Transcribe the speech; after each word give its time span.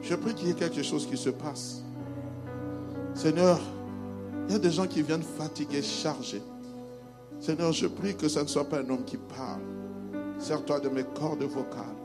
Je 0.00 0.14
prie 0.14 0.34
qu'il 0.34 0.48
y 0.48 0.50
ait 0.50 0.54
quelque 0.54 0.82
chose 0.82 1.06
qui 1.06 1.16
se 1.16 1.30
passe. 1.30 1.82
Seigneur, 3.14 3.58
il 4.46 4.52
y 4.52 4.56
a 4.56 4.58
des 4.58 4.70
gens 4.70 4.86
qui 4.86 5.02
viennent 5.02 5.22
fatigués, 5.22 5.82
chargés. 5.82 6.42
Seigneur, 7.40 7.72
je 7.72 7.86
prie 7.86 8.16
que 8.16 8.28
ce 8.28 8.40
ne 8.40 8.46
soit 8.46 8.68
pas 8.68 8.80
un 8.80 8.90
homme 8.90 9.04
qui 9.04 9.16
parle. 9.16 9.62
Sers-toi 10.38 10.80
de 10.80 10.88
mes 10.88 11.04
cordes 11.04 11.42
vocales. 11.42 11.96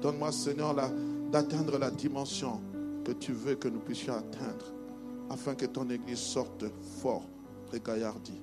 Donne-moi, 0.00 0.30
Seigneur, 0.30 0.74
d'atteindre 1.30 1.78
la 1.78 1.90
dimension 1.90 2.60
que 3.04 3.12
tu 3.12 3.32
veux 3.32 3.54
que 3.54 3.68
nous 3.68 3.80
puissions 3.80 4.14
atteindre, 4.14 4.72
afin 5.30 5.54
que 5.54 5.66
ton 5.66 5.88
Église 5.90 6.18
sorte 6.18 6.64
fort, 7.00 7.24
gaillardi. 7.84 8.40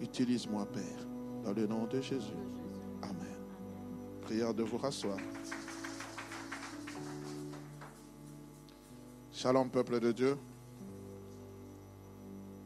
Utilise-moi, 0.00 0.66
Père, 0.72 1.06
dans 1.44 1.52
le 1.52 1.66
nom 1.66 1.86
de 1.86 2.00
Jésus. 2.00 2.36
Prière 4.30 4.54
de 4.54 4.62
vous 4.62 4.78
rasseoir. 4.78 5.18
Shalom, 9.32 9.68
peuple 9.68 9.98
de 9.98 10.12
Dieu. 10.12 10.38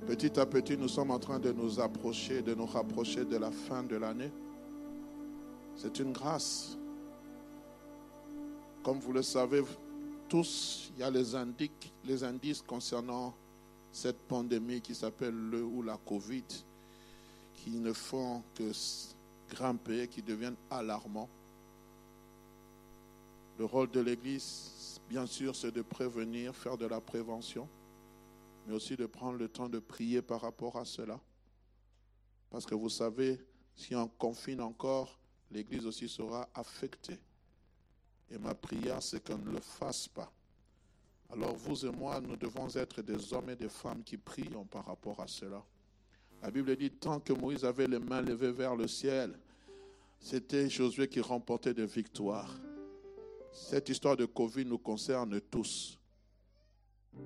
Petit 0.07 0.39
à 0.39 0.45
petit, 0.45 0.77
nous 0.77 0.89
sommes 0.89 1.11
en 1.11 1.19
train 1.19 1.39
de 1.39 1.53
nous 1.53 1.81
approcher, 1.81 2.43
de 2.43 2.55
nous 2.55 2.67
rapprocher 2.67 3.25
de 3.25 3.39
la 3.39 3.51
fin 3.51 3.83
de 3.83 3.97
l'année. 3.97 4.31
C'est 5.75 5.99
une 6.01 6.13
grâce. 6.13 6.77
Comme 8.83 8.99
vous 8.99 9.15
le 9.15 9.23
savez 9.23 9.63
tous, 10.29 10.93
il 10.95 11.01
y 11.01 11.03
a 11.03 11.11
les 11.11 11.35
indices, 11.35 11.71
les 12.05 12.25
indices 12.25 12.61
concernant 12.61 13.35
cette 13.91 14.21
pandémie 14.29 14.83
qui 14.83 14.95
s'appelle 14.95 15.35
le 15.35 15.65
ou 15.65 15.81
la 15.81 15.97
Covid, 15.97 16.45
qui 17.55 17.71
ne 17.71 17.95
font 17.95 18.43
que 18.55 18.71
grimper, 19.49 20.09
qui 20.09 20.21
deviennent 20.21 20.57
alarmants. 20.71 21.31
Le 23.59 23.65
rôle 23.65 23.91
de 23.91 24.01
l'Église, 24.01 25.01
bien 25.09 25.27
sûr, 25.27 25.55
c'est 25.55 25.73
de 25.73 25.83
prévenir, 25.83 26.55
faire 26.55 26.77
de 26.77 26.87
la 26.87 27.01
prévention 27.01 27.69
mais 28.67 28.75
aussi 28.75 28.97
de 28.97 29.07
prendre 29.07 29.39
le 29.39 29.49
temps 29.49 29.69
de 29.69 29.79
prier 29.79 30.23
par 30.23 30.41
rapport 30.41 30.77
à 30.77 30.85
cela. 30.85 31.21
Parce 32.51 32.65
que 32.65 32.75
vous 32.75 32.89
savez, 32.89 33.41
si 33.75 33.95
on 33.95 34.09
confine 34.09 34.61
encore, 34.61 35.19
l'Église 35.51 35.87
aussi 35.87 36.09
sera 36.09 36.49
affectée. 36.55 37.19
Et 38.31 38.39
ma 38.39 38.55
prière, 38.55 39.03
c'est 39.03 39.27
qu'on 39.27 39.39
ne 39.39 39.51
le 39.51 39.61
fasse 39.61 40.09
pas. 40.09 40.33
Alors 41.31 41.55
vous 41.57 41.85
et 41.85 41.91
moi, 41.91 42.21
nous 42.21 42.37
devons 42.37 42.69
être 42.75 43.03
des 43.03 43.33
hommes 43.35 43.51
et 43.51 43.57
des 43.57 43.69
femmes 43.69 44.03
qui 44.03 44.17
prions 44.17 44.65
par 44.65 44.87
rapport 44.87 45.21
à 45.21 45.27
cela. 45.27 45.63
La 46.43 46.51
Bible 46.51 46.77
dit, 46.77 46.91
tant 46.91 47.21
que 47.21 47.33
Moïse 47.33 47.65
avait 47.65 47.87
les 47.87 47.99
mains 47.99 48.21
levées 48.21 48.53
vers 48.53 48.77
le 48.77 48.87
ciel, 48.87 49.39
c'était 50.21 50.71
Josué 50.71 51.09
qui 51.09 51.21
remportait 51.21 51.75
des 51.75 51.87
victoires. 51.87 52.55
Cette 53.55 53.89
histoire 53.89 54.17
de 54.17 54.25
Covid 54.25 54.65
nous 54.65 54.79
concerne 54.79 55.41
tous. 55.41 55.97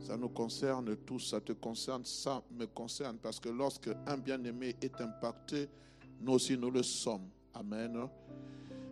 Ça 0.06 0.18
nous 0.18 0.28
concerne 0.28 0.94
tous, 0.94 1.20
ça 1.20 1.40
te 1.40 1.52
concerne, 1.52 2.04
ça 2.04 2.42
me 2.50 2.66
concerne, 2.66 3.16
parce 3.16 3.40
que 3.40 3.48
lorsque 3.48 3.88
un 4.06 4.18
bien-aimé 4.18 4.76
est 4.82 5.00
impacté, 5.00 5.70
nous 6.20 6.34
aussi 6.34 6.58
nous 6.58 6.70
le 6.70 6.82
sommes. 6.82 7.26
Amen. 7.54 8.06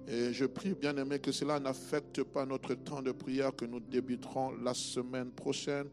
Et 0.09 0.33
je 0.33 0.47
prie, 0.47 0.73
bien-aimé, 0.73 1.19
que 1.19 1.31
cela 1.31 1.61
n'affecte 1.61 2.23
pas 2.23 2.47
notre 2.47 2.73
temps 2.73 3.03
de 3.03 3.13
prière 3.13 3.55
que 3.55 3.67
nous 3.67 3.81
débuterons 3.81 4.53
la 4.63 4.73
semaine 4.73 5.31
prochaine 5.31 5.91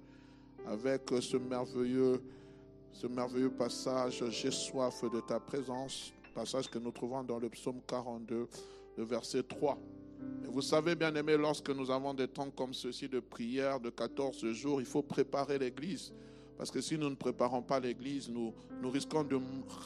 avec 0.66 1.10
ce 1.20 1.36
merveilleux, 1.36 2.24
ce 2.94 3.08
merveilleux 3.08 3.52
passage, 3.52 4.24
J'ai 4.30 4.52
soif 4.52 5.04
de 5.12 5.20
ta 5.20 5.42
présence, 5.42 6.14
passage 6.34 6.70
que 6.70 6.80
nous 6.80 6.92
trouvons 6.92 7.22
dans 7.22 7.40
le 7.40 7.50
psaume 7.50 7.82
42, 7.86 8.48
le 8.96 9.04
verset 9.04 9.44
3 9.44 9.78
vous 10.54 10.62
savez, 10.62 10.96
bien 10.96 11.14
aimé, 11.16 11.36
lorsque 11.36 11.70
nous 11.72 11.90
avons 11.90 12.14
des 12.14 12.28
temps 12.28 12.52
comme 12.52 12.74
ceci 12.74 13.10
de 13.10 13.20
prière 13.20 13.80
de 13.80 13.90
14 13.90 14.52
jours, 14.52 14.80
il 14.80 14.86
faut 14.86 15.02
préparer 15.02 15.58
l'Église. 15.58 16.14
Parce 16.58 16.70
que 16.70 16.80
si 16.80 16.98
nous 16.98 17.10
ne 17.10 17.16
préparons 17.16 17.64
pas 17.64 17.80
l'Église, 17.80 18.30
nous, 18.30 18.54
nous 18.80 18.90
risquons 18.92 19.24
de 19.24 19.40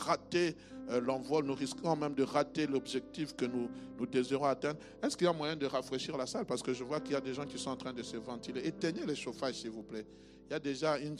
rater 0.05 0.55
euh, 0.89 0.99
l'envol, 0.99 1.45
nous 1.45 1.53
risquons 1.53 1.95
même 1.95 2.13
de 2.13 2.23
rater 2.23 2.67
l'objectif 2.67 3.35
que 3.35 3.45
nous, 3.45 3.69
nous 3.97 4.05
désirons 4.05 4.45
atteindre. 4.45 4.79
Est-ce 5.01 5.15
qu'il 5.15 5.25
y 5.25 5.29
a 5.29 5.33
moyen 5.33 5.55
de 5.55 5.65
rafraîchir 5.65 6.17
la 6.17 6.25
salle? 6.25 6.45
Parce 6.45 6.61
que 6.61 6.73
je 6.73 6.83
vois 6.83 6.99
qu'il 6.99 7.13
y 7.13 7.15
a 7.15 7.21
des 7.21 7.33
gens 7.33 7.45
qui 7.45 7.57
sont 7.57 7.71
en 7.71 7.77
train 7.77 7.93
de 7.93 8.03
se 8.03 8.17
ventiler. 8.17 8.67
Éteignez 8.67 9.05
les 9.05 9.15
chauffages, 9.15 9.55
s'il 9.55 9.71
vous 9.71 9.83
plaît. 9.83 10.05
Il 10.49 10.53
y 10.53 10.55
a 10.55 10.59
déjà 10.59 10.97
une, 10.97 11.15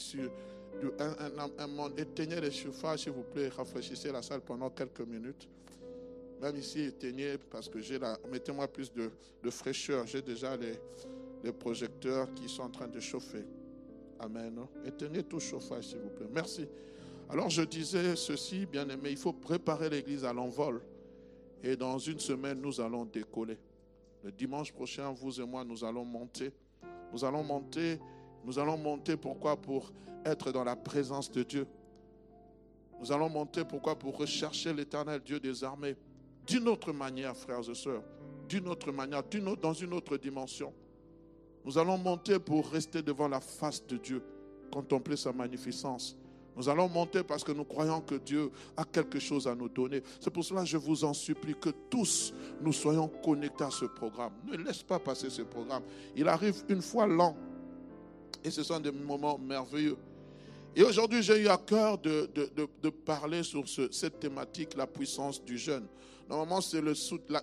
un, 1.57 1.67
monde. 1.67 1.97
Éteignez 1.97 2.39
les 2.41 2.51
chauffages, 2.51 3.03
s'il 3.03 3.13
vous 3.13 3.23
plaît. 3.23 3.49
Rafraîchissez 3.49 4.11
la 4.11 4.21
salle 4.21 4.41
pendant 4.41 4.69
quelques 4.69 5.01
minutes. 5.01 5.47
Même 6.41 6.55
ici, 6.57 6.81
éteignez 6.81 7.37
parce 7.37 7.67
que 7.67 7.79
j'ai 7.79 7.97
la. 7.97 8.17
Mettez-moi 8.31 8.67
plus 8.67 8.91
de, 8.93 9.11
fraîcheur. 9.49 10.05
J'ai 10.05 10.21
déjà 10.21 10.55
les, 10.55 10.73
les, 11.43 11.51
projecteurs 11.51 12.31
qui 12.33 12.47
sont 12.47 12.63
en 12.63 12.69
train 12.69 12.87
de 12.87 12.99
chauffer. 12.99 13.45
Amen. 14.19 14.59
Éteignez 14.85 15.23
tout 15.23 15.39
chauffage, 15.39 15.87
s'il 15.87 15.99
vous 15.99 16.09
plaît. 16.09 16.27
Merci. 16.31 16.67
Alors, 17.29 17.49
je 17.49 17.61
disais 17.63 18.15
ceci, 18.15 18.65
bien 18.65 18.87
aimé, 18.87 19.09
il 19.11 19.17
faut 19.17 19.33
préparer 19.33 19.89
l'église 19.89 20.23
à 20.23 20.33
l'envol. 20.33 20.81
Et 21.63 21.75
dans 21.75 21.97
une 21.97 22.19
semaine, 22.19 22.61
nous 22.61 22.79
allons 22.79 23.05
décoller. 23.05 23.57
Le 24.23 24.31
dimanche 24.31 24.71
prochain, 24.71 25.11
vous 25.11 25.41
et 25.41 25.45
moi, 25.45 25.63
nous 25.63 25.83
allons 25.83 26.05
monter. 26.05 26.51
Nous 27.11 27.25
allons 27.25 27.43
monter. 27.43 27.99
Nous 28.45 28.59
allons 28.59 28.77
monter 28.77 29.17
pourquoi? 29.17 29.57
Pour 29.57 29.91
être 30.23 30.51
dans 30.51 30.63
la 30.63 30.75
présence 30.75 31.31
de 31.31 31.43
Dieu. 31.43 31.67
Nous 32.99 33.11
allons 33.11 33.29
monter 33.29 33.65
pourquoi? 33.65 33.97
Pour 33.97 34.17
rechercher 34.17 34.73
l'éternel 34.73 35.19
Dieu 35.19 35.39
des 35.39 35.63
armées 35.63 35.95
d'une 36.47 36.67
autre 36.67 36.91
manière, 36.93 37.35
frères 37.35 37.69
et 37.69 37.75
sœurs, 37.75 38.03
d'une 38.47 38.67
autre 38.67 38.91
manière, 38.91 39.21
dans 39.61 39.73
une 39.73 39.93
autre 39.93 40.17
dimension. 40.17 40.73
Nous 41.65 41.77
allons 41.77 41.97
monter 41.97 42.39
pour 42.39 42.69
rester 42.69 43.01
devant 43.01 43.27
la 43.27 43.41
face 43.41 43.85
de 43.85 43.97
Dieu, 43.97 44.23
contempler 44.71 45.17
sa 45.17 45.33
magnificence. 45.33 46.15
Nous 46.55 46.67
allons 46.69 46.89
monter 46.89 47.21
parce 47.23 47.43
que 47.43 47.51
nous 47.51 47.65
croyons 47.65 48.01
que 48.01 48.15
Dieu 48.15 48.49
a 48.75 48.83
quelque 48.83 49.19
chose 49.19 49.47
à 49.47 49.53
nous 49.53 49.69
donner. 49.69 50.01
C'est 50.19 50.31
pour 50.31 50.43
cela 50.43 50.61
que 50.61 50.67
je 50.67 50.77
vous 50.77 51.03
en 51.03 51.13
supplie 51.13 51.53
que 51.53 51.69
tous 51.89 52.33
nous 52.61 52.73
soyons 52.73 53.07
connectés 53.07 53.65
à 53.65 53.69
ce 53.69 53.85
programme. 53.85 54.31
Ne 54.43 54.57
laisse 54.57 54.81
pas 54.81 54.97
passer 54.97 55.29
ce 55.29 55.43
programme. 55.43 55.83
Il 56.15 56.27
arrive 56.27 56.63
une 56.69 56.81
fois 56.81 57.05
l'an. 57.05 57.35
Et 58.43 58.49
ce 58.49 58.63
sont 58.63 58.79
des 58.79 58.91
moments 58.91 59.37
merveilleux. 59.37 59.97
Et 60.75 60.83
aujourd'hui, 60.83 61.21
j'ai 61.21 61.41
eu 61.41 61.47
à 61.47 61.57
cœur 61.57 61.97
de, 61.97 62.89
parler 63.05 63.43
sur 63.43 63.65
cette 63.91 64.19
thématique, 64.19 64.75
la 64.75 64.87
puissance 64.87 65.43
du 65.43 65.57
jeûne. 65.57 65.85
Normalement, 66.29 66.61
c'est 66.61 66.81
le, 66.81 66.93
la, 67.29 67.41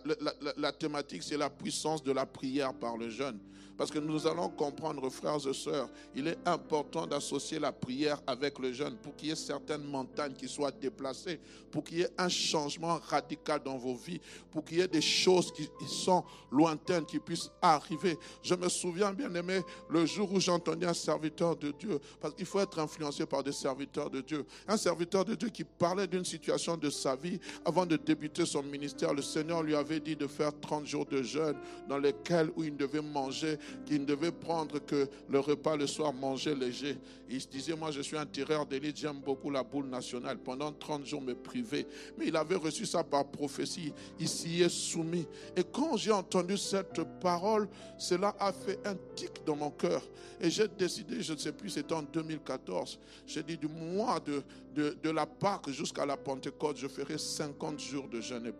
la, 0.56 0.72
thématique, 0.72 1.22
c'est 1.22 1.36
la 1.36 1.50
puissance 1.50 2.02
de 2.02 2.12
la 2.12 2.26
prière 2.26 2.74
par 2.74 2.96
le 2.96 3.08
jeûne. 3.08 3.38
Parce 3.76 3.90
que 3.90 3.98
nous 3.98 4.26
allons 4.26 4.50
comprendre, 4.50 5.08
frères 5.10 5.46
et 5.48 5.52
sœurs, 5.52 5.88
il 6.14 6.28
est 6.28 6.38
important 6.46 7.06
d'associer 7.06 7.58
la 7.58 7.72
prière 7.72 8.20
avec 8.26 8.58
le 8.60 8.72
jeûne 8.72 8.96
pour 8.96 9.16
qu'il 9.16 9.28
y 9.28 9.32
ait 9.32 9.36
certaines 9.36 9.82
montagnes 9.82 10.34
qui 10.34 10.48
soient 10.48 10.70
déplacées, 10.70 11.40
pour 11.72 11.82
qu'il 11.82 11.98
y 11.98 12.02
ait 12.02 12.10
un 12.16 12.28
changement 12.28 13.00
radical 13.08 13.60
dans 13.64 13.76
vos 13.76 13.96
vies, 13.96 14.20
pour 14.52 14.64
qu'il 14.64 14.78
y 14.78 14.80
ait 14.80 14.88
des 14.88 15.00
choses 15.00 15.52
qui 15.52 15.68
sont 15.88 16.24
lointaines 16.52 17.04
qui 17.04 17.18
puissent 17.18 17.50
arriver. 17.60 18.16
Je 18.42 18.54
me 18.54 18.68
souviens, 18.68 19.12
bien 19.12 19.34
aimé, 19.34 19.60
le 19.90 20.06
jour 20.06 20.32
où 20.32 20.38
j'entendais 20.38 20.86
un 20.86 20.94
serviteur 20.94 21.56
de 21.56 21.72
Dieu, 21.72 21.98
parce 22.20 22.34
qu'il 22.34 22.46
faut 22.46 22.60
être 22.60 22.78
influencé 22.78 23.26
par 23.26 23.42
des 23.42 23.52
serviteurs 23.52 24.08
de 24.08 24.20
Dieu, 24.20 24.46
un 24.68 24.76
serviteur 24.76 25.24
de 25.24 25.34
Dieu 25.34 25.48
qui 25.48 25.64
parlait 25.64 26.06
d'une 26.06 26.24
situation 26.24 26.76
de 26.76 26.90
sa 26.90 27.16
vie 27.16 27.40
avant 27.64 27.86
de 27.86 27.96
débuter 27.96 28.46
son 28.46 28.62
ministère. 28.74 29.14
Le 29.14 29.22
Seigneur 29.22 29.62
lui 29.62 29.74
avait 29.76 30.00
dit 30.00 30.16
de 30.16 30.26
faire 30.26 30.52
30 30.60 30.86
jours 30.86 31.06
de 31.06 31.22
jeûne 31.22 31.56
dans 31.88 31.98
lesquels 31.98 32.50
où 32.56 32.64
il 32.64 32.76
devait 32.76 33.02
manger 33.02 33.56
qu'il 33.86 34.00
ne 34.00 34.06
devait 34.06 34.32
prendre 34.32 34.80
que 34.80 35.08
le 35.28 35.38
repas 35.38 35.76
le 35.76 35.86
soir, 35.86 36.12
manger 36.12 36.54
léger. 36.54 36.98
Il 37.30 37.40
se 37.40 37.46
disait, 37.46 37.76
moi 37.76 37.90
je 37.90 38.00
suis 38.00 38.16
un 38.16 38.26
tireur 38.26 38.66
d'élite, 38.66 38.96
j'aime 38.96 39.20
beaucoup 39.20 39.50
la 39.50 39.62
boule 39.62 39.86
nationale. 39.86 40.38
Pendant 40.38 40.72
30 40.72 41.06
jours 41.06 41.22
me 41.22 41.34
priver. 41.34 41.86
Mais 42.18 42.26
il 42.28 42.36
avait 42.36 42.56
reçu 42.56 42.84
ça 42.84 43.04
par 43.04 43.26
prophétie. 43.26 43.92
Il 44.18 44.28
s'y 44.28 44.62
est 44.62 44.68
soumis. 44.68 45.26
Et 45.56 45.62
quand 45.62 45.96
j'ai 45.96 46.12
entendu 46.12 46.58
cette 46.58 47.00
parole, 47.20 47.68
cela 47.96 48.34
a 48.40 48.52
fait 48.52 48.78
un 48.84 48.96
tic 49.14 49.30
dans 49.46 49.56
mon 49.56 49.70
cœur. 49.70 50.02
Et 50.40 50.50
j'ai 50.50 50.68
décidé, 50.68 51.22
je 51.22 51.32
ne 51.32 51.38
sais 51.38 51.52
plus, 51.52 51.70
c'était 51.70 51.94
en 51.94 52.02
2014, 52.02 52.98
j'ai 53.26 53.42
dit 53.42 53.56
du 53.56 53.68
mois 53.68 54.20
de, 54.20 54.42
de, 54.74 55.10
la 55.10 55.26
Pâque 55.26 55.70
jusqu'à 55.70 56.04
la 56.04 56.16
Pentecôte, 56.16 56.76
je 56.76 56.88
ferai 56.88 57.18
50 57.18 57.78
jours 57.78 58.08
de 58.08 58.20
jeûne 58.20 58.46
et. 58.46 58.52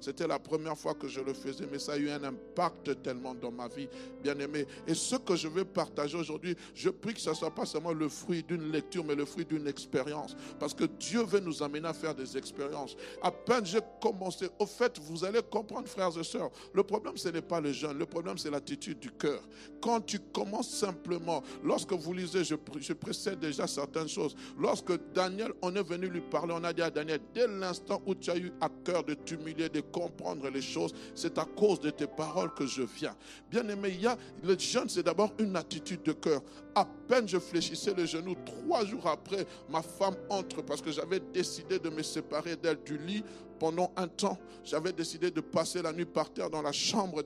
C'était 0.00 0.26
la 0.26 0.38
première 0.38 0.76
fois 0.76 0.94
que 0.94 1.08
je 1.08 1.20
le 1.20 1.34
faisais, 1.34 1.66
mais 1.70 1.78
ça 1.78 1.92
a 1.92 1.96
eu 1.96 2.10
un 2.10 2.22
impact 2.24 3.02
tellement 3.02 3.34
dans 3.34 3.50
ma 3.50 3.68
vie, 3.68 3.88
bien 4.22 4.38
aimé. 4.38 4.66
Et 4.86 4.94
ce 4.94 5.16
que 5.16 5.36
je 5.36 5.48
veux 5.48 5.64
partager 5.64 6.16
aujourd'hui, 6.16 6.56
je 6.74 6.90
prie 6.90 7.14
que 7.14 7.20
ce 7.20 7.30
ne 7.30 7.34
soit 7.34 7.54
pas 7.54 7.66
seulement 7.66 7.92
le 7.92 8.08
fruit 8.08 8.42
d'une 8.42 8.70
lecture, 8.70 9.04
mais 9.04 9.14
le 9.14 9.24
fruit 9.24 9.44
d'une 9.44 9.66
expérience. 9.66 10.36
Parce 10.58 10.74
que 10.74 10.84
Dieu 10.84 11.22
veut 11.22 11.40
nous 11.40 11.62
amener 11.62 11.88
à 11.88 11.92
faire 11.92 12.14
des 12.14 12.36
expériences. 12.36 12.96
À 13.22 13.30
peine 13.30 13.66
j'ai 13.66 13.80
commencé, 14.00 14.48
au 14.58 14.66
fait, 14.66 14.98
vous 14.98 15.24
allez 15.24 15.40
comprendre, 15.42 15.88
frères 15.88 16.16
et 16.18 16.24
sœurs, 16.24 16.50
le 16.72 16.82
problème, 16.82 17.16
ce 17.16 17.28
n'est 17.28 17.42
pas 17.42 17.60
le 17.60 17.72
jeûne, 17.72 17.98
le 17.98 18.06
problème, 18.06 18.38
c'est 18.38 18.50
l'attitude 18.50 18.98
du 18.98 19.10
cœur. 19.10 19.42
Quand 19.80 20.00
tu 20.00 20.18
commences 20.18 20.70
simplement, 20.70 21.42
lorsque 21.62 21.92
vous 21.92 22.12
lisez, 22.12 22.44
je, 22.44 22.54
je 22.80 22.92
précède 22.92 23.38
déjà 23.38 23.66
certaines 23.66 24.08
choses. 24.08 24.34
Lorsque 24.58 24.92
Daniel, 25.12 25.52
on 25.62 25.74
est 25.74 25.82
venu 25.82 26.08
lui 26.08 26.20
parler, 26.20 26.54
on 26.56 26.64
a 26.64 26.72
dit 26.72 26.82
à 26.82 26.90
Daniel, 26.90 27.20
dès 27.34 27.46
l'instant 27.46 28.02
où 28.06 28.14
tu 28.14 28.30
as 28.30 28.36
eu 28.36 28.52
à 28.60 28.68
cœur 28.84 29.04
de 29.04 29.14
de 29.44 29.80
comprendre 29.80 30.48
les 30.48 30.62
choses. 30.62 30.92
C'est 31.14 31.38
à 31.38 31.44
cause 31.44 31.80
de 31.80 31.90
tes 31.90 32.06
paroles 32.06 32.52
que 32.54 32.66
je 32.66 32.82
viens. 32.82 33.16
Bien 33.50 33.66
aimé, 33.68 33.90
il 33.94 34.02
y 34.02 34.08
le 34.42 34.58
jeûne, 34.58 34.88
c'est 34.88 35.02
d'abord 35.02 35.32
une 35.38 35.56
attitude 35.56 36.02
de 36.02 36.12
cœur. 36.12 36.42
À 36.74 36.84
peine 36.84 37.28
je 37.28 37.38
fléchissais 37.38 37.94
le 37.94 38.06
genou, 38.06 38.34
trois 38.44 38.84
jours 38.84 39.06
après, 39.06 39.46
ma 39.68 39.82
femme 39.82 40.16
entre 40.28 40.62
parce 40.62 40.80
que 40.80 40.92
j'avais 40.92 41.20
décidé 41.20 41.78
de 41.78 41.90
me 41.90 42.02
séparer 42.02 42.56
d'elle 42.56 42.82
du 42.84 42.98
lit 42.98 43.24
pendant 43.60 43.92
un 43.96 44.08
temps, 44.08 44.38
j'avais 44.64 44.92
décidé 44.92 45.30
de 45.30 45.42
passer 45.42 45.82
la 45.82 45.92
nuit 45.92 46.06
par 46.06 46.32
terre 46.32 46.48
dans 46.48 46.62
la 46.62 46.72
chambre 46.72 47.22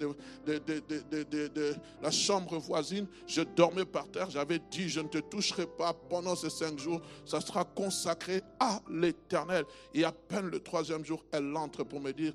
voisine. 2.58 3.06
Je 3.26 3.42
dormais 3.42 3.84
par 3.84 4.08
terre. 4.08 4.28
J'avais 4.28 4.58
dit, 4.70 4.88
je 4.88 5.00
ne 5.00 5.08
te 5.08 5.18
toucherai 5.18 5.66
pas 5.66 5.94
pendant 5.94 6.34
ces 6.34 6.50
cinq 6.50 6.78
jours. 6.78 7.00
Ça 7.24 7.40
sera 7.40 7.64
consacré 7.64 8.42
à 8.58 8.80
l'éternel. 8.90 9.64
Et 9.94 10.04
à 10.04 10.10
peine 10.10 10.48
le 10.48 10.58
troisième 10.58 11.04
jour, 11.04 11.24
elle 11.30 11.56
entre 11.56 11.84
pour 11.84 12.00
me 12.00 12.12
dire, 12.12 12.32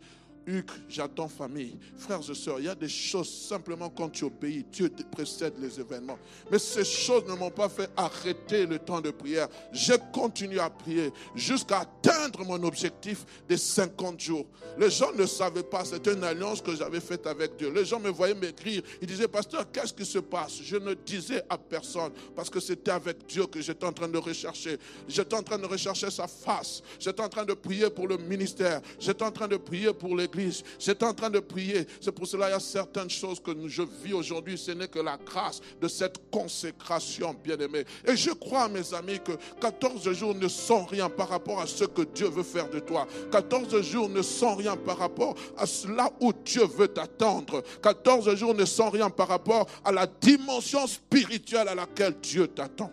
J'attends 0.89 1.27
famille. 1.27 1.77
Frères 1.97 2.19
et 2.29 2.35
sœurs, 2.35 2.59
il 2.59 2.65
y 2.65 2.69
a 2.69 2.75
des 2.75 2.89
choses, 2.89 3.29
simplement 3.29 3.89
quand 3.89 4.09
tu 4.09 4.23
obéis, 4.23 4.65
Dieu 4.71 4.91
précède 5.11 5.53
les 5.59 5.79
événements. 5.79 6.17
Mais 6.51 6.59
ces 6.59 6.83
choses 6.83 7.25
ne 7.27 7.33
m'ont 7.35 7.51
pas 7.51 7.69
fait 7.69 7.89
arrêter 7.95 8.65
le 8.65 8.79
temps 8.79 9.01
de 9.01 9.11
prière. 9.11 9.47
J'ai 9.71 9.97
continué 10.11 10.59
à 10.59 10.69
prier 10.69 11.11
jusqu'à 11.35 11.81
atteindre 11.81 12.43
mon 12.45 12.61
objectif 12.63 13.25
des 13.47 13.57
50 13.57 14.19
jours. 14.19 14.45
Les 14.77 14.89
gens 14.89 15.11
ne 15.13 15.25
savaient 15.25 15.63
pas, 15.63 15.85
c'était 15.85 16.13
une 16.13 16.23
alliance 16.23 16.61
que 16.61 16.75
j'avais 16.75 16.99
faite 16.99 17.27
avec 17.27 17.57
Dieu. 17.57 17.71
Les 17.71 17.85
gens 17.85 17.99
me 17.99 18.09
voyaient 18.09 18.33
m'écrire. 18.33 18.81
Ils 19.01 19.07
disaient, 19.07 19.27
pasteur, 19.27 19.71
qu'est-ce 19.71 19.93
qui 19.93 20.05
se 20.05 20.19
passe? 20.19 20.59
Je 20.63 20.77
ne 20.77 20.93
disais 20.93 21.43
à 21.49 21.57
personne 21.57 22.11
parce 22.35 22.49
que 22.49 22.59
c'était 22.59 22.91
avec 22.91 23.25
Dieu 23.27 23.45
que 23.45 23.61
j'étais 23.61 23.85
en 23.85 23.93
train 23.93 24.07
de 24.07 24.17
rechercher. 24.17 24.77
J'étais 25.07 25.35
en 25.35 25.43
train 25.43 25.57
de 25.57 25.65
rechercher 25.65 26.09
sa 26.09 26.27
face. 26.27 26.81
J'étais 26.99 27.21
en 27.21 27.29
train 27.29 27.45
de 27.45 27.53
prier 27.53 27.89
pour 27.89 28.07
le 28.07 28.17
ministère. 28.17 28.81
J'étais 28.99 29.23
en 29.23 29.31
train 29.31 29.47
de 29.47 29.57
prier 29.57 29.93
pour 29.93 30.15
l'église 30.15 30.38
J'étais 30.79 31.05
en 31.05 31.13
train 31.13 31.29
de 31.29 31.39
prier. 31.39 31.85
C'est 32.01 32.11
pour 32.11 32.27
cela 32.27 32.45
qu'il 32.45 32.53
y 32.53 32.57
a 32.57 32.59
certaines 32.59 33.09
choses 33.09 33.39
que 33.39 33.51
je 33.67 33.83
vis 34.03 34.13
aujourd'hui. 34.13 34.57
Ce 34.57 34.71
n'est 34.71 34.87
que 34.87 34.99
la 34.99 35.17
grâce 35.17 35.61
de 35.81 35.87
cette 35.87 36.29
consécration, 36.31 37.35
bien-aimée. 37.43 37.85
Et 38.05 38.15
je 38.15 38.31
crois, 38.31 38.67
mes 38.69 38.93
amis, 38.93 39.19
que 39.19 39.33
14 39.59 40.11
jours 40.13 40.35
ne 40.35 40.47
sont 40.47 40.85
rien 40.85 41.09
par 41.09 41.29
rapport 41.29 41.59
à 41.59 41.67
ce 41.67 41.85
que 41.85 42.03
Dieu 42.03 42.27
veut 42.27 42.43
faire 42.43 42.69
de 42.69 42.79
toi. 42.79 43.07
14 43.31 43.81
jours 43.81 44.09
ne 44.09 44.21
sont 44.21 44.55
rien 44.55 44.75
par 44.75 44.97
rapport 44.97 45.35
à 45.57 45.65
cela 45.65 46.11
où 46.19 46.31
Dieu 46.33 46.65
veut 46.65 46.87
t'attendre. 46.87 47.63
14 47.81 48.35
jours 48.35 48.53
ne 48.53 48.65
sont 48.65 48.89
rien 48.89 49.09
par 49.09 49.27
rapport 49.27 49.67
à 49.83 49.91
la 49.91 50.07
dimension 50.07 50.87
spirituelle 50.87 51.67
à 51.67 51.75
laquelle 51.75 52.15
Dieu 52.21 52.47
t'attend. 52.47 52.91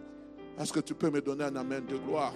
Est-ce 0.58 0.72
que 0.72 0.80
tu 0.80 0.94
peux 0.94 1.10
me 1.10 1.20
donner 1.20 1.44
un 1.44 1.56
amen 1.56 1.84
de 1.86 1.96
gloire? 1.96 2.32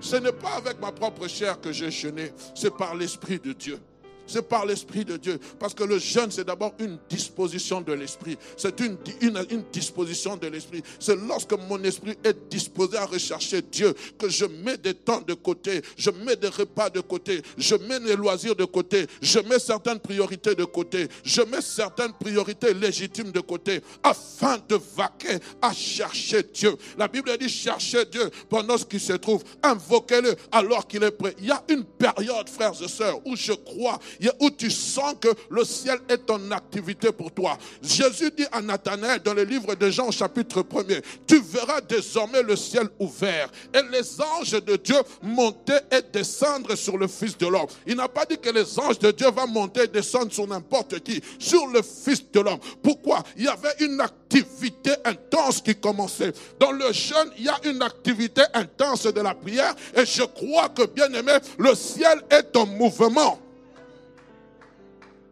Ce 0.00 0.16
n'est 0.16 0.32
pas 0.32 0.56
avec 0.56 0.80
ma 0.80 0.92
propre 0.92 1.26
chair 1.26 1.60
que 1.60 1.72
j'ai 1.72 1.90
jeûné, 1.90 2.32
c'est 2.54 2.74
par 2.74 2.94
l'Esprit 2.94 3.38
de 3.38 3.52
Dieu. 3.52 3.78
C'est 4.26 4.48
par 4.48 4.66
l'Esprit 4.66 5.04
de 5.04 5.16
Dieu. 5.16 5.38
Parce 5.58 5.74
que 5.74 5.84
le 5.84 5.98
jeûne, 5.98 6.30
c'est 6.30 6.44
d'abord 6.44 6.74
une 6.78 6.98
disposition 7.08 7.80
de 7.80 7.92
l'Esprit. 7.92 8.36
C'est 8.56 8.80
une, 8.80 8.96
une, 9.20 9.64
disposition 9.72 10.36
de 10.36 10.46
l'Esprit. 10.46 10.82
C'est 10.98 11.16
lorsque 11.16 11.52
mon 11.68 11.82
esprit 11.84 12.16
est 12.24 12.36
disposé 12.48 12.96
à 12.96 13.06
rechercher 13.06 13.62
Dieu 13.62 13.94
que 14.18 14.28
je 14.28 14.44
mets 14.44 14.76
des 14.76 14.94
temps 14.94 15.20
de 15.20 15.34
côté, 15.34 15.82
je 15.96 16.10
mets 16.10 16.36
des 16.36 16.48
repas 16.48 16.90
de 16.90 17.00
côté, 17.00 17.42
je 17.58 17.74
mets 17.74 18.00
des 18.00 18.16
loisirs 18.16 18.54
de 18.54 18.64
côté, 18.64 19.06
je 19.20 19.38
mets 19.40 19.58
certaines 19.58 20.00
priorités 20.00 20.54
de 20.54 20.64
côté, 20.64 21.08
je 21.24 21.42
mets 21.42 21.60
certaines 21.60 22.12
priorités 22.12 22.74
légitimes 22.74 23.32
de 23.32 23.40
côté 23.40 23.80
afin 24.02 24.58
de 24.68 24.78
vaquer 24.96 25.38
à 25.60 25.72
chercher 25.72 26.42
Dieu. 26.42 26.76
La 26.98 27.08
Bible 27.08 27.36
dit 27.38 27.48
chercher 27.48 28.04
Dieu 28.04 28.30
pendant 28.48 28.78
ce 28.78 28.84
qui 28.84 29.00
se 29.00 29.14
trouve. 29.14 29.42
Invoquez-le 29.62 30.34
alors 30.52 30.86
qu'il 30.86 31.02
est 31.02 31.10
prêt. 31.10 31.34
Il 31.38 31.46
y 31.46 31.50
a 31.50 31.62
une 31.68 31.84
période, 31.84 32.48
frères 32.48 32.80
et 32.82 32.88
sœurs, 32.88 33.20
où 33.26 33.36
je 33.36 33.52
crois 33.52 33.98
où 34.40 34.50
tu 34.50 34.70
sens 34.70 35.14
que 35.20 35.28
le 35.50 35.64
ciel 35.64 35.98
est 36.08 36.30
en 36.30 36.50
activité 36.50 37.12
pour 37.12 37.32
toi. 37.32 37.58
Jésus 37.82 38.30
dit 38.36 38.46
à 38.52 38.60
Nathanaël 38.60 39.20
dans 39.22 39.34
le 39.34 39.44
livre 39.44 39.74
de 39.74 39.90
Jean 39.90 40.10
chapitre 40.10 40.62
1er, 40.62 41.02
tu 41.26 41.40
verras 41.40 41.80
désormais 41.80 42.42
le 42.42 42.56
ciel 42.56 42.88
ouvert 42.98 43.50
et 43.72 43.82
les 43.90 44.20
anges 44.20 44.62
de 44.62 44.76
Dieu 44.76 44.96
monter 45.22 45.76
et 45.90 46.02
descendre 46.12 46.74
sur 46.74 46.96
le 46.96 47.08
Fils 47.08 47.36
de 47.38 47.46
l'homme. 47.46 47.66
Il 47.86 47.96
n'a 47.96 48.08
pas 48.08 48.24
dit 48.24 48.38
que 48.38 48.50
les 48.50 48.78
anges 48.78 48.98
de 48.98 49.10
Dieu 49.10 49.28
vont 49.30 49.46
monter 49.46 49.84
et 49.84 49.88
descendre 49.88 50.32
sur 50.32 50.46
n'importe 50.46 51.00
qui, 51.00 51.20
sur 51.38 51.66
le 51.68 51.82
Fils 51.82 52.24
de 52.32 52.40
l'homme. 52.40 52.60
Pourquoi? 52.82 53.22
Il 53.36 53.44
y 53.44 53.48
avait 53.48 53.74
une 53.80 54.00
activité 54.00 54.92
intense 55.04 55.60
qui 55.60 55.74
commençait. 55.74 56.32
Dans 56.58 56.72
le 56.72 56.92
jeûne, 56.92 57.30
il 57.38 57.44
y 57.44 57.48
a 57.48 57.58
une 57.64 57.82
activité 57.82 58.42
intense 58.52 59.04
de 59.04 59.20
la 59.20 59.34
prière 59.34 59.74
et 59.96 60.04
je 60.04 60.22
crois 60.22 60.68
que, 60.68 60.86
bien 60.86 61.12
aimé, 61.12 61.32
le 61.58 61.74
ciel 61.74 62.20
est 62.30 62.56
en 62.56 62.66
mouvement. 62.66 63.38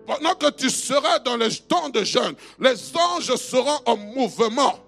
Pendant 0.06 0.34
que 0.34 0.50
tu 0.50 0.68
seras 0.68 1.18
dans 1.20 1.36
les 1.36 1.56
temps 1.56 1.88
de 1.88 2.02
jeûne, 2.02 2.34
les 2.58 2.96
anges 2.96 3.34
seront 3.36 3.80
en 3.86 3.96
mouvement. 3.96 4.78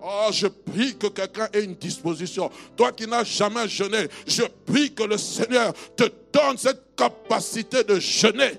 Oh, 0.00 0.28
je 0.30 0.46
prie 0.46 0.96
que 0.96 1.08
quelqu'un 1.08 1.48
ait 1.52 1.64
une 1.64 1.74
disposition. 1.74 2.50
Toi 2.76 2.92
qui 2.92 3.08
n'as 3.08 3.24
jamais 3.24 3.66
jeûné, 3.66 4.06
je 4.26 4.42
prie 4.64 4.94
que 4.94 5.02
le 5.02 5.18
Seigneur 5.18 5.72
te 5.96 6.04
donne 6.32 6.56
cette 6.56 6.94
capacité 6.94 7.82
de 7.82 7.98
jeûner. 7.98 8.52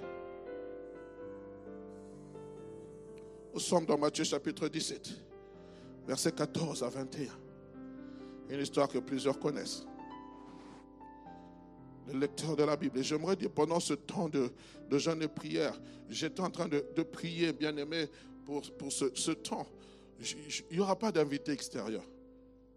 Nous 3.54 3.62
sommes 3.62 3.86
dans 3.86 3.98
Matthieu 3.98 4.26
chapitre 4.26 4.68
17, 4.68 5.10
versets 6.08 6.32
14 6.34 6.84
à 6.84 6.90
21. 6.90 7.28
Une 8.50 8.62
histoire 8.62 8.88
que 8.88 9.00
plusieurs 9.00 9.40
connaissent 9.40 9.86
le 12.12 12.20
lecteur 12.20 12.56
de 12.56 12.64
la 12.64 12.76
Bible. 12.76 13.00
Et 13.00 13.04
j'aimerais 13.04 13.36
dire, 13.36 13.50
pendant 13.50 13.80
ce 13.80 13.94
temps 13.94 14.30
de, 14.30 14.52
de 14.90 14.98
jeûne 14.98 15.22
et 15.22 15.28
prière, 15.28 15.80
j'étais 16.10 16.42
en 16.42 16.50
train 16.50 16.68
de, 16.68 16.82
prier, 17.04 17.54
bien 17.54 17.76
aimé, 17.78 18.08
pour, 18.46 18.62
pour 18.74 18.92
ce, 18.92 19.32
temps. 19.32 19.68
Il 20.20 20.78
n'y 20.78 20.80
aura 20.80 20.98
pas 20.98 21.12
d'invité 21.12 21.52
extérieur. 21.52 22.04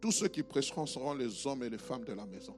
Tous 0.01 0.13
ceux 0.13 0.29
qui 0.29 0.43
prêcheront 0.43 0.87
seront 0.87 1.15
les 1.15 1.47
hommes 1.47 1.63
et 1.63 1.71
les 1.71 1.79
femmes 1.79 2.05
de 2.05 2.13
la 2.13 2.27
maison. 2.27 2.57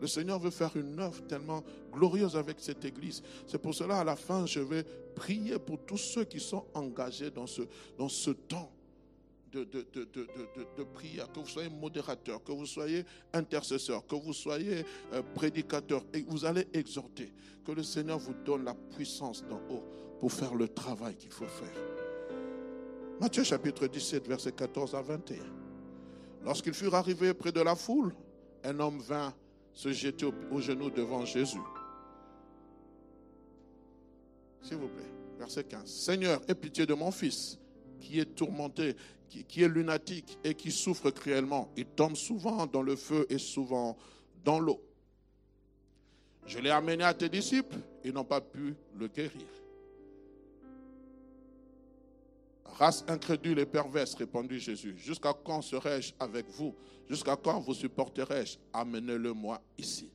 Le 0.00 0.06
Seigneur 0.06 0.38
veut 0.38 0.50
faire 0.50 0.76
une 0.76 0.98
œuvre 0.98 1.22
tellement 1.26 1.62
glorieuse 1.92 2.36
avec 2.36 2.56
cette 2.60 2.84
église. 2.84 3.22
C'est 3.46 3.58
pour 3.58 3.74
cela, 3.74 4.00
à 4.00 4.04
la 4.04 4.16
fin, 4.16 4.44
je 4.46 4.60
vais 4.60 4.84
prier 5.14 5.58
pour 5.58 5.78
tous 5.84 5.98
ceux 5.98 6.24
qui 6.24 6.40
sont 6.40 6.64
engagés 6.74 7.30
dans 7.30 7.46
ce, 7.46 7.62
dans 7.96 8.08
ce 8.08 8.30
temps 8.30 8.73
de, 9.62 9.86
de, 10.76 10.84
prière, 10.84 11.30
que 11.32 11.40
vous 11.40 11.46
soyez 11.46 11.70
modérateur, 11.70 12.42
que 12.42 12.52
vous 12.52 12.66
soyez 12.66 13.04
intercesseur, 13.32 14.06
que 14.06 14.16
vous 14.16 14.32
soyez 14.32 14.84
euh, 15.12 15.22
prédicateur, 15.34 16.04
et 16.12 16.22
vous 16.22 16.44
allez 16.44 16.66
exhorter. 16.72 17.32
Que 17.64 17.72
le 17.72 17.82
Seigneur 17.82 18.18
vous 18.18 18.34
donne 18.44 18.64
la 18.64 18.74
puissance 18.74 19.44
d'en 19.44 19.60
haut 19.70 19.84
pour 20.18 20.32
faire 20.32 20.54
le 20.54 20.68
travail 20.68 21.16
qu'il 21.16 21.30
faut 21.30 21.46
faire. 21.46 21.76
Matthieu 23.20 23.44
chapitre 23.44 23.86
17, 23.86 24.26
verset 24.26 24.52
14 24.52 24.94
à 24.94 25.02
21. 25.02 25.36
Lorsqu'ils 26.44 26.74
furent 26.74 26.94
arrivés 26.94 27.32
près 27.32 27.52
de 27.52 27.60
la 27.60 27.76
foule, 27.76 28.14
un 28.64 28.78
homme 28.80 28.98
vint 28.98 29.32
se 29.72 29.92
jeter 29.92 30.26
aux 30.50 30.60
genoux 30.60 30.90
devant 30.90 31.24
Jésus. 31.24 31.60
S'il 34.62 34.76
vous 34.76 34.88
plaît, 34.88 35.10
verset 35.38 35.64
15. 35.64 35.86
Seigneur, 35.86 36.40
aie 36.48 36.54
pitié 36.54 36.86
de 36.86 36.94
mon 36.94 37.10
fils 37.10 37.58
qui 38.00 38.20
est 38.20 38.34
tourmenté 38.34 38.96
qui, 39.28 39.62
est 39.62 39.68
lunatique 39.68 40.38
et 40.44 40.54
qui 40.54 40.70
souffre 40.70 41.10
cruellement. 41.10 41.70
Il 41.76 41.86
tombe 41.86 42.16
souvent 42.16 42.66
dans 42.66 42.82
le 42.82 42.96
feu 42.96 43.26
et 43.28 43.38
souvent 43.38 43.96
dans 44.44 44.58
l'eau. 44.58 44.80
Je 46.46 46.58
l'ai 46.58 46.70
amené 46.70 47.04
à 47.04 47.14
tes 47.14 47.28
disciples, 47.28 47.78
ils 48.04 48.12
n'ont 48.12 48.24
pas 48.24 48.40
pu 48.40 48.74
le 48.98 49.08
guérir. 49.08 49.46
Race 52.64 53.04
incrédule 53.06 53.60
et 53.60 53.66
perverse, 53.66 54.14
répondit 54.14 54.58
Jésus, 54.58 54.96
jusqu'à 54.98 55.32
quand 55.32 55.62
serai-je 55.62 56.12
avec 56.18 56.46
vous? 56.50 56.74
Jusqu'à 57.08 57.36
quand 57.36 57.60
vous 57.60 57.74
supporterai-je? 57.74 58.58
Amenez-le-moi 58.72 59.60
ici. 59.78 60.10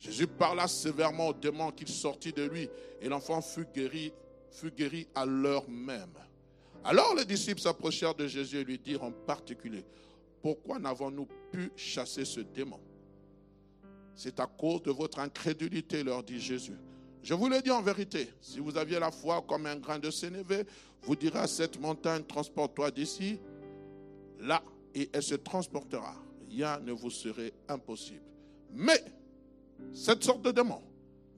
Jésus 0.00 0.26
parla 0.26 0.66
sévèrement 0.68 1.28
au 1.28 1.32
démon 1.32 1.70
qu'il 1.70 1.88
sortit 1.88 2.32
de 2.32 2.44
lui, 2.44 2.68
et 3.00 3.08
l'enfant 3.08 3.42
fut 3.42 3.66
guéri 3.74 5.06
à 5.14 5.26
l'heure 5.26 5.68
même. 5.68 6.14
Alors 6.84 7.14
les 7.14 7.24
disciples 7.24 7.60
s'approchèrent 7.60 8.14
de 8.14 8.26
Jésus 8.26 8.58
et 8.58 8.64
lui 8.64 8.78
dirent 8.78 9.04
en 9.04 9.12
particulier, 9.12 9.84
pourquoi 10.40 10.78
n'avons-nous 10.78 11.26
pu 11.50 11.70
chasser 11.76 12.24
ce 12.24 12.40
démon? 12.40 12.80
C'est 14.14 14.40
à 14.40 14.46
cause 14.46 14.82
de 14.82 14.90
votre 14.90 15.18
incrédulité, 15.18 16.02
leur 16.02 16.22
dit 16.22 16.40
Jésus. 16.40 16.76
Je 17.22 17.34
vous 17.34 17.48
le 17.48 17.60
dis 17.60 17.70
en 17.70 17.82
vérité, 17.82 18.30
si 18.40 18.58
vous 18.60 18.76
aviez 18.76 18.98
la 18.98 19.10
foi 19.10 19.42
comme 19.46 19.66
un 19.66 19.76
grain 19.76 19.98
de 19.98 20.10
sénévé, 20.10 20.64
vous 21.02 21.14
direz 21.14 21.40
à 21.40 21.46
cette 21.46 21.78
montagne, 21.80 22.22
transporte-toi 22.24 22.90
d'ici, 22.90 23.38
là, 24.40 24.62
et 24.94 25.10
elle 25.12 25.22
se 25.22 25.34
transportera. 25.34 26.14
Rien 26.48 26.80
ne 26.80 26.92
vous 26.92 27.10
serait 27.10 27.52
impossible. 27.68 28.24
Mais 28.72 29.04
cette 29.92 30.24
sorte 30.24 30.42
de 30.42 30.50
démon 30.50 30.82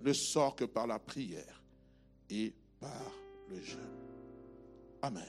ne 0.03 0.13
sort 0.13 0.55
que 0.55 0.65
par 0.65 0.87
la 0.87 0.99
prière 0.99 1.63
et 2.29 2.55
par 2.79 3.13
le 3.51 3.61
jeûne. 3.61 4.00
Amen. 5.03 5.29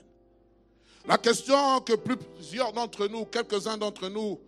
La 1.08 1.18
question 1.18 1.82
que 1.82 1.94
plusieurs 1.94 2.74
d'entre 2.74 3.08
nous, 3.08 3.26
quelques-uns 3.26 3.78
d'entre 3.78 4.08
nous, 4.10 4.40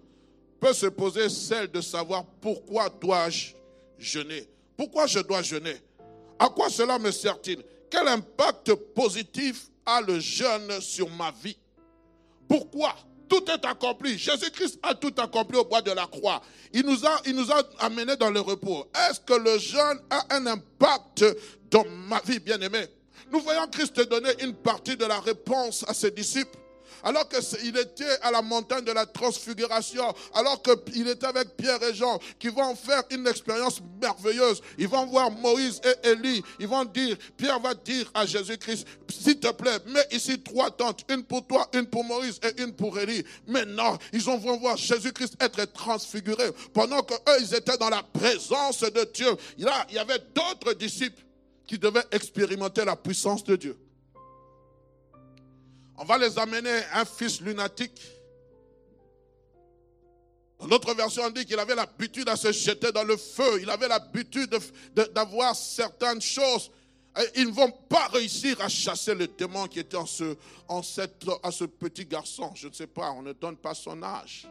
peut 0.60 0.74
se 0.74 0.86
poser, 0.86 1.30
celle 1.30 1.70
de 1.72 1.82
savoir 1.82 2.25
pourquoi 2.39 2.89
dois-je 2.89 3.53
jeûner? 3.98 4.48
Pourquoi 4.77 5.08
je 5.08 5.20
dois 5.20 5.42
jeûner? 5.42 5.75
À 6.39 6.48
quoi 6.50 6.70
cela 6.70 7.00
me 7.00 7.12
sert-il? 7.12 7.63
Quel 7.89 8.08
impact 8.08 8.74
positif 8.74 9.70
a 9.86 10.01
le 10.01 10.20
jeûne 10.20 10.80
sur 10.80 11.10
ma 11.10 11.32
vie? 11.32 11.58
Pourquoi? 12.48 12.96
Tout 13.27 13.44
est 13.50 13.65
accompli. 13.65 14.18
Jésus-Christ 14.18 14.80
a 14.84 14.94
tout 14.94 15.13
accompli 15.18 15.58
au 15.58 15.65
bois 15.65 15.82
de 15.82 15.92
la 15.92 16.06
croix. 16.06 16.42
Il 16.72 16.86
nous 16.86 17.06
a, 17.06 17.63
amenés 17.80 18.15
dans 18.15 18.30
le 18.30 18.39
repos. 18.39 18.86
Est-ce 19.10 19.20
que 19.20 19.34
le 19.34 19.58
jeûne 19.58 20.00
a 20.10 20.36
un 20.36 20.46
impact 20.46 21.25
dans 21.70 21.86
ma 22.08 22.20
vie, 22.22 22.39
bien-aimée 22.39 22.88
Nous 23.34 23.40
voyons 23.40 23.66
Christ 23.66 24.00
donner 24.08 24.30
une 24.44 24.54
partie 24.54 24.96
de 24.96 25.06
la 25.06 25.20
réponse 25.20 25.84
à 25.88 25.96
ses 25.96 26.12
disciples 26.12 26.60
alors 27.04 27.28
qu'il 27.28 27.75
était 27.75 28.18
à 28.22 28.30
la 28.32 28.42
montagne 28.42 28.86
de 28.86 28.92
la 28.92 29.06
transfiguration, 29.06 30.06
alors 30.36 30.62
qu'il 30.62 31.08
était 31.08 31.25
avec 31.25 31.58
Pierre 31.58 31.82
et 31.84 31.94
Jean, 31.94 32.18
qui 32.40 32.48
vont 32.48 32.75
faire 32.75 33.04
une 33.10 33.28
expérience 33.28 33.82
merveilleuse. 34.02 34.62
Ils 34.78 34.88
vont 34.88 35.08
voir 35.08 35.30
Moïse 35.32 35.82
et 35.84 36.10
Élie. 36.10 36.42
Ils 36.60 36.68
vont 36.68 36.86
dire, 36.86 37.18
Pierre 37.36 37.60
va 37.60 37.74
dire 37.74 38.10
à 38.13 38.25
Jésus-Christ, 38.25 38.88
s'il 39.10 39.40
te 39.40 39.52
plaît, 39.52 39.80
mets 39.88 40.08
ici 40.12 40.40
trois 40.42 40.72
tentes, 40.72 41.04
une 41.10 41.24
pour 41.24 41.46
toi, 41.46 41.68
une 41.74 41.88
pour 41.88 42.06
Moïse 42.06 42.40
et 42.44 42.62
une 42.62 42.74
pour 42.74 42.98
Élie. 42.98 43.25
Maintenant, 43.48 43.98
ils 44.13 44.22
vont 44.22 44.38
voir 44.38 44.78
Jésus-Christ 44.78 45.36
être 45.42 45.66
transfiguré 45.74 46.52
pendant 46.74 47.02
qu'eux, 47.02 47.18
ils 47.42 47.54
étaient 47.54 47.78
dans 47.78 47.90
la 47.90 48.04
présence 48.04 48.80
de 48.80 49.10
Dieu. 49.13 49.36
Là, 49.58 49.86
il 49.90 49.96
y 49.96 50.00
avait 50.00 50.22
d'autres 50.34 50.74
disciples 50.74 51.22
qui 51.74 51.80
devaient 51.80 52.06
expérimenter 52.12 52.86
la 52.86 52.96
puissance 52.96 53.44
de 53.44 53.56
Dieu. 53.56 53.75
On 55.98 56.06
va 56.06 56.20
les 56.20 56.38
amener 56.38 56.84
un 56.94 57.03
fils 57.03 57.42
lunatique. 57.42 58.00
Dans 60.60 60.68
notre 60.68 60.94
version, 60.94 61.24
on 61.24 61.32
dit 61.32 61.48
qu'il 61.48 61.58
avait 61.58 61.74
l'habitude 61.74 62.30
à 62.30 62.36
se 62.36 62.51
jeter 62.51 62.92
dans 62.92 63.03
le 63.03 63.18
feu. 63.18 63.60
Il 63.60 63.72
avait 63.72 63.88
l'habitude 63.88 64.56
d'avoir 65.15 65.56
certaines 65.56 66.22
choses. 66.22 66.70
ils 67.36 67.48
ne 67.48 67.53
vont 67.53 67.72
pas 67.89 68.08
réussir 68.10 68.62
à 68.62 68.70
chasser 68.70 69.15
le 69.15 69.25
démon 69.25 69.68
qui 69.68 69.80
était 69.80 69.98
en 69.98 70.06
ce 70.06 71.63
petit 71.65 72.06
garçon. 72.06 72.51
Je 72.53 72.68
ne 72.68 72.74
sais 72.74 72.86
pas, 72.86 73.10
on 73.13 73.24
ne 73.24 73.34
donne 73.34 73.58
pas 73.58 73.74
son 73.74 74.03
âge. 74.03 74.48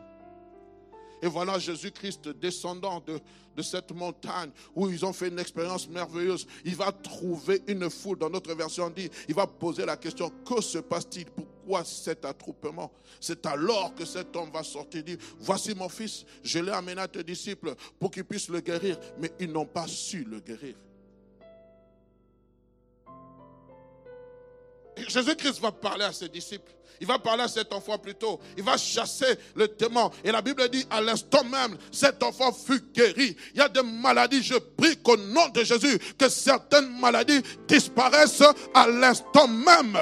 Et 1.22 1.28
voilà 1.28 1.56
Jésus-Christ 1.58 2.28
descendant 2.40 3.00
de, 3.00 3.62
cette 3.62 3.92
montagne 3.92 4.50
où 4.74 4.88
ils 4.88 5.04
ont 5.04 5.12
fait 5.12 5.28
une 5.28 5.38
expérience 5.38 5.88
merveilleuse. 5.88 6.46
Il 6.64 6.74
va 6.74 6.90
trouver 6.90 7.62
une 7.68 7.88
foule. 7.88 8.18
Dans 8.18 8.28
notre 8.28 8.52
version, 8.54 8.86
on 8.86 8.90
dit, 8.90 9.08
il 9.28 9.34
va 9.34 9.46
poser 9.46 9.86
la 9.86 9.96
question, 9.96 10.32
que 10.44 10.60
se 10.60 10.78
passe-t-il? 10.78 11.26
Pourquoi 11.26 11.84
cet 11.84 12.24
attroupement? 12.24 12.90
C'est 13.20 13.46
alors 13.46 13.94
que 13.94 14.04
cet 14.04 14.34
homme 14.34 14.50
va 14.50 14.64
sortir 14.64 15.00
et 15.00 15.04
dire, 15.04 15.18
voici 15.38 15.74
mon 15.74 15.88
fils, 15.88 16.24
je 16.42 16.58
l'ai 16.58 16.72
amené 16.72 17.00
à 17.00 17.06
tes 17.06 17.22
disciples 17.22 17.74
pour 18.00 18.10
qu'ils 18.10 18.24
puissent 18.24 18.48
le 18.48 18.60
guérir. 18.60 18.98
Mais 19.18 19.30
ils 19.38 19.52
n'ont 19.52 19.66
pas 19.66 19.86
su 19.86 20.24
le 20.24 20.40
guérir. 20.40 20.74
Jésus-Christ 25.12 25.60
va 25.60 25.72
parler 25.72 26.04
à 26.04 26.12
ses 26.12 26.28
disciples. 26.28 26.72
Il 27.00 27.06
va 27.06 27.18
parler 27.18 27.42
à 27.42 27.48
cet 27.48 27.72
enfant 27.72 27.98
plutôt. 27.98 28.38
Il 28.56 28.62
va 28.62 28.76
chasser 28.76 29.36
le 29.56 29.66
démon. 29.66 30.10
Et 30.22 30.30
la 30.30 30.40
Bible 30.40 30.68
dit, 30.68 30.86
à 30.88 31.00
l'instant 31.00 31.42
même, 31.42 31.76
cet 31.90 32.22
enfant 32.22 32.52
fut 32.52 32.80
guéri. 32.94 33.36
Il 33.54 33.58
y 33.58 33.60
a 33.60 33.68
des 33.68 33.82
maladies. 33.82 34.40
Je 34.40 34.54
prie 34.54 34.96
qu'au 34.98 35.16
nom 35.16 35.48
de 35.48 35.64
Jésus, 35.64 35.98
que 36.16 36.28
certaines 36.28 36.96
maladies 37.00 37.42
disparaissent 37.66 38.44
à 38.72 38.86
l'instant 38.86 39.48
même. 39.48 39.98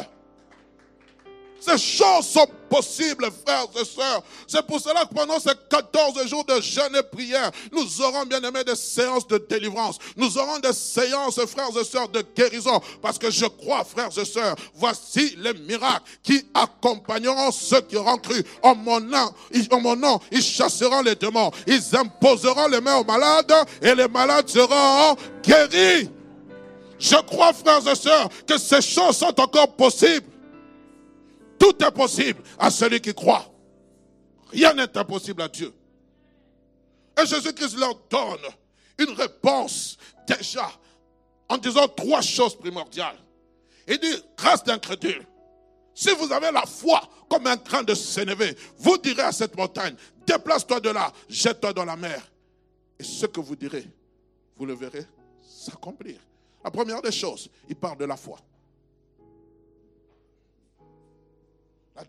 Ces 1.61 1.77
choses 1.77 2.27
sont 2.27 2.47
possibles, 2.71 3.29
frères 3.45 3.67
et 3.79 3.85
sœurs. 3.85 4.23
C'est 4.47 4.67
pour 4.67 4.81
cela 4.81 5.05
que 5.05 5.15
pendant 5.15 5.39
ces 5.39 5.53
14 5.69 6.27
jours 6.27 6.45
de 6.45 6.61
jeûne 6.61 6.97
et 6.97 7.03
prière, 7.03 7.51
nous 7.73 8.01
aurons 8.01 8.25
bien 8.25 8.41
aimé 8.43 8.65
des 8.65 8.77
séances 8.77 9.27
de 9.27 9.39
délivrance. 9.39 9.99
Nous 10.17 10.39
aurons 10.39 10.59
des 10.59 10.73
séances, 10.73 11.41
frères 11.47 11.77
et 11.79 11.85
sœurs, 11.85 12.09
de 12.09 12.25
guérison. 12.35 12.81
Parce 13.03 13.19
que 13.19 13.31
je 13.31 13.45
crois, 13.45 13.85
frères 13.85 14.17
et 14.17 14.25
sœurs, 14.25 14.57
voici 14.75 15.37
les 15.39 15.53
miracles 15.55 16.03
qui 16.23 16.47
accompagneront 16.55 17.51
ceux 17.51 17.83
qui 17.83 17.97
auront 17.97 18.19
cru. 18.19 18.43
En 18.63 18.75
mon 18.75 19.01
nom, 19.01 19.31
en 19.71 19.81
mon 19.81 19.97
nom, 19.97 20.19
ils 20.33 20.43
chasseront 20.43 21.03
les 21.03 21.15
démons. 21.15 21.51
Ils 21.67 21.95
imposeront 21.95 22.69
les 22.69 22.81
mains 22.81 22.97
aux 22.97 23.05
malades 23.05 23.53
et 23.83 23.95
les 23.95 24.09
malades 24.09 24.49
seront 24.49 25.17
guéris. 25.43 26.09
Je 26.99 27.17
crois, 27.17 27.53
frères 27.53 27.87
et 27.87 27.97
sœurs, 27.97 28.29
que 28.47 28.59
ces 28.59 28.83
choses 28.83 29.17
sont 29.17 29.41
encore 29.41 29.75
possibles. 29.75 30.30
Tout 31.61 31.85
est 31.85 31.91
possible 31.93 32.43
à 32.59 32.71
celui 32.71 33.01
qui 33.01 33.15
croit. 33.15 33.45
Rien 34.51 34.73
n'est 34.73 34.97
impossible 34.97 35.43
à 35.43 35.49
Dieu. 35.49 35.73
Et 37.21 37.27
Jésus-Christ 37.27 37.77
leur 37.77 37.95
donne 38.09 38.41
une 38.99 39.11
réponse 39.11 39.99
déjà 40.27 40.73
en 41.49 41.59
disant 41.59 41.87
trois 41.87 42.23
choses 42.23 42.57
primordiales. 42.57 43.19
Il 43.87 43.99
dit, 43.99 44.17
grâce 44.37 44.65
d'incrédule. 44.65 45.27
Si 45.95 46.11
vous 46.15 46.33
avez 46.33 46.51
la 46.51 46.65
foi 46.65 47.03
comme 47.29 47.47
un 47.47 47.57
grain 47.57 47.83
de 47.83 47.95
sénévé, 47.95 48.57
vous 48.79 48.97
direz 48.97 49.23
à 49.23 49.33
cette 49.33 49.57
montagne, 49.57 49.95
déplace-toi 50.27 50.81
de 50.81 50.89
là, 50.89 51.13
jette-toi 51.29 51.75
dans 51.75 51.85
la 51.85 51.97
mer. 51.97 52.23
Et 52.99 53.03
ce 53.03 53.27
que 53.27 53.41
vous 53.41 53.57
direz, 53.57 53.87
vous 54.57 54.65
le 54.65 54.75
verrez 54.75 55.05
s'accomplir. 55.43 56.17
La 56.65 56.71
première 56.71 57.03
des 57.03 57.13
choses, 57.13 57.51
il 57.69 57.77
parle 57.77 57.99
de 57.99 58.05
la 58.07 58.17
foi. 58.17 58.39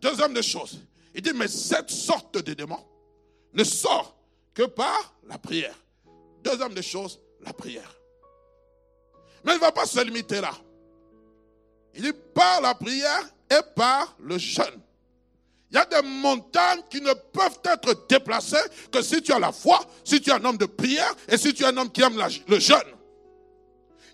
Deuxième 0.02 0.34
des 0.34 0.44
choses, 0.44 0.80
il 1.14 1.22
dit, 1.22 1.34
mais 1.34 1.48
cette 1.48 1.90
sorte 1.90 2.38
de 2.38 2.54
démon 2.54 2.80
ne 3.54 3.64
sort 3.64 4.16
que 4.54 4.64
par 4.64 5.14
la 5.28 5.38
prière. 5.38 5.76
Deuxième 6.44 6.74
des 6.74 6.82
choses, 6.82 7.20
la 7.42 7.54
prière. 7.54 7.96
Mais 9.44 9.54
il 9.54 9.56
ne 9.56 9.62
va 9.62 9.72
pas 9.72 9.86
se 9.86 10.00
limiter 10.02 10.42
là. 10.42 10.52
Il 11.94 12.04
dit 12.04 12.14
par 12.34 12.62
la 12.62 12.76
prière 12.76 13.24
et 13.50 13.62
par 13.76 14.16
le 14.20 14.38
jeûne. 14.38 14.80
Il 15.72 15.76
y 15.76 15.78
a 15.78 15.86
des 15.86 16.06
montagnes 16.06 16.82
qui 16.90 17.02
ne 17.02 17.14
peuvent 17.14 17.60
être 17.64 18.06
déplacées 18.08 18.58
que 18.92 19.02
si 19.02 19.22
tu 19.22 19.32
as 19.32 19.40
la 19.40 19.52
foi, 19.52 19.80
si 20.04 20.22
tu 20.22 20.30
es 20.30 20.34
un 20.34 20.44
homme 20.44 20.58
de 20.58 20.66
prière 20.66 21.14
et 21.28 21.38
si 21.38 21.54
tu 21.54 21.64
es 21.64 21.68
un 21.68 21.78
homme 21.78 21.92
qui 21.92 22.02
aime 22.02 22.22
le 22.48 22.60
jeûne. 22.60 22.78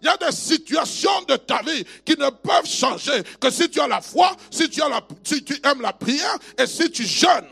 Il 0.01 0.05
y 0.05 0.09
a 0.09 0.17
des 0.17 0.31
situations 0.31 1.21
de 1.27 1.35
ta 1.35 1.61
vie 1.63 1.85
qui 2.05 2.15
ne 2.17 2.29
peuvent 2.29 2.65
changer 2.65 3.23
que 3.39 3.49
si 3.49 3.69
tu 3.69 3.79
as 3.79 3.87
la 3.87 4.01
foi, 4.01 4.35
si 4.51 4.69
tu, 4.69 4.81
aimes 4.81 5.81
la 5.81 5.93
prière 5.93 6.37
et 6.57 6.67
si 6.67 6.91
tu 6.91 7.03
jeûnes. 7.03 7.49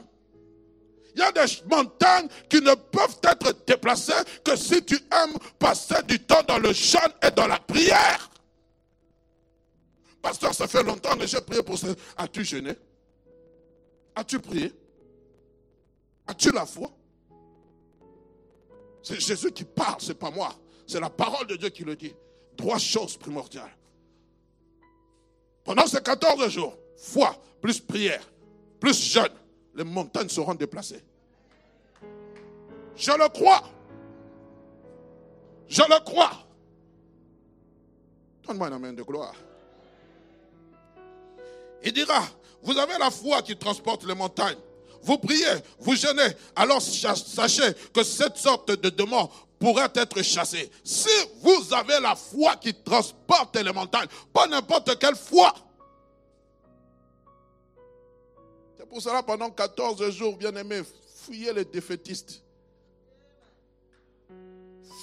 Il 1.15 1.19
y 1.19 1.23
a 1.23 1.31
des 1.31 1.45
montagnes 1.69 2.27
qui 2.49 2.61
ne 2.61 2.75
peuvent 2.75 3.19
être 3.23 3.65
déplacées 3.65 4.11
que 4.43 4.55
si 4.55 4.83
tu 4.83 4.95
aimes 4.95 5.37
passer 5.57 5.95
du 6.07 6.19
temps 6.19 6.43
dans 6.47 6.59
le 6.59 6.73
jeûne 6.73 7.01
et 7.25 7.31
dans 7.31 7.47
la 7.47 7.57
prière. 7.57 8.29
Pasteur, 10.21 10.53
ça 10.53 10.67
fait 10.67 10.83
longtemps 10.83 11.15
que 11.17 11.25
j'ai 11.25 11.41
prié 11.41 11.63
pour 11.63 11.77
ça. 11.77 11.87
As-tu 12.17 12.43
jeûné? 12.43 12.73
As-tu 14.15 14.39
prié? 14.39 14.73
As-tu 16.27 16.51
la 16.51 16.65
foi? 16.65 16.89
C'est 19.01 19.19
Jésus 19.19 19.51
qui 19.51 19.63
parle, 19.63 19.97
c'est 19.99 20.17
pas 20.17 20.31
moi. 20.31 20.53
C'est 20.87 20.99
la 20.99 21.09
parole 21.09 21.47
de 21.47 21.55
Dieu 21.55 21.69
qui 21.69 21.83
le 21.83 21.95
dit. 21.95 22.13
Trois 22.57 22.77
choses 22.77 23.17
primordiales. 23.17 23.75
Pendant 25.63 25.88
ces 25.88 26.01
14 26.01 26.47
jours, 26.50 26.77
foi 26.95 27.35
plus 27.62 27.79
prière, 27.79 28.21
plus 28.79 28.93
jeûne, 29.01 29.33
les 29.75 29.83
montagnes 29.83 30.29
seront 30.29 30.53
déplacées. 30.53 31.03
Je 32.95 33.12
le 33.12 33.27
crois. 33.29 33.63
Je 35.67 35.81
le 35.81 36.03
crois. 36.03 36.31
Donne-moi 38.47 38.67
une 38.69 38.77
main 38.77 38.93
de 38.93 39.01
gloire. 39.01 39.35
Il 41.83 41.91
dira, 41.91 42.24
vous 42.62 42.77
avez 42.77 42.97
la 42.97 43.12
foi 43.12 43.41
qui 43.41 43.55
transporte 43.57 44.05
les 44.05 44.15
montagnes. 44.15 44.57
Vous 45.01 45.17
priez, 45.17 45.45
vous 45.79 45.95
jeûnez. 45.95 46.29
Alors 46.55 46.81
sachez 46.81 47.74
que 47.93 48.03
cette 48.03 48.38
sorte 48.38 48.71
de 48.71 48.89
demande 48.89 49.29
pourrait 49.59 49.91
être 49.95 50.21
chassé. 50.21 50.69
Si 50.83 51.09
vous 51.41 51.74
avez 51.74 52.00
la 52.00 52.15
foi 52.15 52.55
qui 52.55 52.74
transporte 52.74 53.55
les 53.57 53.71
montagnes, 53.71 54.07
pas 54.33 54.47
n'importe 54.47 54.97
quelle 55.00 55.15
foi. 55.15 55.53
C'est 58.77 58.88
pour 58.88 59.01
cela, 59.01 59.24
pendant 59.24 59.50
14 59.50 60.09
jours, 60.12 60.35
bien 60.35 60.53
aimé, 60.55 60.81
fouillez 61.24 61.53
les 61.53 61.65
défaitistes. 61.65 62.41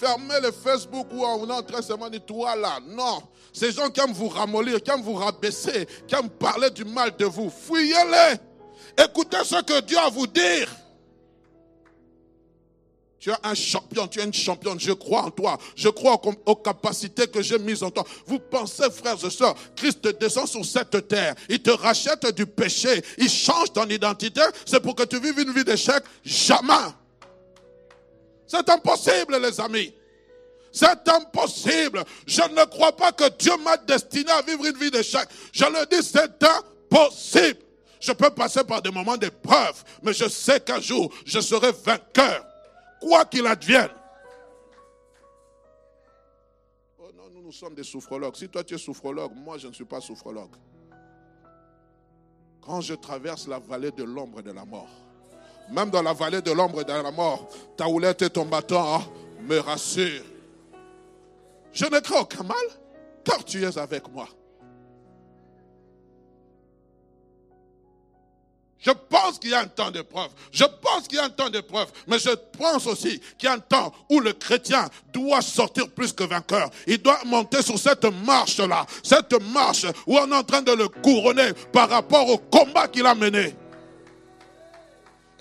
Fermez 0.00 0.40
le 0.40 0.50
Facebook 0.50 1.06
où 1.12 1.24
on 1.24 1.48
en 1.48 1.62
train 1.62 2.10
de 2.10 2.18
toi 2.18 2.56
là. 2.56 2.80
Non. 2.84 3.22
Ces 3.52 3.70
gens 3.70 3.88
qui 3.88 4.00
aiment 4.00 4.12
vous 4.12 4.28
ramollir, 4.28 4.82
qui 4.82 4.90
aiment 4.90 5.02
vous 5.02 5.14
rabaisser, 5.14 5.86
qui 6.08 6.14
aiment 6.14 6.30
parler 6.30 6.70
du 6.70 6.84
mal 6.84 7.16
de 7.16 7.24
vous. 7.24 7.50
Fouillez-les. 7.50 9.04
Écoutez 9.04 9.44
ce 9.44 9.62
que 9.62 9.80
Dieu 9.82 9.98
a 9.98 10.06
à 10.06 10.10
vous 10.10 10.26
dire. 10.26 10.68
Tu 13.22 13.30
es 13.30 13.34
un 13.44 13.54
champion, 13.54 14.08
tu 14.08 14.18
es 14.18 14.24
une 14.24 14.34
championne. 14.34 14.80
Je 14.80 14.90
crois 14.90 15.22
en 15.22 15.30
toi. 15.30 15.56
Je 15.76 15.88
crois 15.88 16.20
aux, 16.44 16.56
capacités 16.56 17.28
que 17.28 17.40
j'ai 17.40 17.56
mises 17.56 17.84
en 17.84 17.90
toi. 17.92 18.04
Vous 18.26 18.40
pensez, 18.40 18.90
frères 18.90 19.24
et 19.24 19.30
sœurs, 19.30 19.54
Christ 19.76 20.04
descend 20.18 20.48
sur 20.48 20.64
cette 20.64 21.06
terre. 21.06 21.36
Il 21.48 21.62
te 21.62 21.70
rachète 21.70 22.26
du 22.34 22.46
péché. 22.46 23.00
Il 23.18 23.30
change 23.30 23.72
ton 23.72 23.88
identité. 23.88 24.40
C'est 24.66 24.80
pour 24.80 24.96
que 24.96 25.04
tu 25.04 25.20
vives 25.20 25.38
une 25.38 25.52
vie 25.52 25.62
d'échec. 25.62 26.02
Jamais. 26.24 26.90
C'est 28.44 28.68
impossible, 28.68 29.38
les 29.40 29.60
amis. 29.60 29.94
C'est 30.72 31.08
impossible. 31.08 32.02
Je 32.26 32.42
ne 32.42 32.64
crois 32.64 32.90
pas 32.90 33.12
que 33.12 33.28
Dieu 33.38 33.52
m'a 33.62 33.76
destiné 33.76 34.32
à 34.32 34.42
vivre 34.42 34.66
une 34.66 34.76
vie 34.76 34.90
d'échec. 34.90 35.28
Je 35.52 35.64
le 35.66 35.86
dis, 35.86 36.04
c'est 36.04 36.42
impossible. 36.42 37.60
Je 38.00 38.10
peux 38.10 38.30
passer 38.30 38.64
par 38.64 38.82
des 38.82 38.90
moments 38.90 39.16
d'épreuve, 39.16 39.84
mais 40.02 40.12
je 40.12 40.28
sais 40.28 40.58
qu'un 40.58 40.80
jour, 40.80 41.14
je 41.24 41.38
serai 41.38 41.70
vainqueur, 41.84 42.44
quoi 43.02 43.24
qu'il 43.24 43.46
advienne. 43.46 43.90
Oh 46.98 47.10
non, 47.14 47.28
nous, 47.30 47.42
nous 47.42 47.52
sommes 47.52 47.74
des 47.74 47.82
souffrologues. 47.82 48.36
Si 48.36 48.48
toi 48.48 48.62
tu 48.62 48.74
es 48.74 48.78
souffrologue, 48.78 49.32
moi 49.34 49.58
je 49.58 49.66
ne 49.66 49.72
suis 49.72 49.84
pas 49.84 50.00
souffrologue. 50.00 50.54
Quand 52.60 52.80
je 52.80 52.94
traverse 52.94 53.48
la 53.48 53.58
vallée 53.58 53.90
de 53.90 54.04
l'ombre 54.04 54.40
de 54.40 54.52
la 54.52 54.64
mort, 54.64 54.88
même 55.70 55.90
dans 55.90 56.02
la 56.02 56.12
vallée 56.12 56.42
de 56.42 56.52
l'ombre 56.52 56.84
de 56.84 56.92
la 56.92 57.10
mort, 57.10 57.48
ta 57.76 57.88
houlette 57.88 58.22
et 58.22 58.30
ton 58.30 58.46
bâton 58.46 59.00
me 59.40 59.58
rassurent. 59.58 60.24
Je 61.72 61.86
ne 61.86 61.98
crains 61.98 62.20
aucun 62.20 62.44
mal, 62.44 62.66
car 63.24 63.44
tu 63.44 63.64
es 63.64 63.78
avec 63.78 64.08
moi. 64.12 64.28
Je 68.82 68.90
pense 68.90 69.38
qu'il 69.38 69.50
y 69.50 69.54
a 69.54 69.60
un 69.60 69.66
temps 69.66 69.92
d'épreuve. 69.92 70.30
Je 70.50 70.64
pense 70.64 71.06
qu'il 71.06 71.16
y 71.16 71.20
a 71.20 71.24
un 71.24 71.30
temps 71.30 71.48
d'épreuve. 71.48 71.86
Mais 72.08 72.18
je 72.18 72.30
pense 72.58 72.86
aussi 72.88 73.20
qu'il 73.38 73.46
y 73.48 73.52
a 73.52 73.52
un 73.52 73.60
temps 73.60 73.92
où 74.10 74.18
le 74.18 74.32
chrétien 74.32 74.88
doit 75.12 75.40
sortir 75.40 75.88
plus 75.88 76.12
que 76.12 76.24
vainqueur. 76.24 76.68
Il 76.88 76.98
doit 76.98 77.20
monter 77.24 77.62
sur 77.62 77.78
cette 77.78 78.04
marche-là. 78.26 78.84
Cette 79.04 79.40
marche 79.52 79.86
où 80.06 80.18
on 80.18 80.30
est 80.32 80.34
en 80.34 80.42
train 80.42 80.62
de 80.62 80.72
le 80.72 80.88
couronner 80.88 81.52
par 81.72 81.88
rapport 81.88 82.28
au 82.28 82.38
combat 82.38 82.88
qu'il 82.88 83.06
a 83.06 83.14
mené. 83.14 83.54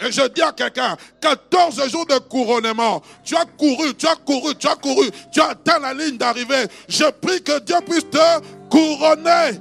Et 0.03 0.11
je 0.11 0.27
dis 0.29 0.41
à 0.41 0.51
quelqu'un, 0.51 0.95
14 1.19 1.89
jours 1.89 2.05
de 2.05 2.17
couronnement, 2.19 3.01
tu 3.23 3.35
as 3.35 3.45
couru, 3.45 3.93
tu 3.95 4.07
as 4.07 4.15
couru, 4.15 4.55
tu 4.55 4.67
as 4.67 4.75
couru, 4.75 5.09
tu 5.31 5.39
as 5.41 5.49
atteint 5.49 5.79
la 5.79 5.93
ligne 5.93 6.17
d'arrivée. 6.17 6.65
Je 6.87 7.09
prie 7.09 7.41
que 7.41 7.59
Dieu 7.59 7.75
puisse 7.87 8.09
te 8.09 8.67
couronner. 8.69 9.59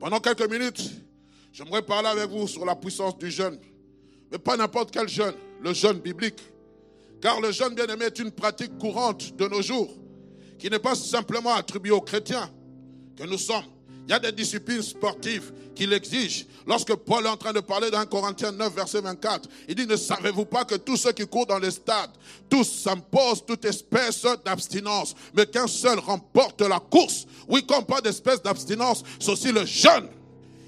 Pendant 0.00 0.18
quelques 0.18 0.50
minutes, 0.50 0.80
j'aimerais 1.52 1.82
parler 1.82 2.08
avec 2.08 2.30
vous 2.30 2.48
sur 2.48 2.64
la 2.64 2.74
puissance 2.74 3.18
du 3.18 3.30
jeûne. 3.30 3.58
Mais 4.32 4.38
pas 4.38 4.56
n'importe 4.56 4.90
quel 4.90 5.06
jeûne, 5.06 5.34
le 5.60 5.74
jeûne 5.74 5.98
biblique. 5.98 6.40
Car 7.20 7.38
le 7.38 7.52
jeûne 7.52 7.74
bien-aimé 7.74 8.06
est 8.06 8.18
une 8.18 8.32
pratique 8.32 8.78
courante 8.78 9.36
de 9.36 9.46
nos 9.46 9.60
jours, 9.60 9.94
qui 10.58 10.70
n'est 10.70 10.78
pas 10.78 10.94
simplement 10.94 11.52
attribuée 11.52 11.90
aux 11.90 12.00
chrétiens 12.00 12.50
que 13.14 13.24
nous 13.24 13.36
sommes, 13.36 13.64
il 14.06 14.10
y 14.10 14.14
a 14.14 14.18
des 14.18 14.32
disciplines 14.32 14.82
sportives 14.82 15.52
qui 15.74 15.86
l'exigent. 15.86 16.44
Lorsque 16.66 16.94
Paul 16.94 17.24
est 17.24 17.28
en 17.28 17.36
train 17.36 17.52
de 17.52 17.60
parler 17.60 17.90
dans 17.90 18.04
Corinthiens 18.06 18.52
9, 18.52 18.74
verset 18.74 19.00
24, 19.00 19.48
il 19.68 19.74
dit, 19.74 19.86
ne 19.86 19.96
savez-vous 19.96 20.44
pas 20.44 20.64
que 20.64 20.74
tous 20.74 20.96
ceux 20.96 21.12
qui 21.12 21.26
courent 21.26 21.46
dans 21.46 21.58
les 21.58 21.70
stades, 21.70 22.10
tous 22.48 22.64
s'imposent 22.64 23.44
toute 23.46 23.64
espèce 23.64 24.26
d'abstinence, 24.44 25.14
mais 25.34 25.46
qu'un 25.46 25.66
seul 25.66 25.98
remporte 25.98 26.60
la 26.62 26.80
course? 26.80 27.26
Oui, 27.48 27.64
comme 27.64 27.84
pas 27.84 28.00
d'espèce 28.00 28.42
d'abstinence, 28.42 29.02
c'est 29.18 29.30
aussi 29.30 29.52
le 29.52 29.64
jeûne. 29.64 30.08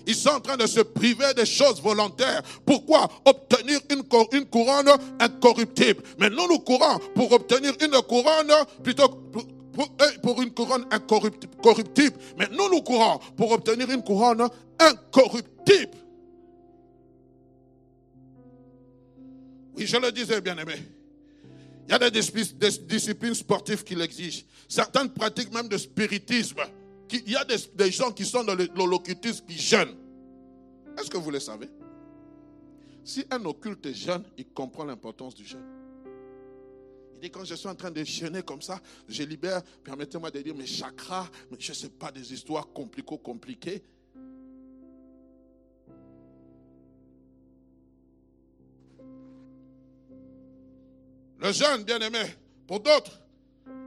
Ils 0.06 0.16
sont 0.16 0.30
en 0.30 0.40
train 0.40 0.56
de 0.56 0.66
se 0.66 0.80
priver 0.80 1.32
des 1.34 1.46
choses 1.46 1.80
volontaires. 1.80 2.42
Pourquoi 2.66 3.08
Obtenir 3.24 3.80
une, 3.90 4.02
une 4.32 4.46
couronne 4.46 4.90
incorruptible? 5.20 6.02
Mais 6.18 6.30
nous, 6.30 6.48
nous 6.48 6.58
courons 6.58 6.98
pour 7.14 7.32
obtenir 7.32 7.72
une 7.80 8.00
couronne 8.02 8.52
plutôt 8.82 9.08
pour, 10.22 10.42
une 10.42 10.52
couronne 10.52 10.86
incorruptible. 10.90 12.16
Mais 12.38 12.48
nous, 12.52 12.68
nous 12.70 12.82
courons 12.82 13.18
pour 13.36 13.52
obtenir 13.52 13.90
une 13.90 14.02
couronne 14.02 14.48
incorruptible. 14.78 15.96
Oui, 19.76 19.86
je 19.86 19.96
le 19.96 20.12
disais, 20.12 20.40
bien 20.40 20.56
aimé. 20.58 20.74
Il 21.88 21.92
y 21.92 21.94
a 21.94 22.10
des, 22.10 22.20
disciplines 22.86 23.34
sportives 23.34 23.82
qui 23.84 23.94
l'exigent. 23.94 24.44
Certaines 24.68 25.10
pratiques 25.10 25.52
même 25.52 25.68
de 25.68 25.78
spiritisme. 25.78 26.60
il 27.10 27.30
y 27.30 27.36
a 27.36 27.44
des, 27.44 27.90
gens 27.90 28.12
qui 28.12 28.24
sont 28.24 28.44
dans 28.44 28.86
l'occultisme 28.86 29.44
qui 29.46 29.58
jeûnent. 29.58 29.96
Est-ce 30.98 31.10
que 31.10 31.16
vous 31.16 31.30
le 31.30 31.40
savez? 31.40 31.68
Si 33.04 33.24
un 33.30 33.44
occulte 33.44 33.92
jeûne, 33.92 34.24
il 34.38 34.46
comprend 34.46 34.84
l'importance 34.84 35.34
du 35.34 35.44
jeûne. 35.44 35.81
Quand 37.30 37.44
je 37.44 37.54
suis 37.54 37.68
en 37.68 37.74
train 37.74 37.90
de 37.90 38.02
jeûner 38.02 38.42
comme 38.42 38.62
ça, 38.62 38.80
je 39.08 39.22
libère, 39.22 39.62
permettez-moi 39.84 40.30
de 40.30 40.40
dire 40.40 40.54
mes 40.54 40.66
chakras, 40.66 41.30
mais 41.50 41.56
je 41.60 41.70
ne 41.70 41.76
sais 41.76 41.88
pas 41.88 42.10
des 42.10 42.32
histoires 42.32 42.68
compliquées, 42.72 43.18
compliquées. 43.18 43.82
Le 51.38 51.52
jeûne, 51.52 51.84
bien 51.84 52.00
aimé, 52.00 52.22
pour 52.66 52.80
d'autres, 52.80 53.20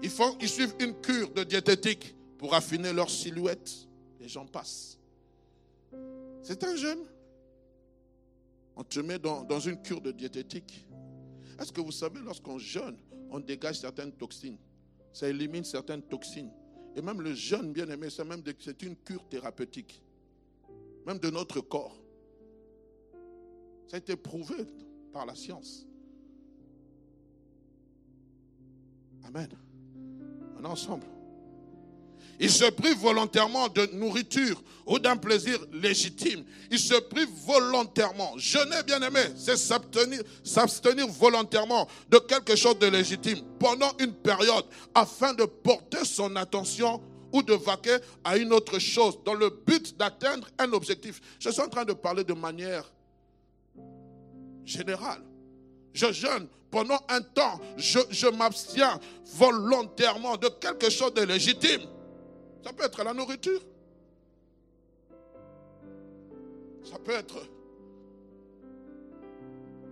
ils, 0.02 0.10
font, 0.10 0.38
ils 0.42 0.50
suivent 0.50 0.76
une 0.80 1.00
cure 1.02 1.32
de 1.32 1.44
diététique 1.44 2.16
pour 2.38 2.54
affiner 2.54 2.94
leur 2.94 3.10
silhouette. 3.10 3.88
Les 4.20 4.28
gens 4.28 4.46
passent. 4.46 4.98
C'est 6.44 6.64
un 6.64 6.76
jeûne. 6.76 7.00
On 8.78 8.84
te 8.84 9.00
met 9.00 9.20
dans 9.20 9.60
une 9.60 9.82
cure 9.82 10.02
de 10.02 10.12
diététique. 10.12 10.86
Est-ce 11.60 11.72
que 11.72 11.80
vous 11.80 11.92
savez, 11.92 12.20
lorsqu'on 12.20 12.58
jeûne, 12.58 12.98
on 13.36 13.40
dégage 13.42 13.80
certaines 13.80 14.14
toxines. 14.14 14.58
Ça 15.12 15.28
élimine 15.28 15.66
certaines 15.66 16.02
toxines. 16.04 16.52
Et 16.96 17.02
même 17.02 17.22
le 17.22 17.34
jeûne, 17.34 17.74
bien 17.74 17.88
aimé, 17.90 18.08
c'est 18.10 18.82
une 18.82 18.96
cure 18.96 19.28
thérapeutique. 19.28 20.02
Même 21.06 21.20
de 21.20 21.30
notre 21.30 21.60
corps. 21.60 21.98
Ça 23.88 23.98
a 23.98 24.00
été 24.00 24.16
prouvé 24.16 24.56
par 25.12 25.26
la 25.26 25.36
science. 25.36 25.86
Amen. 29.26 29.50
On 30.58 30.64
ensemble. 30.64 31.06
Il 32.40 32.52
se 32.52 32.66
prive 32.66 32.98
volontairement 32.98 33.70
de 33.70 33.90
nourriture 33.94 34.62
ou 34.86 35.00
d'un 35.00 35.18
plaisir 35.18 35.58
légitime. 35.72 36.44
Il 36.70 36.80
se 36.80 36.96
prive 36.96 37.30
volontairement. 37.46 38.38
Jeûner, 38.38 38.84
bien 38.86 39.02
aimé, 39.02 39.22
c'est 39.38 39.58
s'abstenir 39.58 41.08
volontairement 41.08 41.88
de 42.10 42.18
quelque 42.20 42.56
chose 42.56 42.78
de 42.80 42.88
légitime 42.88 43.40
pendant 43.60 43.92
une 44.00 44.14
période 44.14 44.66
afin 44.94 45.34
de 45.34 45.46
porter 45.46 46.04
son 46.04 46.36
attention 46.36 47.02
ou 47.32 47.42
de 47.42 47.54
vaquer 47.54 47.98
à 48.24 48.38
une 48.38 48.54
autre 48.54 48.80
chose 48.80 49.18
dans 49.26 49.34
le 49.34 49.50
but 49.50 49.98
d'atteindre 49.98 50.48
un 50.58 50.72
objectif. 50.74 51.22
Je 51.40 51.50
suis 51.50 51.62
en 51.62 51.70
train 51.70 51.86
de 51.86 51.94
parler 51.94 52.24
de 52.24 52.34
manière 52.34 52.86
générale. 54.66 55.22
Je 55.94 56.12
jeûne 56.12 56.48
pendant 56.70 57.00
un 57.08 57.22
temps. 57.22 57.60
Je, 57.78 58.00
je 58.10 58.28
m'abstiens 58.28 59.00
volontairement 59.38 60.36
de 60.38 60.50
quelque 60.50 60.90
chose 60.90 61.14
de 61.14 61.22
légitime. 61.22 61.82
Ça 62.66 62.74
peut 62.74 62.84
être 62.84 63.04
la 63.04 63.14
nourriture. 63.14 63.62
Ça 66.84 66.98
peut 66.98 67.12
être 67.12 67.48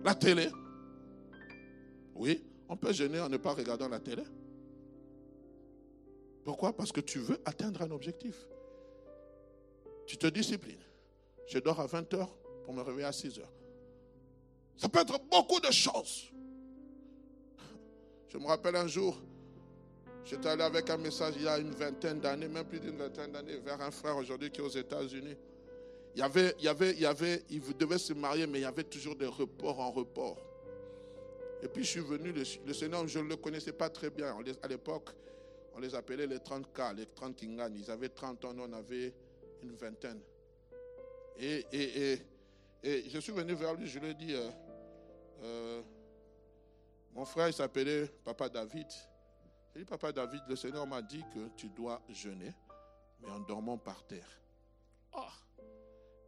la 0.02 0.12
télé. 0.16 0.48
Oui, 2.16 2.44
on 2.68 2.76
peut 2.76 2.92
gêner 2.92 3.20
en 3.20 3.28
ne 3.28 3.36
pas 3.36 3.52
regardant 3.52 3.88
la 3.88 4.00
télé. 4.00 4.24
Pourquoi? 6.42 6.72
Parce 6.72 6.90
que 6.90 7.00
tu 7.00 7.20
veux 7.20 7.38
atteindre 7.44 7.80
un 7.82 7.92
objectif. 7.92 8.34
Tu 10.04 10.16
te 10.16 10.26
disciplines. 10.26 10.82
Je 11.46 11.60
dors 11.60 11.78
à 11.78 11.86
20 11.86 12.12
heures 12.14 12.36
pour 12.64 12.74
me 12.74 12.82
réveiller 12.82 13.06
à 13.06 13.12
6 13.12 13.38
heures. 13.38 13.52
Ça 14.76 14.88
peut 14.88 14.98
être 14.98 15.20
beaucoup 15.30 15.60
de 15.60 15.70
choses. 15.70 16.28
Je 18.28 18.36
me 18.36 18.46
rappelle 18.46 18.74
un 18.74 18.88
jour, 18.88 19.16
J'étais 20.24 20.48
allé 20.48 20.62
avec 20.62 20.88
un 20.88 20.96
message 20.96 21.34
il 21.36 21.42
y 21.42 21.48
a 21.48 21.58
une 21.58 21.72
vingtaine 21.72 22.18
d'années, 22.18 22.48
même 22.48 22.64
plus 22.64 22.80
d'une 22.80 22.96
vingtaine 22.96 23.32
d'années, 23.32 23.58
vers 23.58 23.80
un 23.82 23.90
frère 23.90 24.16
aujourd'hui 24.16 24.50
qui 24.50 24.60
est 24.60 24.64
aux 24.64 24.68
États-Unis. 24.68 25.36
Il 26.14 26.20
y 26.20 26.22
avait, 26.22 26.54
il 26.58 26.64
y 26.64 26.68
avait, 26.68 26.92
il 26.92 27.00
y 27.00 27.06
avait, 27.06 27.42
il 27.50 27.60
devait 27.76 27.98
se 27.98 28.14
marier, 28.14 28.46
mais 28.46 28.60
il 28.60 28.62
y 28.62 28.66
avait 28.66 28.84
toujours 28.84 29.16
des 29.16 29.26
reports 29.26 29.80
en 29.80 29.90
report. 29.90 30.38
Et 31.62 31.68
puis 31.68 31.84
je 31.84 31.90
suis 31.90 32.00
venu, 32.00 32.32
le, 32.32 32.72
Seigneur, 32.72 33.06
je 33.06 33.18
ne 33.18 33.28
le 33.28 33.36
connaissais 33.36 33.72
pas 33.72 33.90
très 33.90 34.08
bien. 34.10 34.34
à 34.62 34.68
l'époque, 34.68 35.10
on 35.74 35.80
les 35.80 35.94
appelait 35.94 36.26
les 36.26 36.38
30K, 36.38 36.94
les 36.96 37.06
30 37.06 37.36
Kingan. 37.36 37.70
Ils 37.74 37.90
avaient 37.90 38.08
30 38.08 38.44
ans, 38.46 38.54
nous 38.54 38.64
on 38.64 38.72
avait 38.72 39.12
une 39.62 39.74
vingtaine. 39.74 40.20
Et, 41.38 41.66
et, 41.72 42.18
et, 42.82 43.10
je 43.10 43.18
suis 43.18 43.32
venu 43.32 43.54
vers 43.54 43.74
lui, 43.74 43.88
je 43.88 43.98
lui 43.98 44.10
ai 44.10 44.14
dit, 44.14 44.34
euh, 44.34 44.48
euh, 45.42 45.82
mon 47.12 47.24
frère, 47.24 47.48
il 47.48 47.54
s'appelait 47.54 48.08
Papa 48.24 48.48
David. 48.48 48.86
J'ai 49.74 49.80
dit, 49.80 49.86
papa 49.86 50.12
David, 50.12 50.42
le 50.48 50.54
Seigneur 50.54 50.86
m'a 50.86 51.02
dit 51.02 51.24
que 51.34 51.48
tu 51.56 51.68
dois 51.68 52.00
jeûner, 52.08 52.54
mais 53.20 53.30
en 53.30 53.40
dormant 53.40 53.76
par 53.76 54.06
terre. 54.06 54.40
Ah, 55.12 55.32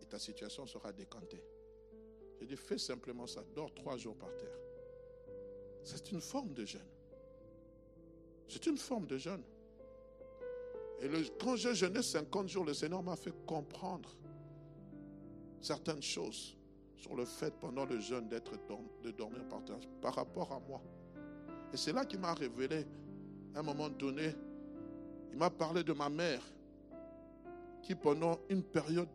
et 0.00 0.06
ta 0.06 0.18
situation 0.18 0.66
sera 0.66 0.92
décantée. 0.92 1.42
J'ai 2.40 2.46
dit, 2.46 2.56
fais 2.56 2.78
simplement 2.78 3.26
ça, 3.26 3.44
dors 3.54 3.72
trois 3.72 3.96
jours 3.96 4.16
par 4.16 4.34
terre. 4.36 4.58
C'est 5.84 6.10
une 6.10 6.20
forme 6.20 6.54
de 6.54 6.64
jeûne. 6.64 6.88
C'est 8.48 8.66
une 8.66 8.78
forme 8.78 9.06
de 9.06 9.16
jeûne. 9.16 9.42
Et 11.00 11.08
quand 11.38 11.54
j'ai 11.56 11.74
jeûné 11.74 12.02
50 12.02 12.48
jours, 12.48 12.64
le 12.64 12.74
Seigneur 12.74 13.02
m'a 13.02 13.16
fait 13.16 13.34
comprendre 13.46 14.10
certaines 15.60 16.02
choses 16.02 16.56
sur 16.96 17.14
le 17.14 17.24
fait 17.24 17.54
pendant 17.60 17.84
le 17.84 18.00
jeûne 18.00 18.28
d'être 18.28 18.52
de 19.02 19.10
dormir 19.12 19.46
par 19.48 19.64
terre 19.64 19.78
par 20.00 20.14
rapport 20.14 20.52
à 20.52 20.58
moi. 20.58 20.82
Et 21.72 21.76
c'est 21.76 21.92
là 21.92 22.04
qu'il 22.04 22.18
m'a 22.18 22.34
révélé, 22.34 22.86
à 23.56 23.60
un 23.60 23.62
moment 23.62 23.88
donné, 23.88 24.34
il 25.32 25.38
m'a 25.38 25.48
parlé 25.48 25.82
de 25.82 25.94
ma 25.94 26.10
mère, 26.10 26.42
qui 27.82 27.94
pendant 27.94 28.38
une 28.50 28.62
période 28.62 29.08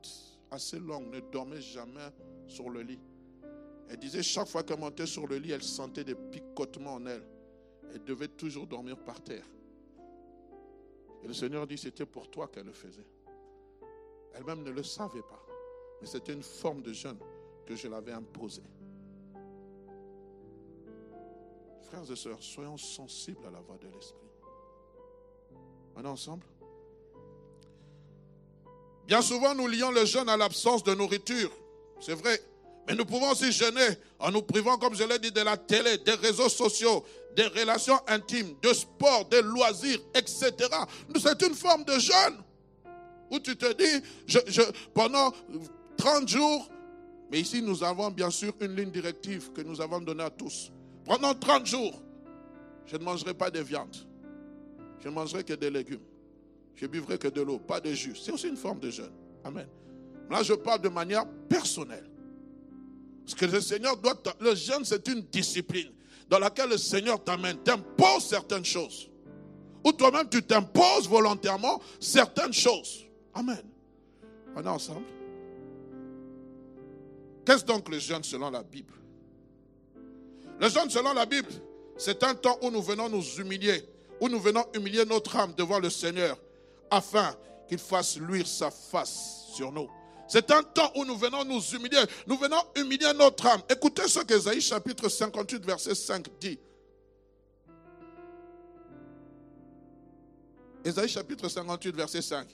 assez 0.49 0.79
longue 0.79 1.13
ne 1.13 1.19
dormait 1.19 1.61
jamais 1.61 2.09
sur 2.47 2.69
le 2.71 2.81
lit. 2.81 2.99
Elle 3.87 3.97
disait 3.97 4.23
chaque 4.23 4.47
fois 4.47 4.63
qu'elle 4.63 4.79
montait 4.79 5.05
sur 5.05 5.27
le 5.27 5.37
lit, 5.37 5.51
elle 5.51 5.61
sentait 5.61 6.03
des 6.03 6.15
picotements 6.15 6.95
en 6.95 7.05
elle. 7.05 7.23
Elle 7.93 8.03
devait 8.03 8.29
toujours 8.29 8.65
dormir 8.65 8.97
par 8.97 9.21
terre. 9.21 9.45
Et 11.23 11.27
le 11.27 11.33
Seigneur 11.33 11.67
dit, 11.67 11.77
c'était 11.77 12.07
pour 12.07 12.31
toi 12.31 12.47
qu'elle 12.47 12.65
le 12.65 12.73
faisait. 12.73 13.05
Elle-même 14.33 14.63
ne 14.63 14.71
le 14.71 14.81
savait 14.81 15.21
pas. 15.21 15.45
Mais 16.01 16.07
c'était 16.07 16.33
une 16.33 16.41
forme 16.41 16.81
de 16.81 16.93
jeûne 16.93 17.19
que 17.65 17.75
je 17.75 17.87
l'avais 17.87 18.13
imposée. 18.13 18.63
Frères 21.83 22.09
et 22.09 22.15
sœurs, 22.15 22.41
soyons 22.41 22.77
sensibles 22.77 23.45
à 23.45 23.51
la 23.51 23.59
voix 23.59 23.77
de 23.77 23.87
l'Esprit. 23.87 24.30
Ensemble 26.05 26.43
Bien 29.07 29.21
souvent, 29.21 29.53
nous 29.53 29.67
lions 29.67 29.91
le 29.91 30.05
jeûne 30.05 30.29
à 30.29 30.37
l'absence 30.37 30.83
de 30.83 30.93
nourriture. 30.93 31.51
C'est 31.99 32.13
vrai. 32.13 32.41
Mais 32.87 32.95
nous 32.95 33.05
pouvons 33.05 33.31
aussi 33.31 33.51
jeûner 33.51 33.87
en 34.19 34.31
nous 34.31 34.41
privant, 34.41 34.77
comme 34.77 34.95
je 34.95 35.03
l'ai 35.03 35.19
dit, 35.19 35.31
de 35.31 35.41
la 35.41 35.57
télé, 35.57 35.97
des 35.97 36.13
réseaux 36.13 36.49
sociaux, 36.49 37.03
des 37.35 37.45
relations 37.47 37.99
intimes, 38.07 38.55
de 38.61 38.73
sport, 38.73 39.25
des 39.25 39.41
loisirs, 39.41 39.99
etc. 40.15 40.53
C'est 41.19 41.41
une 41.41 41.53
forme 41.53 41.83
de 41.83 41.99
jeûne 41.99 42.41
où 43.29 43.39
tu 43.39 43.55
te 43.55 43.71
dis, 43.73 44.05
je, 44.27 44.61
pendant 44.93 45.31
30 45.97 46.27
jours, 46.27 46.69
mais 47.31 47.39
ici 47.39 47.61
nous 47.61 47.83
avons 47.83 48.11
bien 48.11 48.29
sûr 48.29 48.53
une 48.59 48.75
ligne 48.75 48.91
directive 48.91 49.51
que 49.53 49.61
nous 49.61 49.79
avons 49.79 50.01
donnée 50.01 50.23
à 50.23 50.29
tous. 50.29 50.71
Pendant 51.05 51.33
30 51.33 51.65
jours, 51.65 52.01
je 52.85 52.97
ne 52.97 53.03
mangerai 53.03 53.33
pas 53.33 53.49
de 53.49 53.59
viande. 53.59 53.95
Je 55.01 55.09
ne 55.09 55.13
mangerai 55.13 55.43
que 55.43 55.53
des 55.53 55.69
légumes. 55.69 56.01
Je 56.75 56.85
buvrai 56.85 57.17
que 57.17 57.27
de 57.27 57.41
l'eau, 57.41 57.59
pas 57.59 57.79
de 57.79 57.91
jus. 57.91 58.15
C'est 58.15 58.31
aussi 58.31 58.47
une 58.47 58.57
forme 58.57 58.79
de 58.79 58.89
jeûne. 58.89 59.11
Amen. 59.43 59.67
Là, 60.29 60.43
je 60.43 60.53
parle 60.53 60.81
de 60.81 60.89
manière 60.89 61.25
personnelle. 61.49 62.09
Parce 63.25 63.35
que 63.35 63.45
le 63.45 63.61
Seigneur 63.61 63.97
doit. 63.97 64.15
Le 64.39 64.55
jeûne, 64.55 64.83
c'est 64.83 65.07
une 65.07 65.21
discipline 65.21 65.91
dans 66.29 66.39
laquelle 66.39 66.69
le 66.69 66.77
Seigneur 66.77 67.23
t'amène, 67.23 67.57
t'impose 67.57 68.25
certaines 68.25 68.65
choses. 68.65 69.09
Ou 69.83 69.91
toi-même, 69.91 70.29
tu 70.29 70.41
t'imposes 70.43 71.09
volontairement 71.09 71.81
certaines 71.99 72.53
choses. 72.53 73.05
Amen. 73.33 73.61
On 74.55 74.63
est 74.63 74.67
ensemble. 74.67 75.05
Qu'est-ce 77.45 77.65
donc 77.65 77.89
le 77.89 77.99
jeûne 77.99 78.23
selon 78.23 78.49
la 78.51 78.63
Bible? 78.63 78.93
Le 80.59 80.69
jeûne 80.69 80.89
selon 80.89 81.13
la 81.13 81.25
Bible, 81.25 81.49
c'est 81.97 82.23
un 82.23 82.35
temps 82.35 82.57
où 82.61 82.69
nous 82.69 82.81
venons 82.81 83.09
nous 83.09 83.23
humilier, 83.39 83.83
où 84.21 84.29
nous 84.29 84.39
venons 84.39 84.63
humilier 84.73 85.03
notre 85.03 85.35
âme 85.35 85.53
devant 85.57 85.79
le 85.79 85.89
Seigneur, 85.89 86.37
afin 86.89 87.35
qu'il 87.67 87.79
fasse 87.79 88.17
luire 88.17 88.47
sa 88.47 88.69
face 88.69 89.47
sur 89.55 89.71
nous. 89.71 89.89
C'est 90.27 90.49
un 90.51 90.63
temps 90.63 90.91
où 90.95 91.03
nous 91.03 91.17
venons 91.17 91.43
nous 91.43 91.59
humilier. 91.75 92.01
Nous 92.27 92.37
venons 92.37 92.61
humilier 92.75 93.11
notre 93.17 93.47
âme. 93.47 93.61
Écoutez 93.67 94.07
ce 94.07 94.19
qu'Ésaïe 94.19 94.61
chapitre 94.61 95.09
58, 95.09 95.65
verset 95.65 95.95
5 95.95 96.27
dit. 96.39 96.57
Ésaïe 100.85 101.09
chapitre 101.09 101.49
58, 101.49 101.95
verset 101.95 102.21
5. 102.21 102.47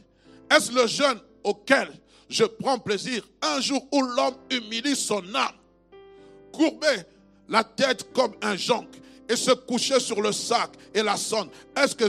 Est-ce 0.50 0.72
le 0.72 0.88
jeûne 0.88 1.20
auquel 1.44 1.90
je 2.30 2.46
prends 2.46 2.80
plaisir 2.80 3.28
un 3.42 3.60
jour 3.60 3.86
où 3.92 4.02
l'homme 4.02 4.36
humilie 4.50 4.96
son 4.96 5.24
âme, 5.36 5.56
courbait 6.52 7.06
la 7.48 7.64
tête 7.64 8.12
comme 8.14 8.34
un 8.42 8.56
jonc 8.56 8.88
et 9.30 9.36
se 9.36 9.52
couchait 9.52 10.00
sur 10.00 10.22
le 10.22 10.32
sac 10.32 10.72
et 10.94 11.04
la 11.04 11.18
sonne 11.18 11.50
Est-ce 11.76 11.96
que 11.96 12.06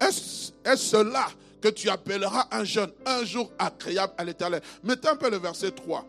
est-ce 0.00 0.52
est 0.64 0.76
cela 0.76 1.26
que 1.60 1.68
tu 1.68 1.88
appelleras 1.88 2.48
un 2.50 2.64
jeûne, 2.64 2.90
un 3.06 3.24
jour 3.24 3.50
agréable 3.58 4.12
à 4.18 4.24
l'éternel. 4.24 4.60
Mettez 4.82 5.08
un 5.08 5.16
peu 5.16 5.30
le 5.30 5.38
verset 5.38 5.70
3. 5.70 6.04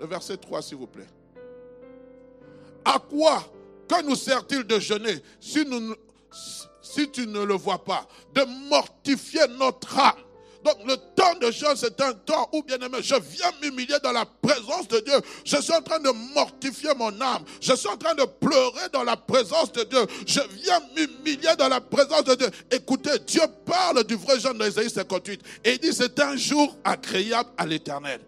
Le 0.00 0.06
verset 0.06 0.38
3, 0.38 0.62
s'il 0.62 0.78
vous 0.78 0.86
plaît. 0.86 1.06
À 2.84 2.98
quoi 2.98 3.44
Que 3.86 4.02
nous 4.02 4.16
sert-il 4.16 4.64
de 4.64 4.78
jeûner 4.80 5.22
si, 5.38 5.64
nous, 5.66 5.94
si 6.80 7.10
tu 7.10 7.26
ne 7.26 7.42
le 7.42 7.54
vois 7.54 7.84
pas? 7.84 8.08
De 8.34 8.42
mortifier 8.68 9.46
notre 9.58 9.98
âme 9.98 10.14
donc 10.64 10.78
le 10.86 10.96
temps 11.14 11.34
de 11.40 11.50
jeûne, 11.50 11.76
c'est 11.76 12.00
un 12.00 12.12
temps 12.12 12.48
où, 12.52 12.62
bien 12.62 12.78
aimé, 12.78 12.98
je 13.00 13.14
viens 13.14 13.50
m'humilier 13.62 13.96
dans 14.02 14.12
la 14.12 14.24
présence 14.24 14.88
de 14.88 15.00
Dieu. 15.00 15.14
Je 15.44 15.56
suis 15.56 15.72
en 15.72 15.82
train 15.82 15.98
de 15.98 16.10
mortifier 16.34 16.90
mon 16.96 17.20
âme. 17.20 17.44
Je 17.60 17.74
suis 17.74 17.88
en 17.88 17.96
train 17.96 18.14
de 18.14 18.24
pleurer 18.24 18.88
dans 18.92 19.02
la 19.02 19.16
présence 19.16 19.72
de 19.72 19.84
Dieu. 19.84 20.06
Je 20.26 20.40
viens 20.62 20.80
m'humilier 20.96 21.56
dans 21.58 21.68
la 21.68 21.80
présence 21.80 22.24
de 22.24 22.34
Dieu. 22.34 22.48
Écoutez, 22.70 23.18
Dieu 23.26 23.42
parle 23.64 24.04
du 24.04 24.14
vrai 24.14 24.38
jeûne 24.38 24.58
d'Ésaïe 24.58 24.90
58. 24.90 25.40
Et 25.64 25.72
il 25.72 25.78
dit, 25.78 25.92
c'est 25.92 26.18
un 26.20 26.36
jour 26.36 26.76
agréable 26.84 27.50
à 27.56 27.66
l'éternel. 27.66 28.20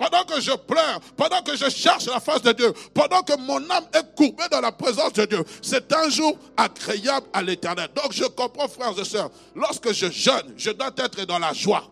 Pendant 0.00 0.24
que 0.24 0.40
je 0.40 0.52
pleure, 0.52 0.98
pendant 1.14 1.42
que 1.42 1.54
je 1.54 1.68
cherche 1.68 2.06
la 2.06 2.20
face 2.20 2.40
de 2.40 2.52
Dieu, 2.52 2.72
pendant 2.94 3.20
que 3.20 3.38
mon 3.38 3.58
âme 3.68 3.84
est 3.92 4.14
courbée 4.16 4.48
dans 4.50 4.62
la 4.62 4.72
présence 4.72 5.12
de 5.12 5.26
Dieu, 5.26 5.44
c'est 5.60 5.92
un 5.92 6.08
jour 6.08 6.38
agréable 6.56 7.26
à 7.34 7.42
l'éternel. 7.42 7.90
Donc 7.94 8.10
je 8.12 8.24
comprends, 8.24 8.66
frères 8.66 8.98
et 8.98 9.04
sœurs, 9.04 9.30
lorsque 9.54 9.92
je 9.92 10.10
jeûne, 10.10 10.54
je 10.56 10.70
dois 10.70 10.90
être 10.96 11.26
dans 11.26 11.38
la 11.38 11.52
joie. 11.52 11.84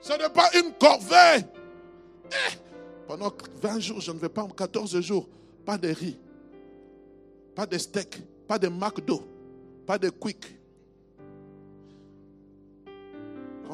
Ce 0.00 0.12
n'est 0.12 0.28
pas 0.28 0.48
une 0.54 0.72
corvée. 0.74 1.44
Eh, 2.30 2.56
pendant 3.08 3.32
20 3.60 3.80
jours, 3.80 4.00
je 4.00 4.12
ne 4.12 4.18
vais 4.20 4.28
pas, 4.28 4.46
14 4.56 5.00
jours, 5.00 5.28
pas 5.66 5.78
de 5.78 5.88
riz, 5.88 6.16
pas 7.56 7.66
de 7.66 7.76
steak, 7.76 8.18
pas 8.46 8.56
de 8.56 8.68
McDo, 8.68 9.26
pas 9.84 9.98
de 9.98 10.10
quick. 10.10 10.46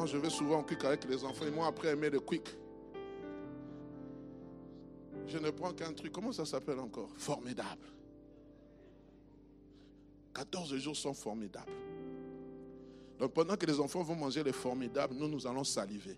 Je 0.05 0.17
vais 0.17 0.29
souvent 0.29 0.59
au 0.59 0.63
quick 0.63 0.83
avec 0.83 1.05
les 1.05 1.23
enfants, 1.23 1.45
ils 1.45 1.53
m'ont 1.53 1.63
après 1.63 1.89
aimé 1.89 2.09
le 2.09 2.19
quick. 2.19 2.47
Je 5.27 5.37
ne 5.37 5.49
prends 5.49 5.73
qu'un 5.73 5.91
truc. 5.93 6.11
Comment 6.11 6.31
ça 6.31 6.45
s'appelle 6.45 6.79
encore? 6.79 7.09
Formidable. 7.17 7.85
14 10.33 10.77
jours 10.77 10.95
sont 10.95 11.13
formidables. 11.13 11.71
Donc 13.19 13.33
pendant 13.33 13.55
que 13.55 13.65
les 13.65 13.79
enfants 13.79 14.03
vont 14.03 14.15
manger 14.15 14.43
les 14.43 14.53
formidables, 14.53 15.15
nous, 15.15 15.27
nous 15.27 15.47
allons 15.47 15.63
saliver. 15.63 16.17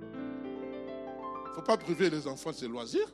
Il 0.00 1.50
ne 1.50 1.54
faut 1.54 1.62
pas 1.62 1.76
priver 1.76 2.08
les 2.08 2.26
enfants 2.26 2.50
de 2.50 2.56
ces 2.56 2.68
loisirs. 2.68 3.12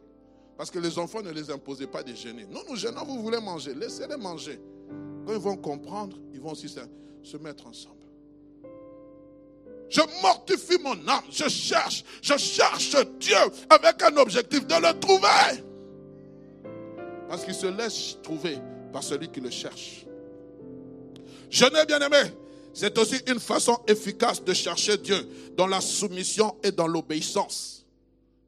Parce 0.57 0.71
que 0.73 0.79
les 0.81 0.99
enfants 0.99 1.23
ne 1.23 1.31
les 1.31 1.51
imposaient 1.51 1.87
pas 1.87 2.03
de 2.03 2.13
gêner. 2.15 2.45
Nous, 2.47 2.61
nous 2.69 2.75
gênons, 2.75 3.05
vous 3.05 3.23
voulez 3.23 3.41
manger. 3.41 3.75
Laissez-les 3.75 4.17
manger. 4.17 4.61
Quand 5.25 5.33
ils 5.33 5.39
vont 5.39 5.57
comprendre, 5.57 6.17
ils 6.33 6.41
vont 6.41 6.51
aussi 6.51 6.69
se 6.69 7.37
mettre 7.37 7.67
ensemble. 7.67 7.98
Je 9.91 10.01
mortifie 10.23 10.79
mon 10.83 10.93
âme. 11.09 11.25
Je 11.31 11.49
cherche, 11.49 12.05
je 12.23 12.37
cherche 12.37 12.97
Dieu 13.19 13.37
avec 13.71 14.03
un 14.03 14.17
objectif 14.17 14.67
de 14.67 14.75
le 14.75 14.99
trouver. 14.99 15.63
Parce 17.29 17.45
qu'il 17.45 17.55
se 17.55 17.67
laisse 17.67 18.17
trouver 18.23 18.59
par 18.93 19.03
celui 19.03 19.29
qui 19.29 19.41
le 19.41 19.51
cherche. 19.51 20.07
Je 21.51 21.65
n'ai 21.65 21.85
bien 21.87 22.01
aimé. 22.01 22.31
C'est 22.75 22.97
aussi 22.99 23.17
une 23.27 23.41
façon 23.41 23.79
efficace 23.89 24.43
de 24.45 24.53
chercher 24.53 24.99
Dieu 24.99 25.29
dans 25.57 25.67
la 25.67 25.81
soumission 25.81 26.57
et 26.63 26.71
dans 26.71 26.87
l'obéissance. 26.87 27.87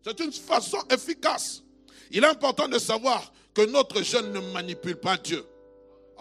C'est 0.05 0.21
une 0.21 0.33
façon 0.33 0.79
efficace. 0.91 1.63
Il 2.11 2.25
est 2.25 2.29
important 2.29 2.69
de 2.69 2.79
savoir 2.79 3.33
que 3.55 3.63
notre 3.63 4.03
jeûne 4.03 4.33
ne 4.33 4.41
manipule 4.53 4.97
pas 4.97 5.17
Dieu. 5.17 5.45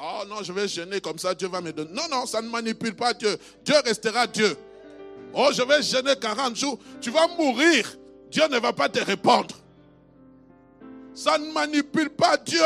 Oh 0.01 0.23
non, 0.27 0.41
je 0.43 0.53
vais 0.53 0.67
jeûner 0.67 1.01
comme 1.01 1.19
ça, 1.19 1.36
Dieu 1.36 1.47
va 1.49 1.62
me 1.62 1.73
donner. 1.73 1.91
Non, 1.91 2.08
non, 2.10 2.25
ça 2.25 2.41
ne 2.41 2.49
manipule 2.49 2.95
pas 2.95 3.13
Dieu. 3.13 3.38
Dieu 3.63 3.75
restera 3.84 4.27
Dieu. 4.27 4.55
Oh, 5.33 5.49
je 5.53 5.61
vais 5.61 5.81
jeûner 5.81 6.15
40 6.19 6.55
jours. 6.55 6.79
Tu 7.01 7.11
vas 7.11 7.27
mourir. 7.27 7.97
Dieu 8.29 8.47
ne 8.47 8.59
va 8.59 8.73
pas 8.73 8.89
te 8.89 8.99
répondre. 8.99 9.55
Ça 11.13 11.37
ne 11.37 11.51
manipule 11.51 12.09
pas 12.09 12.37
Dieu. 12.37 12.59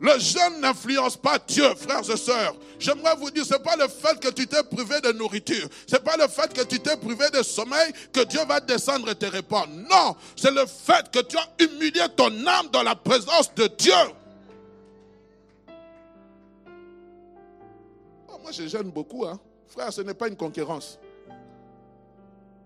Le 0.00 0.18
jeûne 0.18 0.60
n'influence 0.60 1.16
pas 1.16 1.38
Dieu, 1.38 1.74
frères 1.76 2.08
et 2.10 2.16
sœurs. 2.16 2.54
J'aimerais 2.78 3.14
vous 3.16 3.30
dire, 3.30 3.44
ce 3.44 3.54
n'est 3.54 3.60
pas 3.60 3.76
le 3.76 3.88
fait 3.88 4.18
que 4.20 4.28
tu 4.28 4.46
t'es 4.46 4.62
privé 4.64 5.00
de 5.00 5.12
nourriture, 5.12 5.68
ce 5.86 5.94
n'est 5.94 6.02
pas 6.02 6.16
le 6.16 6.28
fait 6.28 6.52
que 6.52 6.62
tu 6.62 6.80
t'es 6.80 6.96
privé 6.96 7.24
de 7.32 7.42
sommeil 7.42 7.92
que 8.12 8.24
Dieu 8.24 8.40
va 8.46 8.60
descendre 8.60 9.08
et 9.10 9.14
te 9.14 9.26
répondre. 9.26 9.68
Non, 9.68 10.16
c'est 10.36 10.50
le 10.50 10.66
fait 10.66 11.10
que 11.10 11.20
tu 11.20 11.38
as 11.38 11.48
humilié 11.58 12.02
ton 12.16 12.46
âme 12.46 12.68
dans 12.72 12.82
la 12.82 12.96
présence 12.96 13.54
de 13.54 13.66
Dieu. 13.78 13.92
Oh, 18.28 18.38
moi, 18.42 18.50
je 18.52 18.66
gêne 18.66 18.90
beaucoup, 18.90 19.24
hein. 19.24 19.38
Frère, 19.68 19.92
ce 19.92 20.02
n'est 20.02 20.14
pas 20.14 20.28
une 20.28 20.36
concurrence 20.36 20.98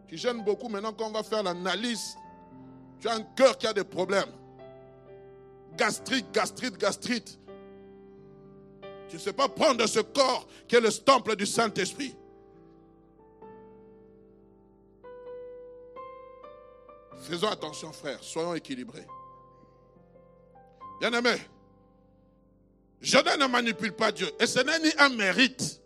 tu 0.09 0.17
gênes 0.17 0.43
beaucoup 0.43 0.69
maintenant 0.69 0.93
qu'on 0.93 1.11
va 1.11 1.23
faire 1.23 1.43
l'analyse. 1.43 2.17
Tu 2.99 3.09
as 3.09 3.15
un 3.15 3.23
cœur 3.23 3.59
qui 3.59 3.67
a 3.67 3.75
des 3.75 3.85
problèmes. 3.85 4.33
Gastrique, 5.77 6.33
gastrite, 6.33 6.79
gastrite. 6.79 7.39
Tu 9.09 9.17
ne 9.17 9.21
sais 9.21 9.33
pas 9.33 9.49
prendre 9.49 9.87
ce 9.87 10.01
corps 10.01 10.49
qui 10.67 10.77
est 10.77 10.81
le 10.81 10.91
temple 10.91 11.37
du 11.37 11.47
Saint-Esprit. 11.47 12.15
Faisons 17.21 17.49
attention, 17.49 17.93
frères, 17.93 18.23
soyons 18.23 18.55
équilibrés. 18.55 19.07
Bien-aimé, 21.01 21.37
jeûner 23.01 23.37
ne 23.39 23.47
manipule 23.47 23.93
pas 23.93 24.11
Dieu. 24.11 24.29
Et 24.41 24.47
ce 24.47 24.61
n'est 24.61 24.79
ni 24.79 24.91
un 24.99 25.11
mérite. 25.11 25.81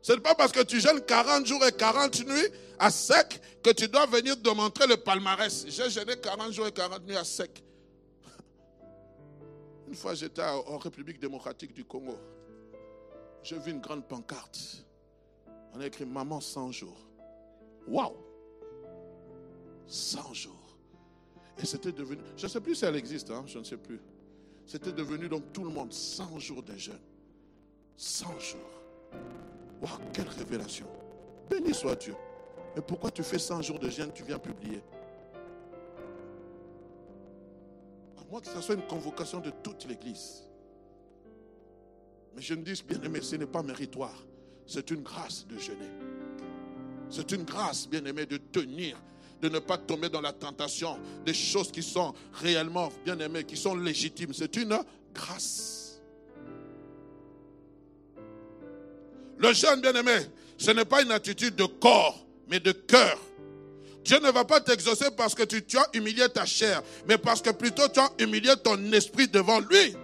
Ce 0.00 0.12
n'est 0.12 0.20
pas 0.20 0.34
parce 0.34 0.52
que 0.52 0.62
tu 0.62 0.80
jeûnes 0.80 1.00
40 1.00 1.46
jours 1.46 1.64
et 1.66 1.72
40 1.72 2.26
nuits 2.26 2.48
à 2.78 2.90
sec 2.90 3.40
que 3.62 3.70
tu 3.70 3.88
dois 3.88 4.06
venir 4.06 4.40
te 4.40 4.48
montrer 4.50 4.86
le 4.86 4.96
palmarès. 4.96 5.66
J'ai 5.68 5.90
jeûné 5.90 6.16
40 6.16 6.52
jours 6.52 6.66
et 6.66 6.72
40 6.72 7.06
nuits 7.06 7.16
à 7.16 7.24
sec. 7.24 7.62
Une 9.88 9.94
fois, 9.94 10.14
j'étais 10.14 10.42
en 10.42 10.78
République 10.78 11.20
démocratique 11.20 11.72
du 11.72 11.84
Congo. 11.84 12.18
J'ai 13.42 13.58
vu 13.58 13.70
une 13.70 13.80
grande 13.80 14.06
pancarte. 14.06 14.84
On 15.72 15.80
a 15.80 15.86
écrit 15.86 16.04
Maman 16.04 16.40
100 16.40 16.72
jours. 16.72 17.06
Waouh 17.86 18.16
100 19.86 20.34
jours. 20.34 20.76
Et 21.58 21.64
c'était 21.64 21.92
devenu, 21.92 22.20
je 22.36 22.46
ne 22.46 22.50
sais 22.50 22.60
plus 22.60 22.74
si 22.74 22.84
elle 22.84 22.96
existe, 22.96 23.30
hein, 23.30 23.44
je 23.46 23.58
ne 23.58 23.64
sais 23.64 23.76
plus. 23.76 24.00
C'était 24.66 24.92
devenu 24.92 25.28
donc 25.28 25.52
tout 25.52 25.62
le 25.62 25.70
monde 25.70 25.92
100 25.92 26.38
jours 26.40 26.62
de 26.62 26.76
jeûne. 26.76 26.98
100 27.96 28.38
jours. 28.40 28.82
Waouh, 29.80 30.00
quelle 30.12 30.28
révélation. 30.28 30.86
Béni 31.48 31.72
soit 31.72 31.94
Dieu. 31.94 32.16
Mais 32.76 32.82
pourquoi 32.82 33.10
tu 33.10 33.22
fais 33.22 33.38
100 33.38 33.62
jours 33.62 33.78
de 33.78 33.88
jeûne, 33.88 34.12
tu 34.14 34.22
viens 34.22 34.38
publier 34.38 34.82
À 38.18 38.30
moins 38.30 38.40
que 38.42 38.48
ce 38.48 38.60
soit 38.60 38.74
une 38.74 38.86
convocation 38.86 39.40
de 39.40 39.50
toute 39.62 39.86
l'Église. 39.86 40.42
Mais 42.34 42.42
je 42.42 42.52
me 42.52 42.62
dis, 42.62 42.84
bien 42.86 43.00
aimé, 43.02 43.22
ce 43.22 43.36
n'est 43.36 43.46
pas 43.46 43.62
méritoire. 43.62 44.22
C'est 44.66 44.90
une 44.90 45.02
grâce 45.02 45.46
de 45.46 45.56
jeûner. 45.56 45.88
C'est 47.08 47.32
une 47.32 47.44
grâce, 47.44 47.88
bien 47.88 48.04
aimé, 48.04 48.26
de 48.26 48.36
tenir, 48.36 48.98
de 49.40 49.48
ne 49.48 49.58
pas 49.58 49.78
tomber 49.78 50.10
dans 50.10 50.20
la 50.20 50.34
tentation 50.34 50.98
des 51.24 51.32
choses 51.32 51.72
qui 51.72 51.82
sont 51.82 52.12
réellement, 52.34 52.90
bien 53.06 53.18
aimées, 53.20 53.44
qui 53.44 53.56
sont 53.56 53.74
légitimes. 53.74 54.34
C'est 54.34 54.54
une 54.56 54.78
grâce. 55.14 56.02
Le 59.38 59.54
jeûne, 59.54 59.80
bien 59.80 59.94
aimé, 59.94 60.26
ce 60.58 60.72
n'est 60.72 60.84
pas 60.84 61.00
une 61.00 61.12
attitude 61.12 61.56
de 61.56 61.64
corps, 61.64 62.25
mais 62.48 62.60
de 62.60 62.72
cœur. 62.72 63.18
Dieu 64.04 64.20
ne 64.20 64.30
va 64.30 64.44
pas 64.44 64.60
t'exaucer 64.60 65.06
parce 65.16 65.34
que 65.34 65.42
tu, 65.42 65.76
as 65.76 65.88
humilié 65.92 66.28
ta 66.28 66.44
chair, 66.46 66.82
mais 67.08 67.18
parce 67.18 67.42
que 67.42 67.50
plutôt 67.50 67.88
tu 67.88 67.98
as 67.98 68.10
humilié 68.20 68.52
ton 68.62 68.92
esprit 68.92 69.26
devant 69.26 69.58
lui. 69.58 69.96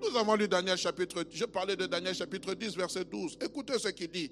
Nous 0.00 0.16
avons 0.16 0.36
lu 0.36 0.46
Daniel 0.46 0.76
chapitre, 0.76 1.24
je 1.32 1.44
parlais 1.44 1.74
de 1.74 1.86
Daniel 1.86 2.14
chapitre 2.14 2.54
10, 2.54 2.76
verset 2.76 3.04
12. 3.04 3.38
Écoutez 3.42 3.78
ce 3.78 3.88
qu'il 3.88 4.10
dit. 4.10 4.30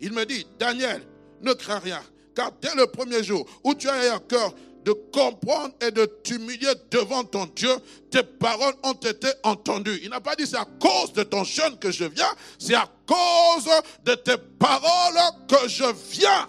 Il 0.00 0.12
me 0.12 0.24
dit, 0.24 0.44
Daniel, 0.58 1.02
ne 1.40 1.52
crains 1.52 1.78
rien, 1.78 2.02
car 2.34 2.50
dès 2.60 2.74
le 2.74 2.88
premier 2.88 3.22
jour 3.22 3.46
où 3.62 3.74
tu 3.74 3.88
as 3.88 4.06
eu 4.06 4.08
un 4.08 4.18
cœur 4.18 4.52
de 4.84 4.92
comprendre 5.12 5.74
et 5.80 5.90
de 5.90 6.04
t'humilier 6.04 6.72
devant 6.90 7.24
ton 7.24 7.46
Dieu, 7.46 7.70
tes 8.10 8.22
paroles 8.22 8.74
ont 8.82 8.92
été 8.92 9.28
entendues. 9.42 10.00
Il 10.02 10.10
n'a 10.10 10.20
pas 10.20 10.34
dit 10.34 10.46
c'est 10.46 10.56
à 10.56 10.66
cause 10.80 11.12
de 11.12 11.22
ton 11.22 11.44
jeûne 11.44 11.78
que 11.78 11.90
je 11.90 12.04
viens, 12.04 12.32
c'est 12.58 12.74
à 12.74 12.88
cause 13.06 13.70
de 14.04 14.14
tes 14.14 14.36
paroles 14.58 15.20
que 15.48 15.68
je 15.68 15.84
viens. 16.10 16.48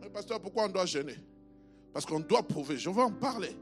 Mais 0.00 0.08
pasteur, 0.08 0.40
pourquoi 0.40 0.64
on 0.64 0.68
doit 0.68 0.86
jeûner? 0.86 1.16
Parce 1.92 2.06
qu'on 2.06 2.20
doit 2.20 2.42
prouver, 2.42 2.78
je 2.78 2.90
vais 2.90 3.02
en 3.02 3.12
parler. 3.12 3.56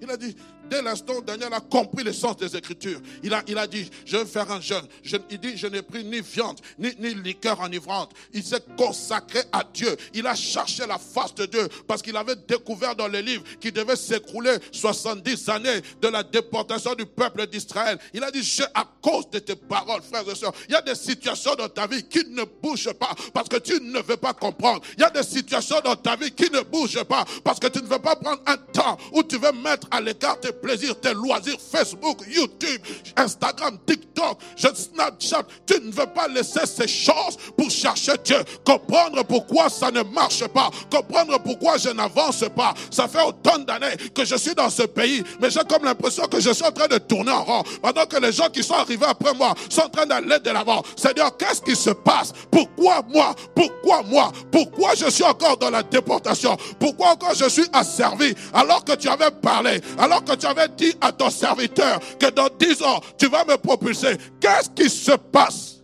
Il 0.00 0.10
a 0.10 0.16
dit, 0.16 0.36
dès 0.68 0.82
l'instant 0.82 1.14
où 1.14 1.22
Daniel 1.22 1.52
a 1.52 1.60
compris 1.60 2.04
le 2.04 2.12
sens 2.12 2.36
des 2.36 2.56
Écritures, 2.56 3.00
il 3.22 3.32
a, 3.34 3.42
il 3.46 3.58
a 3.58 3.66
dit, 3.66 3.88
je 4.04 4.16
vais 4.16 4.24
faire 4.24 4.50
un 4.50 4.60
jeûne. 4.60 4.86
il 5.30 5.38
dit, 5.38 5.56
je 5.56 5.66
n'ai 5.66 5.82
pris 5.82 6.04
ni 6.04 6.20
viande, 6.20 6.60
ni, 6.78 6.90
ni 6.98 7.14
liqueur 7.14 7.60
enivrante. 7.60 8.12
Il 8.32 8.44
s'est 8.44 8.62
consacré 8.76 9.40
à 9.52 9.62
Dieu. 9.72 9.96
Il 10.14 10.26
a 10.26 10.34
cherché 10.34 10.86
la 10.86 10.98
face 10.98 11.34
de 11.34 11.46
Dieu 11.46 11.68
parce 11.86 12.02
qu'il 12.02 12.16
avait 12.16 12.36
découvert 12.36 12.94
dans 12.94 13.08
les 13.08 13.22
livres 13.22 13.44
qu'il 13.60 13.72
devait 13.72 13.96
s'écrouler 13.96 14.56
70 14.72 15.48
années 15.48 15.80
de 16.00 16.08
la 16.08 16.22
déportation 16.22 16.94
du 16.94 17.06
peuple 17.06 17.46
d'Israël. 17.46 17.98
Il 18.14 18.22
a 18.22 18.30
dit, 18.30 18.42
je, 18.42 18.62
à 18.74 18.84
cause 19.02 19.28
de 19.30 19.38
tes 19.38 19.56
paroles, 19.56 20.02
frères 20.02 20.28
et 20.28 20.34
sœurs, 20.34 20.52
il 20.68 20.72
y 20.72 20.76
a 20.76 20.82
des 20.82 20.94
situations 20.94 21.54
dans 21.54 21.68
ta 21.68 21.86
vie 21.86 22.02
qui 22.02 22.24
ne 22.28 22.44
bougent 22.62 22.92
pas 22.94 23.10
parce 23.32 23.48
que 23.48 23.56
tu 23.56 23.80
ne 23.80 24.00
veux 24.00 24.16
pas 24.16 24.34
comprendre. 24.34 24.82
Il 24.96 25.00
y 25.00 25.04
a 25.04 25.10
des 25.10 25.22
situations 25.22 25.80
dans 25.84 25.96
ta 25.96 26.16
vie 26.16 26.30
qui 26.30 26.50
ne 26.50 26.60
bougent 26.60 27.04
pas 27.04 27.24
parce 27.44 27.58
que 27.58 27.68
tu 27.68 27.82
ne 27.82 27.86
veux 27.86 27.98
pas 27.98 28.16
prendre 28.16 28.42
un 28.46 28.56
temps 28.56 28.98
où 29.12 29.22
tu 29.22 29.38
veux 29.38 29.52
mettre 29.52 29.86
à 29.90 30.00
l'écart 30.00 30.38
tes 30.40 30.52
plaisirs, 30.60 30.98
tes 31.00 31.14
loisirs, 31.14 31.58
Facebook, 31.60 32.18
YouTube, 32.28 32.80
Instagram, 33.16 33.78
TikTok, 33.86 34.38
Snapchat. 34.56 35.44
Tu 35.66 35.74
ne 35.80 35.90
veux 35.90 36.06
pas 36.06 36.28
laisser 36.28 36.66
ces 36.66 36.88
choses 36.88 37.36
pour 37.56 37.70
chercher 37.70 38.12
Dieu. 38.24 38.38
Comprendre 38.64 39.24
pourquoi 39.24 39.68
ça 39.68 39.90
ne 39.90 40.02
marche 40.02 40.46
pas. 40.48 40.70
Comprendre 40.90 41.38
pourquoi 41.42 41.78
je 41.78 41.90
n'avance 41.90 42.44
pas. 42.54 42.74
Ça 42.90 43.08
fait 43.08 43.22
autant 43.22 43.58
d'années 43.58 43.96
que 44.14 44.24
je 44.24 44.36
suis 44.36 44.54
dans 44.54 44.70
ce 44.70 44.82
pays, 44.82 45.22
mais 45.40 45.50
j'ai 45.50 45.60
comme 45.68 45.84
l'impression 45.84 46.26
que 46.26 46.40
je 46.40 46.50
suis 46.50 46.64
en 46.64 46.72
train 46.72 46.88
de 46.88 46.98
tourner 46.98 47.32
en 47.32 47.44
rond. 47.44 47.62
Pendant 47.82 48.06
que 48.06 48.16
les 48.18 48.32
gens 48.32 48.48
qui 48.48 48.62
sont 48.62 48.74
arrivés 48.74 49.06
après 49.06 49.34
moi 49.34 49.54
sont 49.68 49.82
en 49.82 49.88
train 49.88 50.06
d'aller 50.06 50.38
de 50.38 50.50
l'avant. 50.50 50.82
C'est-à-dire, 50.96 51.30
qu'est-ce 51.38 51.62
qui 51.62 51.76
se 51.76 51.90
passe? 51.90 52.32
Pourquoi 52.50 53.02
moi? 53.08 53.34
Pourquoi 53.54 54.02
moi? 54.02 54.32
Pourquoi 54.50 54.94
je 54.94 55.10
suis 55.10 55.24
encore 55.24 55.56
dans 55.56 55.70
la 55.70 55.82
déportation? 55.82 56.56
Pourquoi 56.78 57.12
encore 57.12 57.34
je 57.34 57.48
suis 57.48 57.66
asservi? 57.72 58.34
Alors 58.52 58.84
que 58.84 58.92
tu 58.92 59.08
avais 59.08 59.30
parlé? 59.30 59.80
alors 59.98 60.24
que 60.24 60.34
tu 60.34 60.46
avais 60.48 60.68
dit 60.68 60.94
à 61.00 61.12
ton 61.12 61.30
serviteur 61.30 62.00
que 62.18 62.30
dans 62.30 62.48
dix 62.58 62.82
ans, 62.82 63.00
tu 63.16 63.28
vas 63.28 63.44
me 63.44 63.56
propulser. 63.56 64.16
Qu'est-ce 64.40 64.70
qui 64.70 64.88
se 64.88 65.12
passe? 65.12 65.82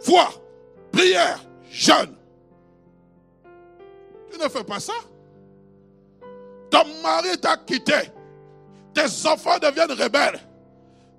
Foi, 0.00 0.28
prière, 0.92 1.40
jeûne. 1.70 2.14
Tu 4.32 4.38
ne 4.38 4.48
fais 4.48 4.64
pas 4.64 4.80
ça? 4.80 4.92
Ton 6.70 6.84
mari 7.02 7.38
t'a 7.40 7.56
quitté. 7.56 8.10
Tes 8.94 9.26
enfants 9.26 9.58
deviennent 9.58 9.92
rebelles. 9.92 10.40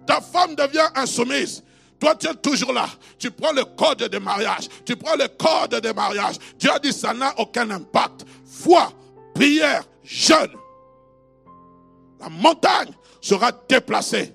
Ta 0.07 0.21
femme 0.21 0.55
devient 0.55 0.87
insoumise. 0.95 1.63
Toi, 1.99 2.15
tu 2.15 2.27
es 2.27 2.33
toujours 2.33 2.73
là. 2.73 2.87
Tu 3.19 3.29
prends 3.29 3.51
le 3.51 3.63
code 3.63 3.99
de 3.99 4.17
mariage. 4.17 4.67
Tu 4.85 4.95
prends 4.95 5.15
le 5.15 5.27
code 5.27 5.79
de 5.79 5.91
mariage. 5.91 6.35
Dieu 6.57 6.71
a 6.71 6.79
dit 6.79 6.91
ça 6.91 7.13
n'a 7.13 7.33
aucun 7.37 7.69
impact. 7.69 8.25
Foi, 8.45 8.91
prière, 9.35 9.83
jeûne 10.03 10.51
la 12.21 12.29
montagne 12.29 12.93
sera 13.19 13.51
déplacée. 13.67 14.33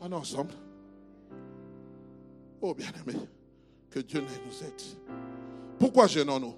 En 0.00 0.12
ensemble. 0.12 0.54
Oh 2.60 2.74
bien-aimé, 2.74 3.18
que 3.90 4.00
Dieu 4.00 4.20
nous 4.20 4.66
aide. 4.66 4.82
Pourquoi 5.78 6.06
jeûnons-nous 6.06 6.54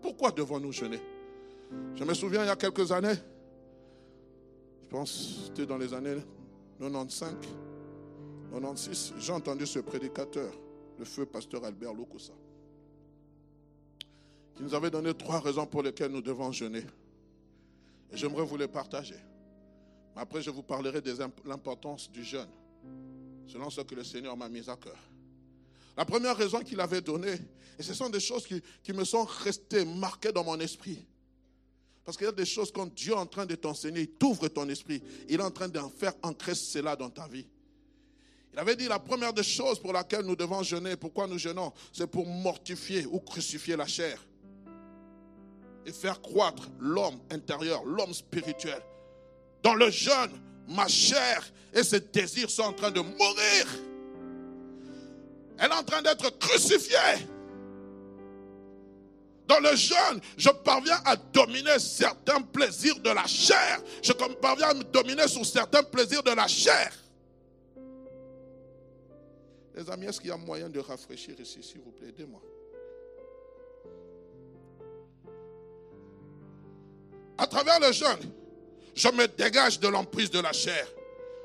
Pourquoi 0.00 0.32
devons-nous 0.32 0.72
jeûner? 0.72 1.00
Je 1.94 2.04
me 2.04 2.14
souviens 2.14 2.42
il 2.42 2.46
y 2.46 2.50
a 2.50 2.56
quelques 2.56 2.90
années, 2.92 3.14
je 4.84 4.88
pense 4.88 5.10
que 5.10 5.46
c'était 5.46 5.66
dans 5.66 5.78
les 5.78 5.92
années 5.92 6.16
95, 6.78 7.34
96, 8.52 9.14
j'ai 9.18 9.32
entendu 9.32 9.66
ce 9.66 9.80
prédicateur, 9.80 10.52
le 10.98 11.04
feu 11.04 11.26
pasteur 11.26 11.64
Albert 11.64 11.92
Loukoussa 11.92 12.32
qui 14.56 14.62
nous 14.62 14.74
avait 14.74 14.90
donné 14.90 15.12
trois 15.14 15.40
raisons 15.40 15.66
pour 15.66 15.82
lesquelles 15.82 16.10
nous 16.10 16.22
devons 16.22 16.50
jeûner. 16.50 16.84
Et 18.10 18.16
j'aimerais 18.16 18.44
vous 18.44 18.56
les 18.56 18.68
partager. 18.68 19.18
Mais 20.14 20.22
après, 20.22 20.40
je 20.40 20.50
vous 20.50 20.62
parlerai 20.62 21.02
de 21.02 21.14
l'importance 21.44 22.10
du 22.10 22.24
jeûne, 22.24 22.48
selon 23.46 23.68
ce 23.68 23.82
que 23.82 23.94
le 23.94 24.02
Seigneur 24.02 24.34
m'a 24.36 24.48
mis 24.48 24.68
à 24.70 24.76
cœur. 24.76 24.98
La 25.96 26.06
première 26.06 26.36
raison 26.36 26.60
qu'il 26.60 26.80
avait 26.80 27.02
donnée, 27.02 27.38
et 27.78 27.82
ce 27.82 27.92
sont 27.92 28.08
des 28.08 28.20
choses 28.20 28.46
qui, 28.46 28.62
qui 28.82 28.94
me 28.94 29.04
sont 29.04 29.24
restées 29.24 29.84
marquées 29.84 30.32
dans 30.32 30.44
mon 30.44 30.58
esprit. 30.58 31.04
Parce 32.04 32.16
qu'il 32.16 32.26
y 32.26 32.30
a 32.30 32.32
des 32.32 32.46
choses 32.46 32.72
quand 32.72 32.86
Dieu 32.94 33.12
est 33.12 33.16
en 33.16 33.26
train 33.26 33.44
de 33.44 33.54
t'enseigner, 33.56 34.02
il 34.02 34.10
t'ouvre 34.10 34.48
ton 34.48 34.68
esprit, 34.70 35.02
il 35.28 35.40
est 35.40 35.42
en 35.42 35.50
train 35.50 35.68
d'en 35.68 35.90
faire 35.90 36.14
ancrer 36.22 36.54
cela 36.54 36.96
dans 36.96 37.10
ta 37.10 37.28
vie. 37.28 37.46
Il 38.54 38.58
avait 38.58 38.76
dit 38.76 38.88
la 38.88 38.98
première 38.98 39.34
des 39.34 39.42
choses 39.42 39.78
pour 39.78 39.92
laquelle 39.92 40.24
nous 40.24 40.36
devons 40.36 40.62
jeûner, 40.62 40.96
pourquoi 40.96 41.26
nous 41.26 41.36
jeûnons, 41.36 41.72
c'est 41.92 42.06
pour 42.06 42.26
mortifier 42.26 43.04
ou 43.04 43.18
crucifier 43.18 43.76
la 43.76 43.86
chair 43.86 44.18
et 45.86 45.92
faire 45.92 46.20
croître 46.20 46.68
l'homme 46.80 47.18
intérieur, 47.30 47.84
l'homme 47.84 48.12
spirituel. 48.12 48.82
Dans 49.62 49.74
le 49.74 49.88
jeûne, 49.90 50.32
ma 50.68 50.88
chair 50.88 51.44
et 51.72 51.84
ses 51.84 52.00
désirs 52.00 52.50
sont 52.50 52.64
en 52.64 52.72
train 52.72 52.90
de 52.90 53.00
mourir. 53.00 53.66
Elle 55.58 55.70
est 55.70 55.74
en 55.74 55.84
train 55.84 56.02
d'être 56.02 56.36
crucifiée. 56.38 57.26
Dans 59.46 59.60
le 59.60 59.76
jeûne, 59.76 60.20
je 60.36 60.50
parviens 60.50 61.00
à 61.04 61.14
dominer 61.14 61.78
certains 61.78 62.42
plaisirs 62.42 62.98
de 62.98 63.10
la 63.10 63.26
chair. 63.26 63.80
Je 64.02 64.12
parviens 64.12 64.70
à 64.70 64.74
me 64.74 64.82
dominer 64.82 65.28
sur 65.28 65.46
certains 65.46 65.84
plaisirs 65.84 66.24
de 66.24 66.32
la 66.32 66.48
chair. 66.48 66.92
Les 69.76 69.88
amis, 69.88 70.06
est-ce 70.06 70.20
qu'il 70.20 70.30
y 70.30 70.32
a 70.32 70.36
moyen 70.36 70.68
de 70.68 70.80
rafraîchir 70.80 71.38
ici, 71.38 71.62
s'il 71.62 71.80
vous 71.80 71.92
plaît? 71.92 72.08
Aidez-moi. 72.08 72.40
À 77.38 77.46
travers 77.46 77.80
le 77.80 77.92
jeûne, 77.92 78.30
je 78.94 79.08
me 79.08 79.26
dégage 79.28 79.78
de 79.80 79.88
l'emprise 79.88 80.30
de 80.30 80.40
la 80.40 80.52
chair. 80.52 80.86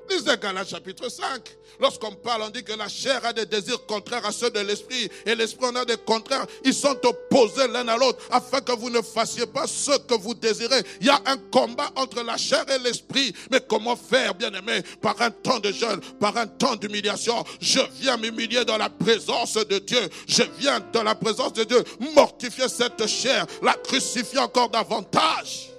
Lisez 0.10 0.38
Galates 0.42 0.70
chapitre 0.70 1.10
5. 1.10 1.42
Lorsqu'on 1.80 2.12
parle, 2.12 2.44
on 2.44 2.50
dit 2.50 2.64
que 2.64 2.74
la 2.74 2.90
chair 2.90 3.24
a 3.24 3.34
des 3.34 3.46
désirs 3.46 3.86
contraires 3.86 4.26
à 4.26 4.32
ceux 4.32 4.50
de 4.50 4.60
l'esprit 4.60 5.10
et 5.26 5.36
l'esprit 5.36 5.68
en 5.68 5.76
a 5.76 5.86
des 5.86 5.96
contraires. 5.98 6.46
Ils 6.66 6.74
sont 6.74 6.98
opposés 7.06 7.68
l'un 7.70 7.88
à 7.88 7.98
l'autre 7.98 8.20
afin 8.30 8.60
que 8.60 8.74
vous 8.74 8.90
ne 8.90 9.02
fassiez 9.02 9.46
pas 9.46 9.68
ce 9.68 9.98
que 10.00 10.16
vous 10.16 10.34
désirez. 10.34 10.84
Il 11.00 11.08
y 11.08 11.10
a 11.10 11.22
un 11.26 11.38
combat 11.38 11.90
entre 11.96 12.24
la 12.24 12.36
chair 12.36 12.66
et 12.70 12.80
l'esprit. 12.80 13.34
Mais 13.52 13.62
comment 13.62 13.96
faire, 13.96 14.36
bien 14.36 14.52
aimé 14.54 14.82
Par 15.02 15.20
un 15.22 15.32
temps 15.32 15.60
de 15.60 15.72
jeûne, 15.72 16.02
par 16.20 16.36
un 16.38 16.48
temps 16.48 16.76
d'humiliation. 16.76 17.44
Je 17.62 17.80
viens 18.00 18.18
m'humilier 18.18 18.66
dans 18.66 18.78
la 18.78 18.90
présence 18.90 19.54
de 19.54 19.80
Dieu. 19.80 20.10
Je 20.28 20.44
viens 20.60 20.82
dans 20.92 21.04
la 21.04 21.16
présence 21.16 21.54
de 21.54 21.64
Dieu 21.64 21.84
mortifier 22.16 22.68
cette 22.68 23.08
chair, 23.08 23.46
la 23.62 23.74
crucifier 23.74 24.40
encore 24.40 24.70
davantage. 24.70 25.72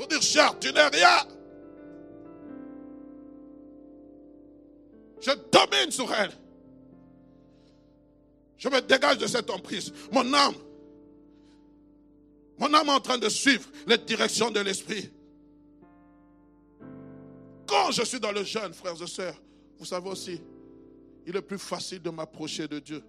Pour 0.00 0.08
dire, 0.08 0.22
chair, 0.22 0.58
tu 0.58 0.72
n'es 0.72 0.86
rien. 0.86 1.26
Je 5.20 5.30
domine 5.52 5.90
sur 5.90 6.10
elle. 6.14 6.32
Je 8.56 8.70
me 8.70 8.80
dégage 8.80 9.18
de 9.18 9.26
cette 9.26 9.50
emprise. 9.50 9.92
Mon 10.10 10.32
âme, 10.32 10.54
mon 12.56 12.72
âme 12.72 12.86
est 12.86 12.92
en 12.92 13.00
train 13.00 13.18
de 13.18 13.28
suivre 13.28 13.68
les 13.86 13.98
directions 13.98 14.50
de 14.50 14.60
l'esprit. 14.60 15.12
Quand 17.66 17.90
je 17.90 18.02
suis 18.02 18.20
dans 18.20 18.32
le 18.32 18.42
jeûne, 18.42 18.72
frères 18.72 19.02
et 19.02 19.06
sœurs, 19.06 19.36
vous 19.78 19.84
savez 19.84 20.08
aussi, 20.08 20.40
il 21.26 21.36
est 21.36 21.42
plus 21.42 21.58
facile 21.58 22.00
de 22.00 22.08
m'approcher 22.08 22.66
de 22.66 22.78
Dieu. 22.78 23.02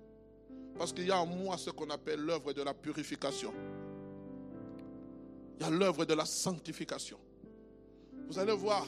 Parce 0.77 0.91
qu'il 0.91 1.07
y 1.07 1.11
a 1.11 1.21
en 1.21 1.25
moi 1.25 1.57
ce 1.57 1.69
qu'on 1.69 1.89
appelle 1.89 2.19
l'œuvre 2.19 2.51
de 2.51 2.61
la 2.61 2.73
purification. 2.73 3.53
Il 5.61 5.65
y 5.65 5.67
a 5.67 5.69
l'œuvre 5.69 6.05
de 6.05 6.15
la 6.15 6.25
sanctification. 6.25 7.19
Vous 8.27 8.39
allez 8.39 8.55
voir, 8.55 8.87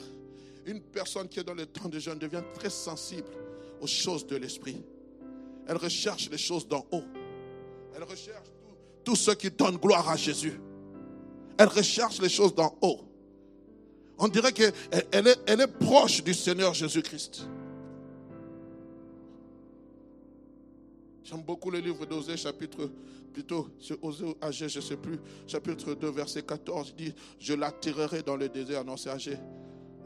une 0.66 0.82
personne 0.82 1.30
qui 1.30 1.40
est 1.40 1.44
dans 1.44 1.54
le 1.54 1.68
temps 1.68 1.88
de 1.88 2.00
jeûne 2.00 2.18
devient 2.18 2.42
très 2.56 2.72
sensible 2.72 3.28
aux 3.80 3.86
choses 3.86 4.26
de 4.26 4.38
l'esprit. 4.38 4.84
Elle 5.68 5.78
recherche 5.78 6.32
les 6.32 6.38
choses 6.40 6.68
d'en 6.68 6.84
haut. 6.92 7.04
Elle 7.96 8.04
recherche 8.04 8.48
tout, 9.04 9.16
ce 9.16 9.32
qui 9.32 9.52
donne 9.52 9.78
gloire 9.78 10.10
à 10.10 10.16
Jésus. 10.16 10.60
Elle 11.60 11.68
recherche 11.68 12.20
les 12.20 12.30
choses 12.30 12.56
d'en 12.56 12.76
haut. 12.82 13.02
On 14.18 14.28
dirait 14.28 14.52
qu'elle 14.52 14.74
elle 15.12 15.28
est, 15.28 15.80
proche 15.80 16.24
du 16.24 16.34
Seigneur 16.34 16.74
Jésus-Christ. 16.74 17.48
J'aime 21.24 21.42
beaucoup 21.42 21.72
le 21.72 21.80
livre 21.80 22.06
d'Osée, 22.06 22.36
chapitre, 22.36 22.90
plutôt, 23.34 23.70
c'est 23.80 23.98
Osée 24.02 24.36
Agé, 24.42 24.68
je 24.68 24.80
ne 24.80 24.84
sais 24.84 24.98
plus, 24.98 25.20
chapitre 25.48 25.94
2, 25.94 26.10
verset 26.12 26.44
14, 26.44 26.94
il 26.98 27.06
dit, 27.06 27.16
je 27.40 27.54
l'attirerai 27.54 28.24
dans 28.24 28.36
le 28.36 28.50
désert, 28.50 28.84
non 28.84 28.98
c'est 28.98 29.10
Agé, 29.10 29.38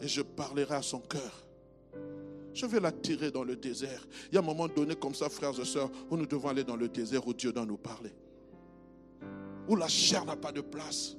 et 0.02 0.08
je 0.08 0.22
parlerai 0.22 0.76
à 0.76 0.82
son 0.82 1.00
cœur. 1.00 1.48
Je 2.54 2.66
vais 2.66 2.80
l'attirer 2.80 3.30
dans 3.30 3.44
le 3.44 3.56
désert. 3.56 4.08
Il 4.32 4.36
y 4.36 4.38
a 4.38 4.42
un 4.42 4.44
moment 4.44 4.68
donné 4.68 4.96
comme 4.96 5.14
ça, 5.14 5.30
frères 5.30 5.60
et 5.60 5.66
sœurs, 5.66 5.92
où 6.10 6.18
nous 6.18 6.26
devons 6.26 6.50
aller 6.50 6.64
dans 6.64 6.76
le 6.76 6.88
désert 6.88 7.28
où 7.28 7.34
Dieu 7.34 7.52
doit 7.52 7.66
nous 7.66 7.78
parler. 7.78 8.12
Où 9.68 9.76
la 9.76 9.88
chair 9.88 10.26
n'a 10.26 10.36
pas 10.36 10.52
de 10.52 10.62
place. 10.62 11.16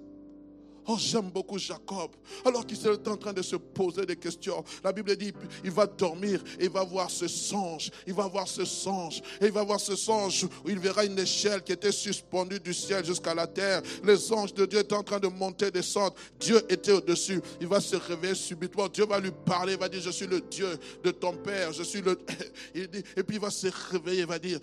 Oh, 0.90 0.96
j'aime 0.98 1.28
beaucoup 1.28 1.58
Jacob. 1.58 2.12
Alors 2.46 2.64
qu'il 2.64 2.78
est 2.78 3.08
en 3.08 3.16
train 3.18 3.34
de 3.34 3.42
se 3.42 3.56
poser 3.56 4.06
des 4.06 4.16
questions. 4.16 4.64
La 4.82 4.90
Bible 4.90 5.14
dit, 5.16 5.34
il 5.62 5.70
va 5.70 5.86
dormir 5.86 6.42
et 6.58 6.64
il 6.64 6.70
va 6.70 6.82
voir 6.82 7.10
ce 7.10 7.28
songe. 7.28 7.90
Il 8.06 8.14
va 8.14 8.26
voir 8.26 8.48
ce 8.48 8.64
songe. 8.64 9.20
Et 9.38 9.46
il 9.46 9.52
va 9.52 9.62
voir 9.64 9.78
ce 9.78 9.94
songe 9.94 10.46
où 10.64 10.70
il 10.70 10.78
verra 10.78 11.04
une 11.04 11.18
échelle 11.18 11.62
qui 11.62 11.72
était 11.72 11.92
suspendue 11.92 12.58
du 12.58 12.72
ciel 12.72 13.04
jusqu'à 13.04 13.34
la 13.34 13.46
terre. 13.46 13.82
Les 14.02 14.32
anges 14.32 14.54
de 14.54 14.64
Dieu 14.64 14.78
étaient 14.78 14.94
en 14.94 15.02
train 15.02 15.20
de 15.20 15.26
monter, 15.26 15.70
descendre. 15.70 16.14
Dieu 16.40 16.64
était 16.70 16.92
au-dessus. 16.92 17.42
Il 17.60 17.66
va 17.66 17.80
se 17.80 17.96
réveiller 17.96 18.34
subitement. 18.34 18.88
Dieu 18.88 19.04
va 19.04 19.20
lui 19.20 19.32
parler. 19.44 19.74
Il 19.74 19.78
va 19.78 19.90
dire, 19.90 20.00
je 20.00 20.10
suis 20.10 20.26
le 20.26 20.40
Dieu 20.40 20.70
de 21.04 21.10
ton 21.10 21.34
père. 21.34 21.70
Je 21.74 21.82
suis 21.82 22.00
le... 22.00 22.18
et 22.74 23.22
puis 23.22 23.36
il 23.36 23.40
va 23.40 23.50
se 23.50 23.66
réveiller. 23.90 24.20
Il 24.20 24.26
va 24.26 24.38
dire, 24.38 24.58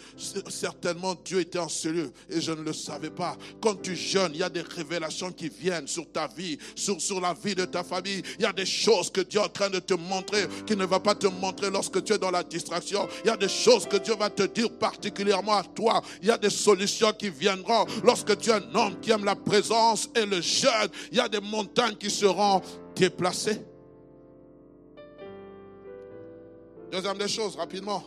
certainement 0.50 1.16
Dieu 1.24 1.42
était 1.42 1.60
en 1.60 1.70
ce 1.70 1.88
lieu. 1.88 2.12
Et 2.32 2.42
je 2.42 2.52
ne 2.52 2.64
le 2.64 2.74
savais 2.74 3.12
pas. 3.12 3.38
Quand 3.62 3.76
tu 3.76 3.96
jeûnes, 3.96 4.32
il 4.34 4.40
y 4.40 4.44
a 4.44 4.50
des 4.50 4.62
révélations 4.62 5.32
qui 5.32 5.50
viennent 5.50 5.88
sur 5.88 6.08
ta 6.16 6.28
vie, 6.28 6.58
sur, 6.76 7.00
sur 7.02 7.20
la 7.20 7.34
vie 7.34 7.56
de 7.56 7.66
ta 7.66 7.84
famille. 7.84 8.24
Il 8.40 8.44
y 8.44 8.46
a 8.46 8.54
des 8.54 8.66
choses 8.66 9.12
que 9.12 9.20
Dieu 9.20 9.42
est 9.42 9.44
en 9.44 9.50
train 9.50 9.70
de 9.70 9.80
te 9.80 9.94
montrer 9.94 10.48
qui 10.66 10.76
ne 10.76 10.86
va 10.86 11.02
pas 11.02 11.14
te 11.14 11.28
montrer 11.28 11.70
lorsque 11.70 12.02
tu 12.06 12.14
es 12.14 12.18
dans 12.18 12.32
la 12.32 12.42
distraction. 12.42 13.06
Il 13.26 13.28
y 13.28 13.30
a 13.30 13.36
des 13.36 13.50
choses 13.50 13.86
que 13.86 13.98
Dieu 13.98 14.16
va 14.16 14.30
te 14.30 14.44
dire 14.44 14.72
particulièrement 14.72 15.58
à 15.58 15.64
toi. 15.64 16.02
Il 16.22 16.30
y 16.30 16.32
a 16.32 16.38
des 16.38 16.50
solutions 16.50 17.12
qui 17.12 17.30
viendront 17.30 17.86
lorsque 18.02 18.38
tu 18.38 18.50
es 18.50 18.54
un 18.54 18.76
homme 18.76 18.98
qui 19.02 19.12
aime 19.12 19.26
la 19.26 19.36
présence 19.36 20.10
et 20.16 20.26
le 20.26 20.40
jeûne. 20.40 20.90
Il 21.12 21.18
y 21.18 21.20
a 21.20 21.28
des 21.28 21.42
montagnes 21.42 21.96
qui 21.96 22.10
seront 22.10 22.62
déplacées. 22.96 23.60
Deuxième 26.90 27.18
des 27.18 27.28
choses, 27.28 27.58
rapidement, 27.58 28.04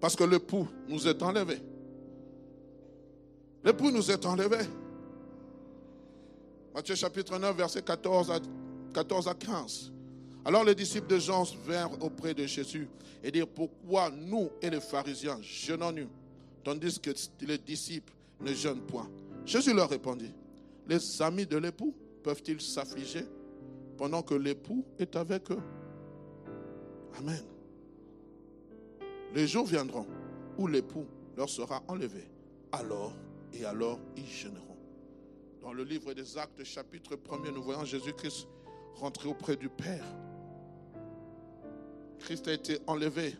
parce 0.00 0.16
que 0.16 0.24
l'époux 0.24 0.66
nous 0.88 1.06
est 1.06 1.22
enlevé. 1.22 1.60
L'époux 3.62 3.92
nous 3.92 4.10
est 4.10 4.26
enlevé. 4.26 4.58
Matthieu 6.76 6.94
chapitre 6.94 7.38
9, 7.38 7.56
verset 7.56 7.80
14 7.80 8.30
à, 8.30 8.38
14 8.92 9.28
à 9.28 9.34
15. 9.34 9.92
Alors 10.44 10.62
les 10.62 10.74
disciples 10.74 11.06
de 11.06 11.18
Jean 11.18 11.44
vinrent 11.64 11.96
auprès 12.02 12.34
de 12.34 12.44
Jésus 12.44 12.86
et 13.24 13.30
dirent 13.30 13.48
Pourquoi 13.48 14.10
nous 14.10 14.50
et 14.60 14.68
les 14.68 14.82
pharisiens 14.82 15.40
jeûnons-nous, 15.40 16.10
tandis 16.62 17.00
que 17.00 17.12
les 17.46 17.56
disciples 17.56 18.12
ne 18.42 18.52
jeûnent 18.52 18.82
point 18.82 19.08
Jésus 19.46 19.72
leur 19.72 19.88
répondit 19.88 20.34
Les 20.86 21.22
amis 21.22 21.46
de 21.46 21.56
l'époux 21.56 21.94
peuvent-ils 22.22 22.60
s'affliger 22.60 23.24
pendant 23.96 24.20
que 24.20 24.34
l'époux 24.34 24.84
est 24.98 25.16
avec 25.16 25.50
eux? 25.50 25.62
Amen. 27.18 27.42
Les 29.34 29.46
jours 29.46 29.64
viendront 29.64 30.06
où 30.58 30.66
l'époux 30.66 31.06
leur 31.38 31.48
sera 31.48 31.82
enlevé. 31.88 32.28
Alors 32.70 33.14
et 33.54 33.64
alors 33.64 33.98
ils 34.14 34.26
jeûneront. 34.26 34.75
Dans 35.66 35.72
le 35.72 35.82
livre 35.82 36.14
des 36.14 36.38
Actes, 36.38 36.62
chapitre 36.62 37.16
1er, 37.16 37.50
nous 37.52 37.60
voyons 37.60 37.84
Jésus-Christ 37.84 38.46
rentrer 38.94 39.28
auprès 39.28 39.56
du 39.56 39.68
Père. 39.68 40.04
Christ 42.20 42.46
a 42.46 42.52
été 42.52 42.78
enlevé 42.86 43.34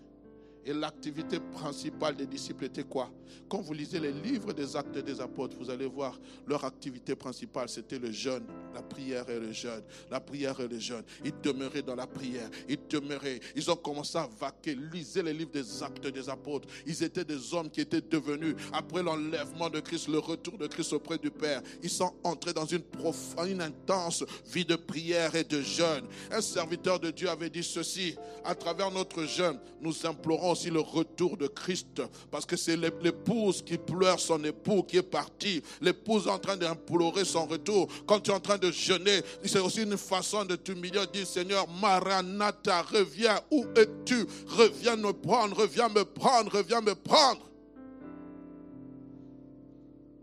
et 0.66 0.72
l'activité 0.72 1.38
principale 1.38 2.16
des 2.16 2.26
disciples 2.26 2.64
était 2.64 2.82
quoi? 2.82 3.10
Quand 3.48 3.60
vous 3.60 3.72
lisez 3.72 4.00
les 4.00 4.12
livres 4.12 4.52
des 4.52 4.74
actes 4.76 4.98
des 4.98 5.20
apôtres, 5.20 5.56
vous 5.56 5.70
allez 5.70 5.86
voir 5.86 6.18
leur 6.46 6.64
activité 6.64 7.14
principale, 7.14 7.68
c'était 7.68 7.98
le 7.98 8.10
jeûne, 8.10 8.44
la 8.74 8.82
prière 8.82 9.28
et 9.30 9.38
le 9.38 9.52
jeûne. 9.52 9.82
La 10.10 10.20
prière 10.20 10.58
et 10.60 10.66
le 10.66 10.78
jeûne. 10.78 11.04
Ils 11.24 11.40
demeuraient 11.40 11.82
dans 11.82 11.94
la 11.94 12.06
prière. 12.06 12.50
Ils 12.68 12.78
demeuraient. 12.88 13.40
Ils 13.54 13.70
ont 13.70 13.76
commencé 13.76 14.18
à 14.18 14.28
vaquer. 14.40 14.74
Lisez 14.74 15.22
les 15.22 15.32
livres 15.32 15.52
des 15.52 15.82
actes 15.82 16.06
des 16.06 16.28
apôtres. 16.28 16.66
Ils 16.84 17.02
étaient 17.04 17.24
des 17.24 17.54
hommes 17.54 17.70
qui 17.70 17.80
étaient 17.80 18.00
devenus, 18.00 18.56
après 18.72 19.02
l'enlèvement 19.02 19.70
de 19.70 19.78
Christ, 19.78 20.08
le 20.08 20.18
retour 20.18 20.58
de 20.58 20.66
Christ 20.66 20.92
auprès 20.92 21.18
du 21.18 21.30
Père, 21.30 21.62
ils 21.82 21.90
sont 21.90 22.12
entrés 22.24 22.52
dans 22.52 22.66
une 22.66 22.82
profonde, 22.82 23.48
une 23.48 23.60
intense 23.60 24.24
vie 24.46 24.64
de 24.64 24.74
prière 24.74 25.34
et 25.36 25.44
de 25.44 25.60
jeûne. 25.60 26.06
Un 26.32 26.40
serviteur 26.40 26.98
de 26.98 27.10
Dieu 27.10 27.28
avait 27.28 27.50
dit 27.50 27.62
ceci, 27.62 28.16
à 28.44 28.54
travers 28.54 28.90
notre 28.90 29.24
jeûne, 29.24 29.60
nous 29.80 29.94
implorons 30.04 30.55
le 30.64 30.80
retour 30.80 31.36
de 31.36 31.46
Christ. 31.46 32.02
Parce 32.30 32.46
que 32.46 32.56
c'est 32.56 32.76
l'épouse 32.76 33.62
qui 33.62 33.78
pleure 33.78 34.18
son 34.18 34.42
époux 34.44 34.82
qui 34.82 34.96
est 34.96 35.02
parti. 35.02 35.62
L'épouse 35.80 36.28
en 36.28 36.38
train 36.38 36.56
d'implorer 36.56 37.24
son 37.24 37.46
retour. 37.46 37.88
Quand 38.06 38.20
tu 38.20 38.30
es 38.30 38.34
en 38.34 38.40
train 38.40 38.58
de 38.58 38.70
jeûner, 38.70 39.20
c'est 39.44 39.60
aussi 39.60 39.82
une 39.82 39.96
façon 39.96 40.44
de 40.44 40.56
t'humilier. 40.56 41.00
Dire 41.12 41.26
Seigneur, 41.26 41.66
Maranatha, 41.68 42.82
reviens. 42.82 43.40
Où 43.50 43.64
es-tu? 43.76 44.26
Reviens 44.48 44.96
me 44.96 45.12
prendre, 45.12 45.56
reviens 45.56 45.88
me 45.88 46.04
prendre, 46.04 46.52
reviens 46.52 46.80
me 46.80 46.94
prendre. 46.94 47.48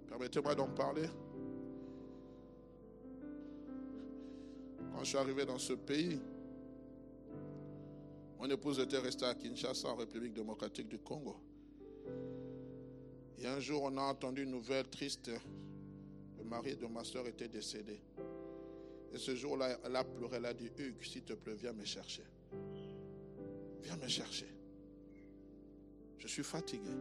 Permettez-moi 0.09 0.55
d'en 0.55 0.67
parler. 0.67 1.09
Quand 4.93 5.03
je 5.03 5.09
suis 5.09 5.17
arrivé 5.17 5.45
dans 5.45 5.59
ce 5.59 5.73
pays, 5.73 6.19
mon 8.43 8.49
épouse 8.49 8.77
était 8.79 8.97
restée 8.97 9.23
à 9.23 9.33
Kinshasa, 9.35 9.87
en 9.87 9.95
République 9.95 10.33
démocratique 10.33 10.89
du 10.89 10.99
Congo. 10.99 11.37
Et 13.37 13.47
un 13.47 13.61
jour, 13.61 13.83
on 13.83 13.97
a 13.97 14.01
entendu 14.01 14.43
une 14.43 14.51
nouvelle 14.51 14.85
triste. 14.89 15.31
Le 16.37 16.43
mari 16.43 16.75
de 16.75 16.85
ma 16.87 17.05
soeur 17.05 17.25
était 17.25 17.47
décédé. 17.47 18.01
Et 19.13 19.17
ce 19.17 19.33
jour-là, 19.33 19.79
elle 19.85 19.95
a 19.95 20.03
pleuré, 20.03 20.35
elle 20.35 20.45
a 20.45 20.53
dit, 20.53 20.69
Hugues, 20.77 21.01
s'il 21.05 21.21
te 21.21 21.31
plaît, 21.31 21.55
viens 21.55 21.71
me 21.71 21.85
chercher. 21.85 22.23
Viens 23.81 23.95
me 23.95 24.09
chercher. 24.09 24.49
Je 26.17 26.27
suis 26.27 26.43
fatigué. 26.43 26.91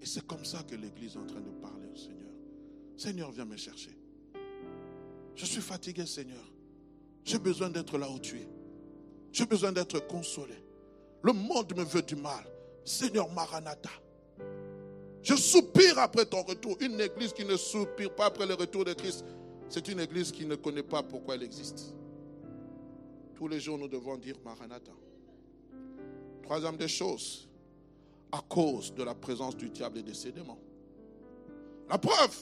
Et 0.00 0.06
c'est 0.06 0.24
comme 0.28 0.44
ça 0.44 0.62
que 0.62 0.76
l'Église 0.76 1.16
est 1.16 1.18
en 1.18 1.26
train 1.26 1.40
de 1.40 1.50
parler 1.60 1.88
au 1.92 1.96
Seigneur. 1.96 2.30
Seigneur, 2.96 3.32
viens 3.32 3.46
me 3.46 3.56
chercher. 3.56 3.98
Je 5.34 5.44
suis 5.44 5.60
fatigué, 5.60 6.06
Seigneur. 6.06 6.52
J'ai 7.24 7.40
besoin 7.40 7.68
d'être 7.68 7.98
là 7.98 8.08
où 8.08 8.20
tu 8.20 8.38
es. 8.38 8.53
J'ai 9.34 9.46
besoin 9.46 9.72
d'être 9.72 10.06
consolé. 10.06 10.54
Le 11.22 11.32
monde 11.32 11.76
me 11.76 11.82
veut 11.82 12.02
du 12.02 12.14
mal. 12.14 12.44
Seigneur 12.84 13.28
Maranatha. 13.32 13.90
Je 15.22 15.34
soupire 15.34 15.98
après 15.98 16.24
ton 16.24 16.42
retour. 16.42 16.76
Une 16.80 17.00
église 17.00 17.32
qui 17.32 17.44
ne 17.44 17.56
soupire 17.56 18.14
pas 18.14 18.26
après 18.26 18.46
le 18.46 18.54
retour 18.54 18.84
de 18.84 18.92
Christ, 18.92 19.24
c'est 19.68 19.88
une 19.88 19.98
église 19.98 20.30
qui 20.30 20.46
ne 20.46 20.54
connaît 20.54 20.84
pas 20.84 21.02
pourquoi 21.02 21.34
elle 21.34 21.42
existe. 21.42 21.94
Tous 23.34 23.48
les 23.48 23.58
jours, 23.58 23.76
nous 23.76 23.88
devons 23.88 24.16
dire 24.16 24.36
Maranatha. 24.44 24.92
Troisième 26.44 26.76
des 26.76 26.88
choses, 26.88 27.48
à 28.30 28.40
cause 28.48 28.94
de 28.94 29.02
la 29.02 29.16
présence 29.16 29.56
du 29.56 29.68
diable 29.68 29.98
et 29.98 30.02
de 30.04 30.12
ses 30.12 30.30
démons. 30.30 30.60
La 31.88 31.98
preuve, 31.98 32.36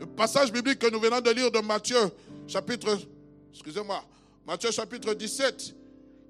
le 0.00 0.06
passage 0.06 0.50
biblique 0.50 0.78
que 0.78 0.90
nous 0.90 1.00
venons 1.00 1.20
de 1.20 1.30
lire 1.30 1.50
de 1.50 1.58
Matthieu, 1.58 2.10
chapitre, 2.46 2.96
excusez-moi, 3.52 4.02
Matthieu 4.46 4.70
chapitre 4.70 5.12
17, 5.12 5.74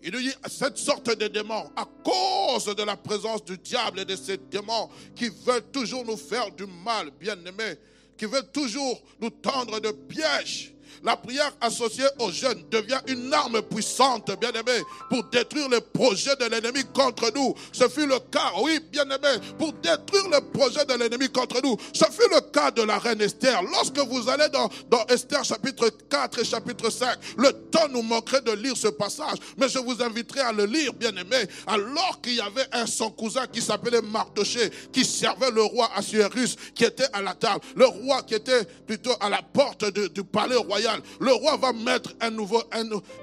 il 0.03 0.13
nous 0.13 0.21
dit 0.21 0.35
cette 0.49 0.79
sorte 0.79 1.17
de 1.19 1.27
démons, 1.29 1.71
à 1.77 1.87
cause 2.05 2.67
de 2.75 2.83
la 2.83 2.97
présence 2.97 3.45
du 3.45 3.59
diable 3.59 4.01
et 4.01 4.05
de 4.05 4.17
ces 4.17 4.37
démons 4.37 4.89
qui 5.15 5.29
veulent 5.29 5.71
toujours 5.73 6.05
nous 6.05 6.17
faire 6.17 6.51
du 6.53 6.67
mal, 6.67 7.11
bien-aimés, 7.19 7.77
qui 8.17 8.27
veulent 8.27 8.51
toujours 8.53 9.03
nous 9.21 9.31
tendre 9.31 9.81
de 9.81 9.91
pièges. 9.91 10.73
La 11.03 11.17
prière 11.17 11.53
associée 11.61 12.07
aux 12.19 12.31
jeunes 12.31 12.63
devient 12.71 13.01
une 13.07 13.33
arme 13.33 13.63
puissante, 13.63 14.31
bien-aimé, 14.41 14.83
pour 15.09 15.25
détruire 15.25 15.69
les 15.69 15.81
projets 15.81 16.37
de 16.37 16.47
l'ennemi 16.47 16.83
contre 16.95 17.31
nous. 17.35 17.55
Ce 17.73 17.89
fut 17.89 18.07
le 18.07 18.19
cas, 18.31 18.53
oui, 18.63 18.81
bien-aimé, 18.91 19.41
pour 19.59 19.73
détruire 19.75 20.29
les 20.33 20.41
projets 20.53 20.85
de 20.85 20.95
l'ennemi 20.95 21.29
contre 21.31 21.61
nous. 21.63 21.77
Ce 21.93 22.05
fut 22.05 22.29
le 22.31 22.41
cas 22.51 22.71
de 22.71 22.83
la 22.83 22.99
reine 22.99 23.21
Esther. 23.21 23.63
Lorsque 23.63 23.99
vous 23.99 24.29
allez 24.29 24.49
dans, 24.49 24.69
dans 24.91 25.05
Esther 25.07 25.45
chapitre 25.45 25.91
4 26.09 26.41
et 26.41 26.45
chapitre 26.45 26.91
5, 26.91 27.17
le 27.37 27.53
temps 27.53 27.89
nous 27.91 28.03
manquerait 28.03 28.43
de 28.43 28.53
lire 28.53 28.77
ce 28.77 28.89
passage, 28.89 29.39
mais 29.57 29.69
je 29.69 29.79
vous 29.79 30.03
inviterai 30.03 30.41
à 30.41 30.53
le 30.53 30.65
lire, 30.65 30.93
bien-aimé, 30.93 31.37
alors 31.67 32.21
qu'il 32.21 32.35
y 32.35 32.41
avait 32.41 32.67
un 32.73 32.87
son 32.87 33.11
cousin 33.11 33.47
qui 33.47 33.61
s'appelait 33.61 34.03
Mardoché, 34.03 34.71
qui 34.93 35.05
servait 35.05 35.51
le 35.51 35.63
roi 35.63 35.91
Assuérus, 35.95 36.57
qui 36.75 36.85
était 36.85 37.09
à 37.13 37.23
la 37.23 37.35
table. 37.35 37.61
Le 37.77 37.87
roi 37.87 38.23
qui 38.23 38.35
était 38.35 38.65
plutôt 38.87 39.15
à 39.21 39.29
la 39.29 39.43
porte 39.43 39.85
du 39.87 40.25
palais 40.25 40.57
royal 40.57 40.78
le 41.21 41.33
roi 41.33 41.57
va 41.57 41.73
mettre 41.73 42.15
un 42.21 42.31
nouveau, 42.31 42.63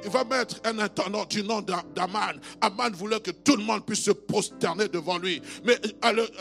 il 0.03 0.09
va 0.09 0.23
mettre 0.23 0.57
un 0.63 0.79
intendant 0.79 1.25
du 1.25 1.43
nom 1.43 1.61
d'Aman. 1.61 2.39
Aman 2.61 2.91
voulait 2.93 3.19
que 3.19 3.31
tout 3.31 3.55
le 3.55 3.63
monde 3.63 3.85
puisse 3.85 4.03
se 4.03 4.11
prosterner 4.11 4.87
devant 4.87 5.17
lui. 5.17 5.41
Mais 5.63 5.79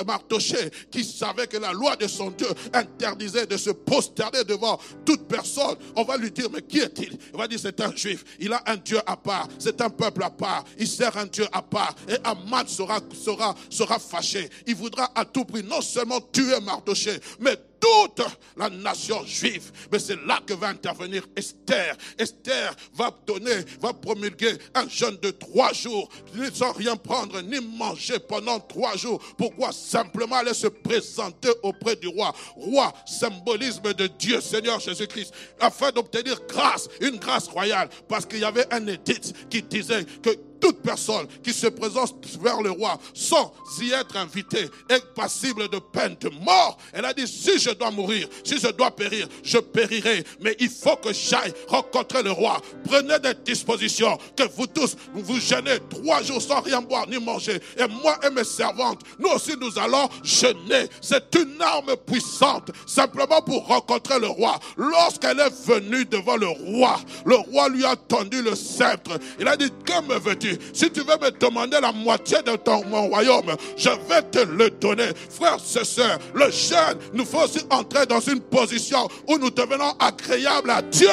Mardoché, 0.07 0.71
qui 0.91 1.05
savait 1.05 1.47
que 1.47 1.57
la 1.57 1.73
loi 1.73 1.97
de 1.97 2.07
son 2.07 2.31
Dieu 2.31 2.49
interdisait 2.73 3.47
de 3.47 3.57
se 3.57 3.71
prosterner 3.71 4.45
devant 4.45 4.79
toute 5.05 5.27
personne, 5.29 5.77
on 5.97 6.05
va 6.05 6.17
lui 6.17 6.31
dire, 6.31 6.49
mais 6.53 6.63
qui 6.63 6.81
est-il? 6.81 7.19
Il 7.33 7.39
va 7.39 7.49
dire, 7.49 7.59
c'est 7.61 7.81
un 7.81 7.95
juif. 7.95 8.25
Il 8.41 8.53
a 8.53 8.63
un 8.67 8.77
Dieu 8.77 8.99
à 9.07 9.17
part. 9.17 9.49
C'est 9.59 9.81
un 9.81 9.91
peuple 9.91 10.23
à 10.23 10.31
part. 10.31 10.65
Il 10.79 10.89
sert 10.89 11.17
un 11.17 11.27
Dieu 11.27 11.47
à 11.53 11.63
part. 11.63 11.95
Et 12.09 12.17
Aman 12.25 12.67
sera, 12.67 12.99
sera, 13.13 13.55
sera 13.71 13.99
fâché. 13.99 14.49
Il 14.67 14.75
voudra 14.75 15.11
à 15.15 15.25
tout 15.25 15.45
prix 15.45 15.63
non 15.63 15.81
seulement 15.81 16.21
tuer 16.21 16.61
Mardoché, 16.61 17.19
mais 17.41 17.57
toute 17.85 18.27
la 18.57 18.71
nation 18.71 19.25
juive. 19.27 19.71
Mais 19.93 19.99
c'est 19.99 20.17
là 20.25 20.41
que 20.47 20.55
va 20.55 20.69
intervenir 20.69 21.27
Esther. 21.37 21.97
Esther 22.19 22.75
va 22.95 23.15
donner, 23.27 23.65
va 23.81 23.93
promulguer 23.93 24.53
un 24.75 24.89
jeûne 24.89 25.19
de 25.21 25.31
trois 25.31 25.73
jours, 25.73 26.09
sans 26.53 26.73
rien 26.73 26.97
prendre 26.97 27.41
ni 27.43 27.61
manger 27.61 28.19
pendant 28.19 28.59
trois 28.61 28.97
jours. 28.97 29.21
Pourquoi 29.37 29.73
Simplement 29.73 30.37
aller 30.37 30.55
se 30.55 30.69
présenter 30.69 31.51
auprès 31.63 31.97
du 31.97 32.09
roi? 32.09 32.35
Roi, 32.57 32.93
symbolisme 33.07 33.93
de 33.93 34.07
Dieu 34.07 34.41
Seigneur 34.41 34.81
Jésus-Christ, 34.81 35.35
afin 35.61 35.91
d'obtenir 35.91 36.41
grâce, 36.49 36.89
une 37.01 37.17
grâce 37.17 37.49
royale. 37.49 37.89
Parce 38.09 38.25
qu'il 38.25 38.39
y 38.39 38.45
avait 38.45 38.73
un 38.73 38.87
édit 38.87 39.33
qui 39.51 39.63
disait 39.63 40.05
que 40.23 40.31
toute 40.65 40.81
personne 40.81 41.27
qui 41.43 41.53
se 41.53 41.67
présente 41.67 42.15
vers 42.41 42.63
le 42.63 42.71
roi 42.71 42.99
sans 43.13 43.53
y 43.83 43.93
être 43.93 44.17
invité 44.17 44.71
est 44.89 45.05
passible 45.15 45.69
de 45.69 45.79
peine 45.79 46.17
de 46.19 46.31
mort. 46.43 46.79
Elle 46.95 47.05
a 47.05 47.13
dit, 47.13 47.29
si 47.29 47.59
je 47.59 47.69
dois 47.69 47.91
mourir, 47.91 48.27
si 48.43 48.59
je 48.59 48.69
dois 48.69 48.91
périr, 48.91 49.29
je 49.43 49.59
périrai. 49.59 50.25
Mais 50.41 50.57
il 50.61 50.71
faut 50.71 50.97
que 50.97 51.13
j'aille 51.13 51.53
rencontrer 51.69 52.23
le 52.23 52.31
roi. 52.31 52.63
Prenez 52.87 53.19
des 53.19 53.35
dispositions, 53.45 54.17
que 54.35 54.45
vous 54.57 54.67
tous, 54.67 54.97
vous 55.13 55.23
vous 55.23 55.39
gênez 55.39 55.81
trois 55.91 56.23
jours 56.23 56.41
sans 56.41 56.63
rien 56.63 56.81
boire 56.81 57.07
ni 57.11 57.19
manger. 57.19 57.61
Et 57.77 57.87
moi 57.87 58.19
et 58.27 58.31
mes 58.31 58.45
servantes, 58.45 59.03
nous 59.19 59.29
aussi 59.29 59.53
nous 59.61 59.79
allons 59.79 60.09
jeûner. 60.23 60.89
C'est 61.03 61.35
une 61.35 61.61
arme 61.61 61.95
puissante, 62.07 62.71
simplement 62.87 63.43
pour 63.43 63.67
rencontrer 63.67 64.19
le 64.19 64.29
roi. 64.29 64.59
Lorsqu'elle 64.79 65.41
est 65.41 65.67
venue 65.67 66.07
devant 66.07 66.37
le 66.37 66.49
roi, 66.49 66.99
le 67.27 67.37
roi 67.37 67.69
lui 67.69 67.85
a 67.85 67.97
tendu 67.97 68.41
le 68.41 68.55
sceptre. 68.55 69.19
Il 69.39 69.47
a 69.47 69.59
dit, 69.59 69.71
que 69.85 70.01
me 70.03 70.19
veux-tu? 70.19 70.54
Si 70.73 70.91
tu 70.91 71.01
veux 71.01 71.17
me 71.21 71.31
demander 71.31 71.81
la 71.81 71.93
moitié 71.93 72.39
de 72.43 72.57
ton 72.57 72.85
mon 72.87 73.09
royaume, 73.09 73.57
je 73.77 73.91
vais 74.09 74.23
te 74.31 74.41
le 74.41 74.71
donner. 74.71 75.09
Frères 75.31 75.57
et 75.57 75.85
sœurs, 75.85 76.19
le 76.35 76.51
jeûne 76.51 76.99
nous 77.13 77.25
faut 77.25 77.45
aussi 77.45 77.61
entrer 77.71 78.07
dans 78.07 78.21
une 78.21 78.41
position 78.41 79.09
où 79.29 79.39
nous 79.39 79.51
devenons 79.51 79.93
agréables 79.99 80.71
à 80.71 80.83
Dieu. 80.83 81.09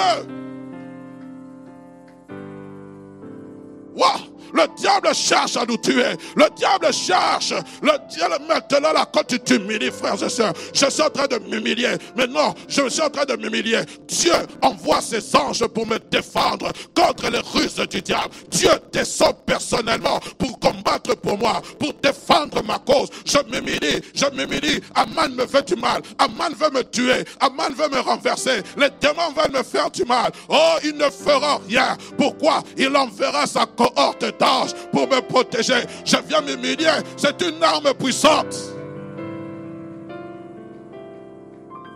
Wow. 3.95 4.30
Le 4.53 4.67
diable 4.75 5.13
cherche 5.13 5.57
à 5.57 5.65
nous 5.65 5.77
tuer. 5.77 6.15
Le 6.35 6.45
diable 6.55 6.93
cherche. 6.93 7.53
Le 7.81 7.91
diable 8.09 8.39
maintenant 8.47 8.93
là, 8.93 9.05
quand 9.11 9.23
tu 9.27 9.39
t'humilies, 9.39 9.91
frères 9.91 10.21
et 10.21 10.29
sœurs, 10.29 10.53
je 10.73 10.89
suis 10.89 11.01
en 11.01 11.09
train 11.09 11.27
de 11.27 11.37
m'humilier. 11.37 11.95
Mais 12.15 12.27
non, 12.27 12.53
je 12.67 12.87
suis 12.89 13.01
en 13.01 13.09
train 13.09 13.25
de 13.25 13.35
m'humilier. 13.35 13.81
Dieu 14.07 14.33
envoie 14.61 15.01
ses 15.01 15.35
anges 15.35 15.65
pour 15.67 15.87
me 15.87 15.97
défendre 15.99 16.71
contre 16.95 17.29
les 17.29 17.39
ruses 17.39 17.75
du 17.89 18.01
diable. 18.01 18.29
Dieu 18.49 18.71
descend 18.91 19.35
personnellement 19.45 20.19
pour 20.37 20.59
combattre 20.59 21.15
pour 21.17 21.37
moi, 21.37 21.61
pour 21.79 21.93
défendre 22.01 22.63
ma 22.63 22.79
cause. 22.79 23.09
Je 23.25 23.37
m'humilie, 23.49 24.01
je 24.13 24.25
m'humilie. 24.35 24.81
Aman 24.95 25.33
me 25.35 25.45
fait 25.45 25.67
du 25.67 25.75
mal. 25.75 26.01
Aman 26.17 26.53
veut 26.57 26.71
me 26.71 26.83
tuer. 26.83 27.23
Aman 27.39 27.73
veut 27.73 27.89
me 27.89 27.99
renverser. 27.99 28.61
Les 28.77 28.89
démons 28.99 29.31
veulent 29.35 29.51
me 29.51 29.63
faire 29.63 29.89
du 29.91 30.03
mal. 30.03 30.31
Oh, 30.49 30.75
il 30.83 30.95
ne 30.95 31.09
fera 31.09 31.59
rien. 31.67 31.97
Pourquoi? 32.17 32.63
Il 32.77 32.95
enverra 32.95 33.45
sa 33.47 33.65
cohorte 33.65 34.37
pour 34.91 35.07
me 35.07 35.21
protéger. 35.21 35.83
Je 36.05 36.17
viens 36.27 36.41
m'humilier. 36.41 36.91
C'est 37.17 37.41
une 37.41 37.61
arme 37.63 37.93
puissante. 37.93 38.55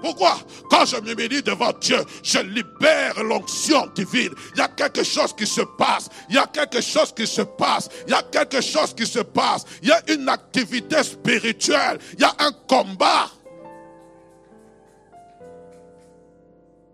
Pourquoi? 0.01 0.35
Quand 0.69 0.85
je 0.85 0.97
m'humilie 0.97 1.41
devant 1.41 1.71
Dieu, 1.81 1.97
je 2.21 2.37
libère 2.37 3.23
l'onction 3.23 3.87
divine. 3.95 4.31
Il 4.53 4.59
y 4.59 4.61
a 4.61 4.67
quelque 4.67 5.03
chose 5.03 5.33
qui 5.33 5.47
se 5.47 5.61
passe. 5.61 6.09
Il 6.29 6.35
y 6.35 6.37
a 6.37 6.45
quelque 6.45 6.79
chose 6.79 7.11
qui 7.11 7.25
se 7.25 7.41
passe. 7.41 7.89
Il 8.05 8.11
y 8.11 8.13
a 8.13 8.21
quelque 8.21 8.61
chose 8.61 8.93
qui 8.93 9.07
se 9.07 9.19
passe. 9.19 9.65
Il 9.81 9.89
y 9.89 9.91
a 9.91 10.01
une 10.11 10.29
activité 10.29 11.01
spirituelle. 11.01 11.97
Il 12.13 12.21
y 12.21 12.23
a 12.23 12.35
un 12.37 12.51
combat. 12.67 13.31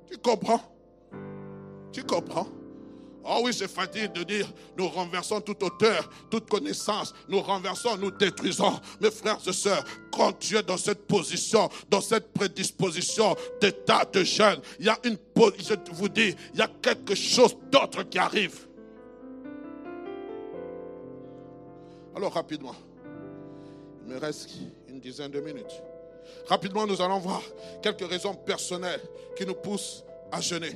Tu 0.10 0.18
comprends? 0.18 0.62
Tu 1.92 2.04
comprends? 2.04 2.48
Oh 3.24 3.42
oui, 3.44 3.54
c'est 3.54 3.70
facile 3.70 4.12
de 4.12 4.24
dire, 4.24 4.52
nous 4.76 4.88
renversons 4.88 5.42
toute 5.42 5.62
hauteur, 5.62 6.10
toute 6.30 6.50
connaissance, 6.50 7.14
nous 7.30 7.40
renversons, 7.40 7.96
nous 7.98 8.10
détruisons. 8.10 8.80
Mes 9.00 9.12
frères 9.12 9.38
et 9.46 9.54
sœurs, 9.54 9.84
quand 10.12 10.34
tu 10.34 10.58
es 10.58 10.64
dans 10.64 10.78
cette 10.78 11.06
position, 11.06 11.70
dans 11.90 12.02
cette 12.02 12.34
prédisposition 12.34 13.36
d'état 13.60 14.06
de 14.06 14.24
jeûne, 14.24 14.60
il 14.80 14.88
y 14.88 14.90
a 14.90 14.98
une, 15.04 15.18
je 15.36 15.94
vous 15.94 16.10
dis, 16.10 16.36
il 16.54 16.60
y 16.60 16.64
a 16.64 16.70
quelque 16.82 17.14
chose 17.14 17.56
d'autre 17.72 18.04
qui 18.04 18.18
arrive. 18.18 18.68
Alors 22.16 22.34
rapidement, 22.34 22.76
il 24.06 24.14
me 24.14 24.20
reste 24.20 24.50
une 24.90 25.00
dizaine 25.00 25.32
de 25.32 25.40
minutes. 25.40 25.82
Rapidement, 26.48 26.88
nous 26.88 27.02
allons 27.02 27.20
voir 27.20 27.42
quelques 27.82 28.08
raisons 28.08 28.34
personnelles 28.34 29.02
qui 29.38 29.46
nous 29.46 29.54
poussent 29.54 30.04
à 30.32 30.42
jeûner. 30.42 30.72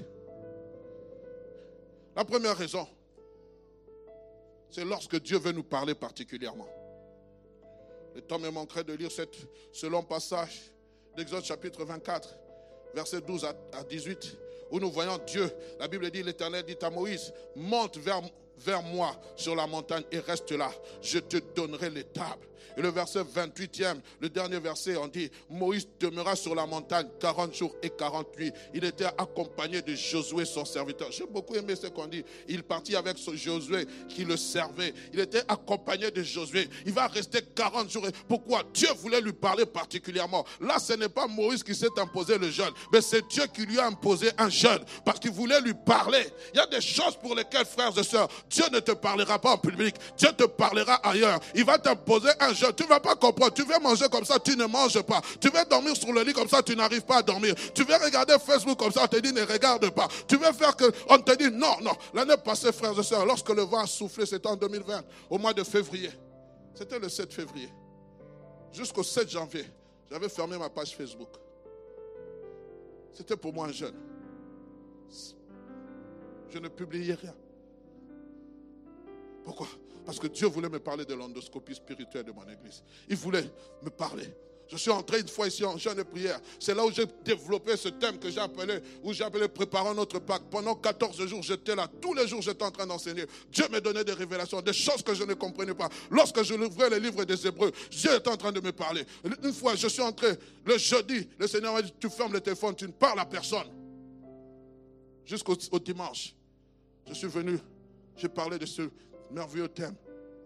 La 2.16 2.24
première 2.24 2.57
raison, 2.57 2.88
c'est 4.70 4.86
lorsque 4.86 5.20
Dieu 5.22 5.38
veut 5.38 5.51
nous 5.51 5.63
parler 5.63 5.93
particulièrement. 5.93 6.68
Le 8.16 8.22
temps 8.22 8.39
me 8.39 8.49
manquerait 8.49 8.86
de 8.86 8.93
lire 8.93 9.11
ce 9.11 9.86
long 9.88 10.03
passage 10.03 10.72
d'Exode 11.18 11.43
chapitre 11.43 11.84
24, 11.84 12.38
versets 12.93 13.20
12 13.20 13.45
à 13.74 13.84
18, 13.84 14.38
où 14.72 14.80
nous 14.80 14.89
voyons 14.89 15.18
Dieu. 15.28 15.51
La 15.78 15.89
Bible 15.89 16.09
dit, 16.09 16.24
l'Éternel 16.24 16.63
dit 16.63 16.78
à 16.82 16.89
Moïse, 16.89 17.34
monte 17.55 17.97
vers, 17.97 18.22
vers 18.57 18.82
moi 18.82 19.20
sur 19.36 19.53
la 19.53 19.68
montagne 19.68 20.03
et 20.11 20.20
reste 20.20 20.51
là. 20.51 20.72
Je 21.01 21.20
te 21.20 21.38
donnerai 21.53 21.89
les 21.89 22.05
tables 22.05 22.47
et 22.78 22.82
le 22.82 22.89
verset 22.89 23.21
28e, 23.21 23.97
le 24.19 24.30
dernier 24.30 24.59
verset, 24.59 24.97
on 24.97 25.07
dit, 25.07 25.30
Moïse 25.49 25.88
demeura 25.99 26.36
sur 26.36 26.55
la 26.55 26.65
montagne 26.65 27.07
40 27.19 27.55
jours 27.55 27.76
et 27.82 27.89
40 27.89 28.38
nuits. 28.38 28.51
Il 28.73 28.84
était 28.84 29.05
accompagné 29.05 29.82
de 29.82 29.95
Josué, 29.95 30.45
son 30.45 30.65
serviteur. 30.65 31.11
J'ai 31.11 31.26
beaucoup 31.26 31.55
aimé 31.55 31.76
ce 31.76 31.88
qu'on 31.88 32.07
dit. 32.07 32.23
Il 32.47 32.63
partit 32.63 32.95
avec 32.95 33.17
ce 33.17 33.36
Josué 33.36 33.88
qui 34.09 34.26
le 34.26 34.38
servait. 34.38 34.93
Il 35.13 35.19
était 35.19 35.43
accompagné 35.47 36.11
de 36.11 36.23
Josué. 36.23 36.69
Il 36.86 36.93
va 36.93 37.07
rester 37.07 37.41
40 37.41 37.89
jours. 37.89 38.07
Pourquoi 38.28 38.63
Dieu 38.73 38.89
voulait 38.97 39.21
lui 39.21 39.34
parler 39.34 39.65
particulièrement? 39.65 40.45
Là, 40.59 40.80
ce 40.80 40.93
n'est 40.93 41.09
pas 41.09 41.28
Moïse 41.28 41.63
qui 41.63 41.76
s'est 41.76 41.88
imposé 41.97 42.38
le 42.38 42.49
jeûne, 42.49 42.71
mais 42.91 43.01
c'est 43.01 43.26
Dieu 43.28 43.43
qui 43.53 43.65
lui 43.65 43.80
a 43.80 43.88
imposé 43.88 44.32
un 44.38 44.49
jeûne 44.49 44.84
parce 45.03 45.19
qu'il 45.19 45.32
voulait 45.32 45.61
lui 45.61 45.73
parler. 45.73 46.26
Il 46.53 46.57
y 46.57 46.59
a 46.59 46.67
des 46.67 46.82
choses 46.82 47.15
pour 47.21 47.36
lesquelles, 47.36 47.65
frères 47.65 47.97
et 47.97 48.03
sœurs, 48.03 48.28
Dieu 48.49 48.65
ne 48.71 48.80
te 48.80 48.91
parlera 48.91 49.39
pas 49.39 49.51
en 49.51 49.57
public. 49.57 49.95
Dieu 50.17 50.30
te 50.38 50.43
parlera 50.43 50.95
ailleurs. 50.95 51.39
Il 51.53 51.65
va 51.65 51.78
t'imposer 51.78 52.30
un 52.39 52.53
jeûne. 52.53 52.64
Tu 52.74 52.84
ne 52.84 52.89
vas 52.89 52.99
pas 52.99 53.16
comprendre. 53.16 53.53
Tu 53.53 53.63
veux 53.63 53.80
manger 53.80 54.05
comme 54.09 54.26
ça, 54.26 54.39
tu 54.39 54.55
ne 54.55 54.66
manges 54.66 55.01
pas. 55.01 55.22
Tu 55.39 55.49
veux 55.49 55.66
dormir 55.70 55.95
sur 55.95 56.11
le 56.13 56.22
lit 56.24 56.34
comme 56.34 56.49
ça, 56.49 56.61
tu 56.63 56.76
n'arrives 56.76 57.03
pas 57.03 57.18
à 57.18 57.22
dormir. 57.22 57.55
Tu 57.74 57.84
veux 57.84 57.95
regarder 57.95 58.36
Facebook 58.39 58.78
comme 58.78 58.91
ça, 58.91 59.03
on 59.03 59.07
te 59.07 59.18
dit 59.18 59.34
ne 59.34 59.41
regarde 59.41 59.89
pas. 59.91 60.07
Tu 60.28 60.38
veux 60.38 60.51
faire 60.53 60.76
que, 60.76 60.86
on 61.09 61.18
te 61.20 61.36
dit 61.36 61.51
non, 61.51 61.76
non. 61.82 61.93
L'année 62.13 62.38
passée, 62.43 62.72
frères 62.72 62.97
et 62.97 63.03
sœurs, 63.03 63.26
lorsque 63.26 63.49
le 63.49 63.63
vent 63.63 63.80
a 63.80 63.88
soufflé, 63.88 64.26
c'était 64.26 64.47
en 64.47 64.55
2020, 64.55 65.03
au 65.30 65.38
mois 65.38 65.53
de 65.53 65.63
février. 65.63 66.11
C'était 66.74 66.99
le 66.99 67.09
7 67.09 67.34
février. 67.34 67.70
Jusqu'au 68.72 69.03
7 69.03 69.30
janvier, 69.30 69.66
j'avais 70.11 70.30
fermé 70.30 70.57
ma 70.57 70.70
page 70.70 70.95
Facebook. 70.95 71.30
C'était 73.13 73.38
pour 73.38 73.53
moi 73.53 73.68
un 73.68 73.72
jeune. 73.72 73.95
Je 76.49 76.59
ne 76.59 76.68
publiais 76.68 77.13
rien. 77.13 77.34
Pourquoi? 79.43 79.68
Parce 80.06 80.20
que 80.20 80.28
Dieu 80.28 80.47
voulait 80.47 80.70
me 80.70 80.80
parler 80.80 81.06
de 81.06 81.14
l'endoscopie 81.14 81.76
spirituelle 81.76 82.26
de 82.26 82.32
mon 82.32 82.43
église. 82.43 82.84
Il 83.10 83.16
voulait 83.16 83.49
me 83.82 83.89
parler. 83.89 84.28
Je 84.68 84.78
suis 84.78 84.89
entré 84.89 85.20
une 85.20 85.28
fois 85.28 85.47
ici 85.47 85.64
en 85.64 85.78
jeûne 85.78 85.95
de 85.95 86.03
prière. 86.03 86.39
C'est 86.60 86.74
là 86.74 86.84
où 86.84 86.91
j'ai 86.91 87.06
développé 87.24 87.78
ce 87.78 87.89
thème 87.89 88.18
que 88.18 88.30
j'ai 88.32 88.39
appelé, 88.39 88.80
où 89.03 89.14
j'ai 89.14 89.24
appelé 89.24 89.47
préparant 89.47 89.93
notre 89.93 90.20
Pâques. 90.20 90.49
Pendant 90.49 90.76
14 90.76 91.24
jours, 91.28 91.43
j'étais 91.43 91.76
là. 91.76 91.88
Tous 92.01 92.14
les 92.14 92.28
jours, 92.28 92.41
j'étais 92.41 92.64
en 92.64 92.72
train 92.72 92.88
d'enseigner. 92.88 93.26
Dieu 93.51 93.66
me 93.72 93.80
donnait 93.80 94.03
des 94.03 94.14
révélations, 94.14 94.62
des 94.62 94.74
choses 94.74 95.03
que 95.03 95.14
je 95.14 95.24
ne 95.24 95.36
comprenais 95.36 95.76
pas. 95.76 95.89
Lorsque 96.10 96.41
je 96.43 96.56
ouvrais 96.56 96.89
les 96.89 96.99
livres 96.99 97.24
des 97.26 97.45
Hébreux, 97.45 97.72
Dieu 97.91 98.16
était 98.16 98.30
en 98.30 98.38
train 98.38 98.51
de 98.51 98.60
me 98.60 98.72
parler. 98.72 99.06
Une 99.43 99.53
fois, 99.53 99.76
je 99.76 99.88
suis 99.88 100.01
entré 100.01 100.30
le 100.66 100.78
jeudi, 100.80 101.30
le 101.38 101.47
Seigneur 101.47 101.74
m'a 101.74 101.84
dit, 101.84 101.93
tu 101.99 102.10
fermes 102.10 102.34
le 102.34 102.41
téléphone, 102.41 102.76
tu 102.76 102.86
ne 102.88 102.91
parles 102.91 103.20
à 103.20 103.26
personne. 103.26 103.68
Jusqu'au 105.26 105.56
dimanche, 105.80 106.36
je 107.08 107.14
suis 107.14 107.28
venu, 107.28 107.60
j'ai 108.18 108.30
parlé 108.30 108.58
de 108.58 108.66
ce 108.66 108.84
merveilleux 109.36 109.67
thème, 109.67 109.95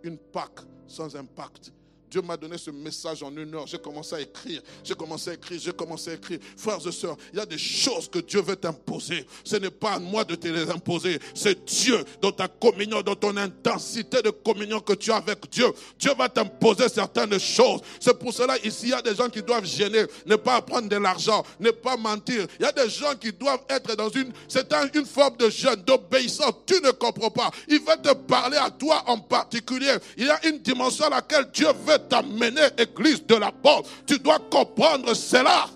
une 0.04 0.18
Pâque 0.18 0.62
sans 0.88 1.16
impact. 1.16 1.72
Dieu 2.10 2.22
m'a 2.22 2.38
donné 2.38 2.58
ce 2.58 2.72
message 2.72 3.22
en 3.22 3.36
une 3.36 3.54
heure. 3.54 3.68
J'ai 3.68 3.78
commencé 3.78 4.16
à 4.16 4.22
écrire, 4.22 4.62
j'ai 4.84 4.96
commencé 4.96 5.30
à 5.30 5.34
écrire, 5.34 5.60
j'ai 5.62 5.72
commencé 5.72 6.12
à 6.12 6.14
écrire. 6.16 6.40
Frères 6.58 6.86
et 6.86 6.92
sœurs, 6.92 7.18
il 7.32 7.40
y 7.40 7.42
a 7.42 7.46
des 7.46 7.58
choses 7.58 8.10
que 8.10 8.20
Dieu 8.20 8.42
veut 8.42 8.56
t'imposer. 8.56 9.26
Ce 9.44 9.56
n'est 9.58 9.70
pas 9.70 9.94
à 9.94 10.00
moi 10.00 10.24
de 10.24 10.36
te 10.36 10.48
les 10.48 10.70
imposer. 10.70 11.20
C'est 11.36 11.64
Dieu 11.66 12.04
dans 12.22 12.32
ta 12.32 12.48
communion, 12.48 13.02
dans 13.02 13.16
ton 13.16 13.36
intensité 13.38 14.22
de 14.22 14.32
communion 14.32 14.80
que 14.80 14.94
tu 14.94 15.12
as 15.12 15.18
avec 15.18 15.50
Dieu. 15.52 15.68
Dieu 16.00 16.12
va 16.18 16.30
t'imposer 16.30 16.90
certaines 16.90 17.40
choses. 17.40 17.82
C'est 18.00 18.18
pour 18.18 18.34
cela, 18.34 18.58
ici, 18.66 18.86
il 18.86 18.90
y 18.90 18.94
a 18.94 19.02
des 19.02 19.16
gens 19.16 19.30
qui 19.30 19.44
doivent 19.44 19.66
gêner, 19.66 20.06
ne 20.26 20.36
pas 20.36 20.62
prendre 20.62 20.90
de 20.90 20.98
l'argent, 20.98 21.46
ne 21.60 21.72
pas 21.72 21.96
mentir. 21.96 22.48
Il 22.60 22.64
y 22.64 22.66
a 22.66 22.72
des 22.72 22.90
gens 22.90 23.14
qui 23.20 23.32
doivent 23.32 23.64
être 23.70 23.96
dans 23.96 24.10
une, 24.10 24.32
c'est 24.48 24.68
une 24.96 25.06
forme 25.06 25.38
de 25.38 25.50
jeûne, 25.50 25.84
d'obéissance. 25.86 26.54
Tu 26.66 26.82
ne 26.82 26.92
comprends 26.92 27.30
pas. 27.30 27.52
Il 27.68 27.80
veut 27.80 28.02
te 28.02 28.14
parler 28.14 28.58
à 28.58 28.72
toi 28.72 29.04
en 29.08 29.20
particulier. 29.20 29.96
Il 30.18 30.26
y 30.26 30.30
a 30.30 30.46
une 30.48 30.60
dimension 30.60 31.06
à 31.06 31.10
laquelle 31.10 31.50
Dieu 31.54 31.68
veut 31.86 31.99
t'amener, 32.00 32.68
église 32.78 33.26
de 33.26 33.36
la 33.36 33.52
porte. 33.52 33.90
Tu 34.06 34.20
dois 34.20 34.40
comprendre 34.40 35.14
cela. 35.14 35.70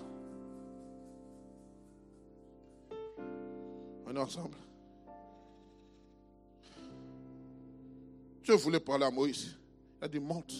On 4.06 4.14
est 4.14 4.18
ensemble. 4.18 4.56
Dieu 8.42 8.54
voulait 8.54 8.80
parler 8.80 9.04
à 9.04 9.10
Moïse. 9.10 9.56
Il 10.00 10.04
a 10.04 10.08
dit, 10.08 10.20
monte. 10.20 10.52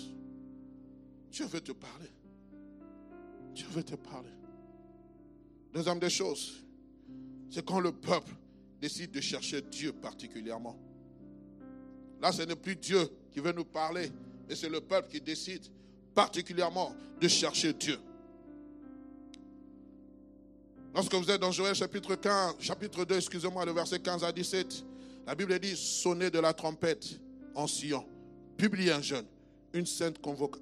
Dieu 1.31 1.47
veut 1.47 1.61
te 1.61 1.73
parler. 1.73 2.11
Dieu 3.55 3.67
veut 3.71 3.83
te 3.83 3.95
parler. 3.95 4.31
Deuxième 5.73 5.99
des 5.99 6.11
choses, 6.11 6.65
c'est 7.51 7.65
quand 7.65 7.81
le 7.81 7.93
peuple 7.93 8.33
décide 8.81 9.11
de 9.11 9.21
chercher 9.21 9.61
Dieu 9.63 9.93
particulièrement. 9.93 10.77
Là, 12.21 12.33
ce 12.33 12.43
n'est 12.43 12.57
plus 12.57 12.77
Dieu 12.77 13.09
qui 13.33 13.41
veut 13.41 13.53
nous 13.53 13.65
parler, 13.65 14.11
et 14.49 14.55
c'est 14.55 14.69
le 14.69 14.81
peuple 14.81 15.11
qui 15.11 15.21
décide 15.21 15.63
particulièrement 16.15 16.95
de 17.21 17.29
chercher 17.29 17.73
Dieu. 17.73 17.99
Lorsque 20.95 21.15
vous 21.15 21.31
êtes 21.31 21.41
dans 21.41 21.51
Joël 21.51 21.75
chapitre 21.75 22.15
15, 22.15 22.57
chapitre 22.61 23.05
2, 23.05 23.17
excusez-moi, 23.17 23.65
le 23.65 23.73
verset 23.73 23.99
15 23.99 24.23
à 24.23 24.31
17, 24.31 24.85
la 25.27 25.35
Bible 25.35 25.59
dit 25.59 25.77
sonnez 25.77 26.31
de 26.31 26.39
la 26.39 26.53
trompette 26.53 27.19
en 27.55 27.67
Sion, 27.67 28.07
publiez 28.57 28.93
un 28.93 29.03
jeûne, 29.03 29.27
une 29.73 29.87
sainte 29.87 30.17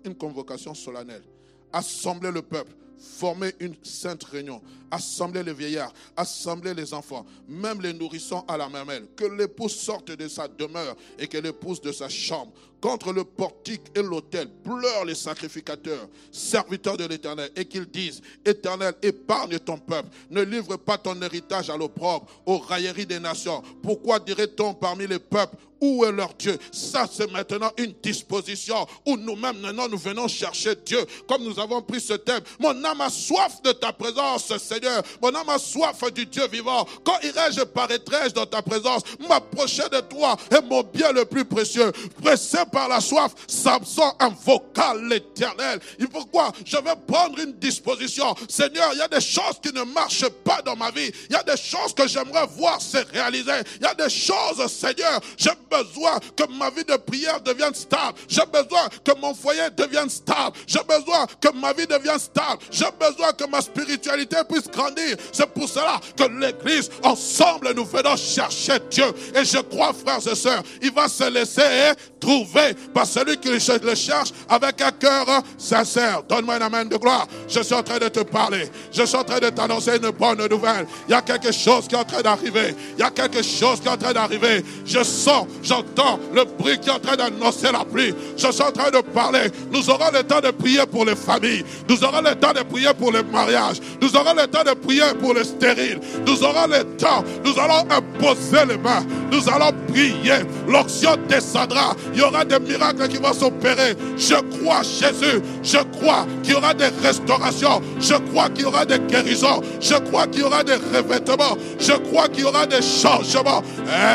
une 0.04 0.14
convocation 0.14 0.74
solennelle, 0.74 1.24
assemblez 1.72 2.30
le 2.30 2.40
peuple, 2.40 2.72
formez 3.02 3.52
une 3.60 3.74
sainte 3.82 4.24
réunion, 4.24 4.62
assembler 4.90 5.42
les 5.42 5.52
vieillards, 5.52 5.92
assembler 6.16 6.74
les 6.74 6.94
enfants, 6.94 7.26
même 7.48 7.80
les 7.80 7.92
nourrissons 7.92 8.44
à 8.46 8.56
la 8.56 8.68
mamelle, 8.68 9.06
que 9.16 9.24
l'épouse 9.24 9.74
sorte 9.74 10.12
de 10.12 10.28
sa 10.28 10.48
demeure 10.48 10.96
et 11.18 11.26
que 11.26 11.38
l'épouse 11.38 11.80
de 11.80 11.92
sa 11.92 12.08
chambre. 12.08 12.52
Contre 12.80 13.12
le 13.12 13.22
portique 13.22 13.82
et 13.94 14.02
l'autel 14.02 14.48
pleurent 14.64 15.04
les 15.04 15.14
sacrificateurs, 15.14 16.08
serviteurs 16.32 16.96
de 16.96 17.04
l'Éternel, 17.04 17.50
et 17.54 17.64
qu'ils 17.64 17.86
disent, 17.86 18.20
Éternel, 18.44 18.94
épargne 19.02 19.58
ton 19.60 19.78
peuple, 19.78 20.08
ne 20.30 20.42
livre 20.42 20.76
pas 20.76 20.98
ton 20.98 21.20
héritage 21.22 21.70
à 21.70 21.76
l'opprobre, 21.76 22.26
aux 22.44 22.58
railleries 22.58 23.06
des 23.06 23.20
nations. 23.20 23.62
Pourquoi 23.82 24.18
dirait-on 24.18 24.74
parmi 24.74 25.06
les 25.06 25.20
peuples, 25.20 25.56
où 25.82 26.04
est 26.04 26.12
leur 26.12 26.32
Dieu? 26.34 26.56
Ça, 26.70 27.06
c'est 27.12 27.30
maintenant 27.30 27.72
une 27.76 27.92
disposition 28.02 28.86
où 29.04 29.16
nous-mêmes, 29.16 29.58
maintenant, 29.58 29.88
nous 29.88 29.98
venons 29.98 30.28
chercher 30.28 30.76
Dieu. 30.86 31.04
Comme 31.28 31.42
nous 31.42 31.58
avons 31.58 31.82
pris 31.82 32.00
ce 32.00 32.14
thème, 32.14 32.40
mon 32.60 32.84
âme 32.84 33.00
a 33.00 33.10
soif 33.10 33.60
de 33.62 33.72
ta 33.72 33.92
présence, 33.92 34.56
Seigneur. 34.58 35.02
Mon 35.20 35.34
âme 35.34 35.48
a 35.48 35.58
soif 35.58 36.00
du 36.14 36.24
Dieu 36.24 36.46
vivant. 36.46 36.86
Quand 37.04 37.18
irai-je, 37.22 37.62
paraîtrai-je 37.62 38.32
dans 38.32 38.46
ta 38.46 38.62
présence, 38.62 39.02
m'approcher 39.28 39.82
de 39.90 40.00
toi 40.00 40.36
est 40.50 40.62
mon 40.62 40.82
bien 40.82 41.10
le 41.12 41.24
plus 41.24 41.44
précieux. 41.44 41.90
Pressé 42.22 42.58
par 42.70 42.88
la 42.88 43.00
soif, 43.00 43.32
Samson 43.48 44.12
invoqua 44.20 44.94
l'éternel. 44.94 45.80
Et 45.98 46.06
pourquoi? 46.06 46.52
Je 46.64 46.76
vais 46.76 46.94
prendre 47.06 47.38
une 47.40 47.54
disposition. 47.54 48.34
Seigneur, 48.48 48.90
il 48.92 48.98
y 48.98 49.02
a 49.02 49.08
des 49.08 49.20
choses 49.20 49.58
qui 49.60 49.72
ne 49.72 49.82
marchent 49.82 50.28
pas 50.44 50.62
dans 50.62 50.76
ma 50.76 50.92
vie. 50.92 51.10
Il 51.28 51.32
y 51.32 51.36
a 51.36 51.42
des 51.42 51.60
choses 51.60 51.92
que 51.92 52.06
j'aimerais 52.06 52.46
voir 52.46 52.80
se 52.80 52.98
réaliser. 52.98 53.52
Il 53.80 53.82
y 53.82 53.86
a 53.86 53.94
des 53.94 54.10
choses, 54.10 54.64
Seigneur, 54.68 55.20
j'ai 55.36 55.50
besoin 55.72 56.18
que 56.36 56.44
ma 56.58 56.70
vie 56.70 56.84
de 56.84 56.96
prière 56.96 57.40
devienne 57.40 57.74
stable. 57.74 58.18
J'ai 58.28 58.44
besoin 58.46 58.88
que 59.04 59.18
mon 59.20 59.34
foyer 59.34 59.70
devienne 59.76 60.10
stable. 60.10 60.56
J'ai 60.66 60.82
besoin 60.82 61.26
que 61.40 61.48
ma 61.54 61.72
vie 61.72 61.86
devienne 61.86 62.18
stable. 62.18 62.62
J'ai 62.70 62.90
besoin 62.98 63.32
que 63.32 63.48
ma 63.48 63.60
spiritualité 63.60 64.36
puisse 64.48 64.68
grandir. 64.68 65.16
C'est 65.32 65.46
pour 65.46 65.68
cela 65.68 66.00
que 66.16 66.24
l'Église, 66.24 66.90
ensemble, 67.02 67.72
nous 67.74 67.84
venons 67.84 68.16
chercher 68.16 68.78
Dieu. 68.90 69.06
Et 69.34 69.44
je 69.44 69.58
crois, 69.58 69.92
frères 69.92 70.26
et 70.26 70.36
sœurs, 70.36 70.62
il 70.80 70.92
va 70.92 71.08
se 71.08 71.28
laisser 71.30 71.92
trouver 72.20 72.74
par 72.94 73.06
celui 73.06 73.36
qui 73.38 73.48
le 73.48 73.94
cherche 73.94 74.30
avec 74.48 74.80
un 74.80 74.92
cœur 74.92 75.26
sincère. 75.58 76.22
Donne-moi 76.28 76.54
un 76.54 76.62
amen 76.62 76.88
de 76.88 76.96
gloire. 76.96 77.26
Je 77.48 77.60
suis 77.62 77.74
en 77.74 77.82
train 77.82 77.98
de 77.98 78.08
te 78.08 78.20
parler. 78.20 78.68
Je 78.92 79.02
suis 79.02 79.16
en 79.16 79.24
train 79.24 79.40
de 79.40 79.48
t'annoncer 79.50 79.96
une 79.96 80.10
bonne 80.10 80.46
nouvelle. 80.46 80.86
Il 81.08 81.12
y 81.12 81.14
a 81.14 81.22
quelque 81.22 81.52
chose 81.52 81.88
qui 81.88 81.94
est 81.94 81.98
en 81.98 82.04
train 82.04 82.22
d'arriver. 82.22 82.74
Il 82.96 83.00
y 83.00 83.02
a 83.02 83.10
quelque 83.10 83.42
chose 83.42 83.80
qui 83.80 83.88
est 83.88 83.90
en 83.90 83.96
train 83.96 84.12
d'arriver. 84.12 84.64
Je 84.84 85.02
sens, 85.02 85.46
j'entends 85.62 86.18
le 86.34 86.44
bruit 86.44 86.78
qui 86.78 86.88
est 86.88 86.92
en 86.92 86.98
train 86.98 87.16
d'annoncer 87.16 87.70
la 87.72 87.84
pluie. 87.84 88.14
Je 88.36 88.50
suis 88.50 88.62
en 88.62 88.72
train 88.72 88.90
de 88.90 89.00
parler. 89.00 89.50
Nous 89.72 89.88
aurons 89.90 90.10
le 90.12 90.22
temps 90.22 90.40
de 90.40 90.50
prier 90.50 90.84
pour 90.90 91.04
les 91.04 91.16
familles. 91.16 91.64
Nous 91.88 92.02
aurons 92.04 92.20
le 92.20 92.34
temps 92.34 92.52
de 92.52 92.62
prier 92.62 92.92
pour 92.98 93.12
les 93.12 93.22
mariages. 93.22 93.80
Nous 94.00 94.14
aurons 94.16 94.34
le 94.34 94.46
temps 94.46 94.64
de 94.64 94.74
prier 94.74 95.02
pour 95.20 95.34
les 95.34 95.44
stériles. 95.44 96.00
Nous 96.26 96.42
aurons 96.42 96.66
le 96.68 96.84
temps. 96.96 97.24
Nous 97.44 97.58
allons 97.58 97.86
imposer 97.90 98.66
les 98.68 98.78
mains. 98.78 99.04
Nous 99.30 99.48
allons 99.48 99.72
prier. 99.88 100.44
L'onction 100.68 101.16
descendra. 101.28 101.94
Il 102.12 102.20
y 102.20 102.22
aura 102.22 102.44
des 102.44 102.58
miracles 102.58 103.08
qui 103.08 103.16
vont 103.16 103.32
s'opérer. 103.32 103.94
Je 104.16 104.34
crois 104.34 104.82
Jésus. 104.82 105.42
Je 105.62 105.78
crois 105.98 106.26
qu'il 106.42 106.54
y 106.54 106.56
aura 106.56 106.74
des 106.74 106.90
restaurations. 107.02 107.80
Je 108.00 108.14
crois 108.30 108.48
qu'il 108.50 108.62
y 108.62 108.66
aura 108.66 108.84
des 108.84 108.98
guérisons. 108.98 109.62
Je 109.80 109.94
crois 109.94 110.26
qu'il 110.26 110.40
y 110.40 110.44
aura 110.44 110.64
des 110.64 110.74
revêtements. 110.74 111.56
Je 111.78 111.92
crois 111.92 112.28
qu'il 112.28 112.44
y 112.44 112.44
aura 112.44 112.66
des 112.66 112.82
changements. 112.82 113.62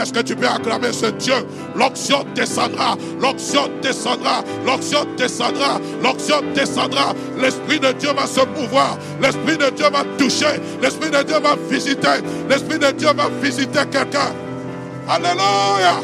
Est-ce 0.02 0.14
que 0.14 0.22
tu 0.22 0.36
peux 0.36 0.48
acclamer 0.48 0.93
ce 0.93 1.08
Dieu? 1.08 1.37
L'onction 1.76 2.26
descendra. 2.36 2.96
L'onction 3.20 3.70
descendra. 3.82 4.44
L'onction 4.66 5.06
descendra. 5.18 5.80
L'onction 6.04 6.42
descendra. 6.54 7.14
L'Esprit 7.38 7.80
de 7.80 7.92
Dieu 7.94 8.10
va 8.14 8.26
se 8.28 8.46
mouvoir. 8.60 8.98
L'Esprit 9.22 9.58
de 9.58 9.70
Dieu 9.72 9.86
va 9.92 10.04
toucher. 10.18 10.60
L'Esprit 10.82 11.12
de 11.12 11.24
Dieu 11.24 11.40
va 11.40 11.56
visiter. 11.70 12.22
L'Esprit 12.50 12.80
de 12.80 12.92
Dieu 12.92 13.10
va 13.16 13.30
visiter 13.42 13.86
quelqu'un. 13.92 14.34
Alléluia. 15.08 16.02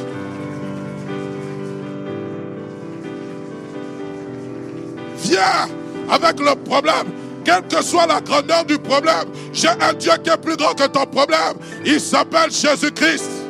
Viens 5.23 5.67
avec 6.09 6.39
le 6.39 6.55
problème. 6.55 7.07
Quelle 7.43 7.67
que 7.67 7.83
soit 7.83 8.07
la 8.07 8.21
grandeur 8.21 8.63
du 8.63 8.77
problème, 8.79 9.25
j'ai 9.51 9.67
un 9.67 9.93
Dieu 9.93 10.13
qui 10.23 10.29
est 10.29 10.37
plus 10.37 10.55
grand 10.55 10.73
que 10.73 10.87
ton 10.87 11.05
problème. 11.05 11.55
Il 11.85 11.99
s'appelle 11.99 12.49
Jésus-Christ. 12.51 13.42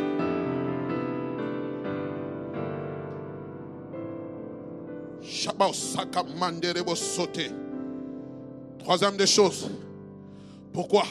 Troisième 8.80 9.18
des 9.18 9.28
choses. 9.28 9.70
Pourquoi? 10.72 11.04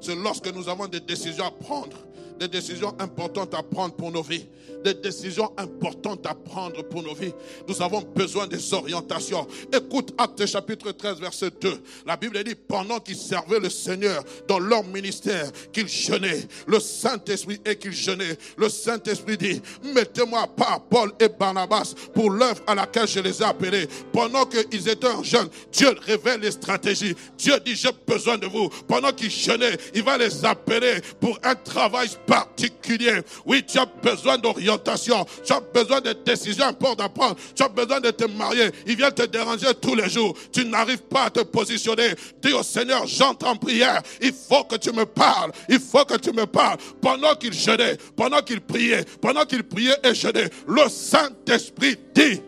C'est 0.00 0.14
lorsque 0.14 0.52
nous 0.54 0.68
avons 0.68 0.86
des 0.86 1.00
décisions 1.00 1.44
à 1.44 1.50
prendre, 1.50 1.96
des 2.38 2.48
décisions 2.48 2.94
importantes 2.98 3.54
à 3.54 3.62
prendre 3.62 3.94
pour 3.94 4.10
nos 4.10 4.22
vies. 4.22 4.46
Des 4.82 4.94
décisions 4.94 5.50
importantes 5.56 6.26
à 6.26 6.34
prendre 6.34 6.82
pour 6.82 7.02
nos 7.02 7.14
vies. 7.14 7.32
Nous 7.68 7.82
avons 7.82 8.00
besoin 8.00 8.46
des 8.46 8.72
orientations. 8.72 9.46
Écoute 9.72 10.12
Acte 10.18 10.46
chapitre 10.46 10.92
13, 10.92 11.20
verset 11.20 11.50
2. 11.60 11.82
La 12.06 12.16
Bible 12.16 12.42
dit, 12.44 12.54
pendant 12.54 12.98
qu'ils 13.00 13.16
servaient 13.16 13.60
le 13.60 13.70
Seigneur 13.70 14.22
dans 14.48 14.58
leur 14.58 14.84
ministère, 14.84 15.50
qu'ils 15.72 15.88
jeûnaient, 15.88 16.46
le 16.66 16.80
Saint-Esprit 16.80 17.60
et 17.64 17.76
qu'ils 17.76 17.92
jeûnaient, 17.92 18.36
le 18.56 18.68
Saint-Esprit 18.68 19.36
dit, 19.36 19.60
mettez-moi 19.94 20.46
par 20.56 20.82
Paul 20.84 21.12
et 21.20 21.28
Barnabas 21.28 21.94
pour 22.14 22.30
l'œuvre 22.30 22.62
à 22.66 22.74
laquelle 22.74 23.08
je 23.08 23.20
les 23.20 23.42
ai 23.42 23.44
appelés. 23.44 23.86
Pendant 24.12 24.46
qu'ils 24.46 24.88
étaient 24.88 25.06
en 25.06 25.22
jeûne, 25.22 25.48
Dieu 25.72 25.94
révèle 26.02 26.40
les 26.40 26.52
stratégies. 26.52 27.14
Dieu 27.36 27.54
dit, 27.64 27.74
j'ai 27.76 27.90
besoin 28.06 28.38
de 28.38 28.46
vous. 28.46 28.68
Pendant 28.88 29.12
qu'ils 29.12 29.30
jeûnaient, 29.30 29.76
il 29.94 30.02
va 30.02 30.16
les 30.16 30.44
appeler 30.44 31.00
pour 31.20 31.38
un 31.42 31.54
travail 31.54 32.08
particulier. 32.26 33.20
Oui, 33.44 33.64
tu 33.66 33.78
as 33.78 33.86
besoin 33.86 34.38
d'orientation. 34.38 34.69
Tu 34.78 35.52
as 35.52 35.60
besoin 35.60 36.00
de 36.00 36.12
décisions 36.12 36.66
importantes 36.66 37.00
à 37.00 37.08
prendre. 37.08 37.36
Tu 37.54 37.62
as 37.62 37.68
besoin 37.68 38.00
de 38.00 38.10
te 38.10 38.24
marier. 38.24 38.70
Il 38.86 38.96
vient 38.96 39.10
te 39.10 39.22
déranger 39.22 39.74
tous 39.80 39.94
les 39.94 40.08
jours. 40.08 40.36
Tu 40.52 40.64
n'arrives 40.64 41.02
pas 41.02 41.24
à 41.24 41.30
te 41.30 41.40
positionner. 41.40 42.10
Dis 42.42 42.52
au 42.52 42.62
Seigneur, 42.62 43.06
j'entre 43.06 43.46
en 43.46 43.56
prière. 43.56 44.02
Il 44.20 44.32
faut 44.32 44.64
que 44.64 44.76
tu 44.76 44.92
me 44.92 45.04
parles. 45.04 45.52
Il 45.68 45.80
faut 45.80 46.04
que 46.04 46.16
tu 46.16 46.32
me 46.32 46.46
parles. 46.46 46.78
Pendant 47.00 47.34
qu'il 47.34 47.52
jeûnait, 47.52 47.96
pendant 48.16 48.42
qu'il 48.42 48.60
priait, 48.60 49.04
pendant 49.20 49.44
qu'il 49.44 49.62
priait 49.62 49.96
et 50.04 50.14
jeûnait, 50.14 50.50
le 50.66 50.88
Saint-Esprit 50.88 51.96
dit, 52.14 52.40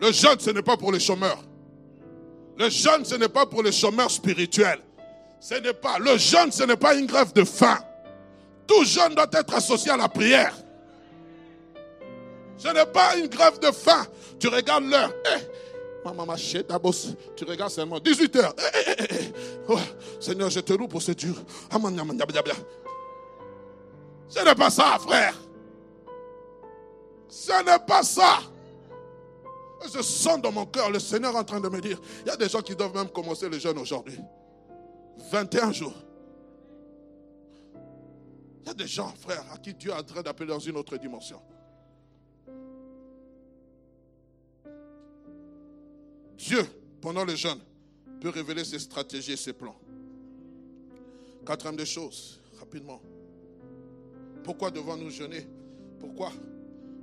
le 0.00 0.10
jeûne, 0.10 0.38
ce 0.40 0.50
n'est 0.50 0.62
pas 0.62 0.76
pour 0.76 0.90
les 0.90 0.98
chômeurs. 0.98 1.38
Le 2.58 2.68
jeûne, 2.68 3.04
ce 3.04 3.14
n'est 3.14 3.28
pas 3.28 3.46
pour 3.46 3.62
les 3.62 3.70
chômeurs 3.70 4.10
spirituels. 4.10 4.80
Ce 5.40 5.54
n'est 5.54 5.72
pas, 5.72 5.98
le 5.98 6.18
jeûne, 6.18 6.50
ce 6.50 6.64
n'est 6.64 6.76
pas 6.76 6.94
une 6.94 7.06
grève 7.06 7.32
de 7.32 7.44
faim. 7.44 7.78
Tout 8.72 8.84
jeûne 8.84 9.14
doit 9.14 9.26
être 9.32 9.54
associé 9.54 9.90
à 9.90 9.96
la 9.98 10.08
prière. 10.08 10.54
Ce 12.56 12.68
n'est 12.68 12.86
pas 12.86 13.16
une 13.16 13.26
grève 13.26 13.58
de 13.58 13.70
faim. 13.70 14.06
Tu 14.38 14.48
regardes 14.48 14.84
l'heure. 14.84 15.12
Eh, 15.26 15.40
maman, 16.04 16.34
tu 16.36 17.44
regardes 17.44 17.70
seulement 17.70 18.00
18 18.00 18.36
heures. 18.36 18.54
Eh, 18.58 19.04
eh, 19.10 19.32
Seigneur, 20.20 20.48
je 20.48 20.60
te 20.60 20.72
loue 20.72 20.88
pour 20.88 21.02
ce 21.02 21.12
dur. 21.12 21.34
Ce 24.28 24.44
n'est 24.44 24.54
pas 24.54 24.70
ça, 24.70 24.98
frère. 25.00 25.34
Ce 27.28 27.64
n'est 27.64 27.86
pas 27.86 28.02
ça. 28.02 28.38
Je 29.94 30.00
sens 30.00 30.40
dans 30.40 30.52
mon 30.52 30.64
cœur 30.64 30.90
le 30.90 30.98
Seigneur 30.98 31.36
en 31.36 31.44
train 31.44 31.60
de 31.60 31.68
me 31.68 31.80
dire, 31.80 32.00
il 32.24 32.28
y 32.28 32.30
a 32.30 32.36
des 32.36 32.48
gens 32.48 32.62
qui 32.62 32.74
doivent 32.74 32.94
même 32.94 33.08
commencer 33.08 33.48
le 33.48 33.58
jeûne 33.58 33.76
aujourd'hui. 33.78 34.18
21 35.30 35.72
jours. 35.72 35.94
Il 38.62 38.68
y 38.68 38.70
a 38.70 38.74
des 38.74 38.86
gens, 38.86 39.08
frère, 39.08 39.44
à 39.52 39.58
qui 39.58 39.74
Dieu 39.74 39.90
est 39.90 39.94
en 39.94 40.02
train 40.02 40.22
d'appeler 40.22 40.50
dans 40.50 40.58
une 40.58 40.76
autre 40.76 40.96
dimension. 40.96 41.40
Dieu, 46.36 46.64
pendant 47.00 47.24
le 47.24 47.34
jeûne, 47.34 47.58
peut 48.20 48.28
révéler 48.28 48.64
ses 48.64 48.78
stratégies 48.78 49.32
et 49.32 49.36
ses 49.36 49.52
plans. 49.52 49.76
Quatrième 51.44 51.76
des 51.76 51.86
choses, 51.86 52.40
rapidement. 52.58 53.00
Pourquoi 54.44 54.70
devons-nous 54.70 55.10
jeûner? 55.10 55.46
Pourquoi? 55.98 56.32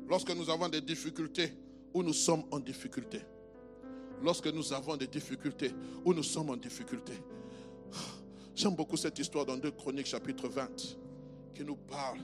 Lorsque 0.07 0.31
nous 0.31 0.49
avons 0.49 0.69
des 0.69 0.81
difficultés, 0.81 1.53
où 1.93 2.03
nous 2.03 2.13
sommes 2.13 2.43
en 2.51 2.59
difficulté. 2.59 3.21
Lorsque 4.23 4.47
nous 4.47 4.73
avons 4.73 4.95
des 4.95 5.07
difficultés, 5.07 5.73
où 6.05 6.13
nous 6.13 6.23
sommes 6.23 6.49
en 6.51 6.57
difficulté. 6.57 7.13
J'aime 8.55 8.75
beaucoup 8.75 8.97
cette 8.97 9.17
histoire 9.19 9.45
dans 9.45 9.57
2 9.57 9.71
Chroniques 9.71 10.07
chapitre 10.07 10.47
20 10.47 10.69
qui 11.59 11.65
nous 11.65 11.75
parle 11.75 12.19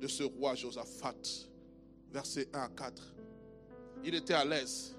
de 0.00 0.08
ce 0.08 0.24
roi 0.24 0.56
Josaphat, 0.56 1.14
versets 2.10 2.48
1 2.52 2.62
à 2.62 2.68
4. 2.68 3.00
Il 4.04 4.12
était 4.16 4.34
à 4.34 4.44
l'aise. 4.44 4.96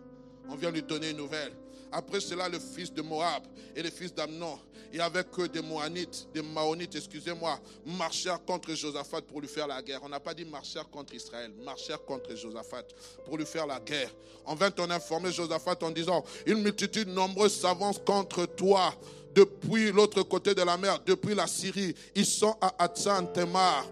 On 0.47 0.55
vient 0.55 0.71
lui 0.71 0.81
donner 0.81 1.09
une 1.09 1.17
nouvelle. 1.17 1.51
Après 1.91 2.21
cela, 2.21 2.47
le 2.47 2.59
fils 2.59 2.93
de 2.93 3.01
Moab 3.01 3.43
et 3.75 3.83
le 3.83 3.89
fils 3.89 4.13
d'Amnon, 4.13 4.57
et 4.93 5.01
avec 5.01 5.27
eux 5.37 5.49
des 5.49 5.61
Moanites, 5.61 6.29
des 6.33 6.41
Maonites, 6.41 6.95
excusez-moi, 6.95 7.59
marchèrent 7.85 8.43
contre 8.45 8.73
Josaphat 8.73 9.21
pour 9.23 9.41
lui 9.41 9.49
faire 9.49 9.67
la 9.67 9.81
guerre. 9.81 9.99
On 10.01 10.09
n'a 10.09 10.21
pas 10.21 10.33
dit 10.33 10.45
marchèrent 10.45 10.89
contre 10.89 11.13
Israël, 11.13 11.51
marchèrent 11.65 12.05
contre 12.05 12.33
Josaphat 12.37 12.83
pour 13.25 13.37
lui 13.37 13.45
faire 13.45 13.67
la 13.67 13.81
guerre. 13.81 14.11
On 14.45 14.55
vint 14.55 14.73
en 14.79 14.89
informer 14.91 15.33
Josaphat 15.33 15.75
en 15.81 15.91
disant, 15.91 16.23
une 16.45 16.61
multitude 16.61 17.09
nombreuse 17.09 17.53
s'avance 17.53 17.99
contre 17.99 18.45
toi 18.45 18.93
depuis 19.33 19.91
l'autre 19.91 20.23
côté 20.23 20.53
de 20.53 20.61
la 20.61 20.77
mer, 20.77 20.99
depuis 21.05 21.35
la 21.35 21.47
Syrie. 21.47 21.95
Ils 22.15 22.25
sont 22.25 22.55
à 22.61 22.83
Atzan 22.83 23.25
Temar, 23.25 23.85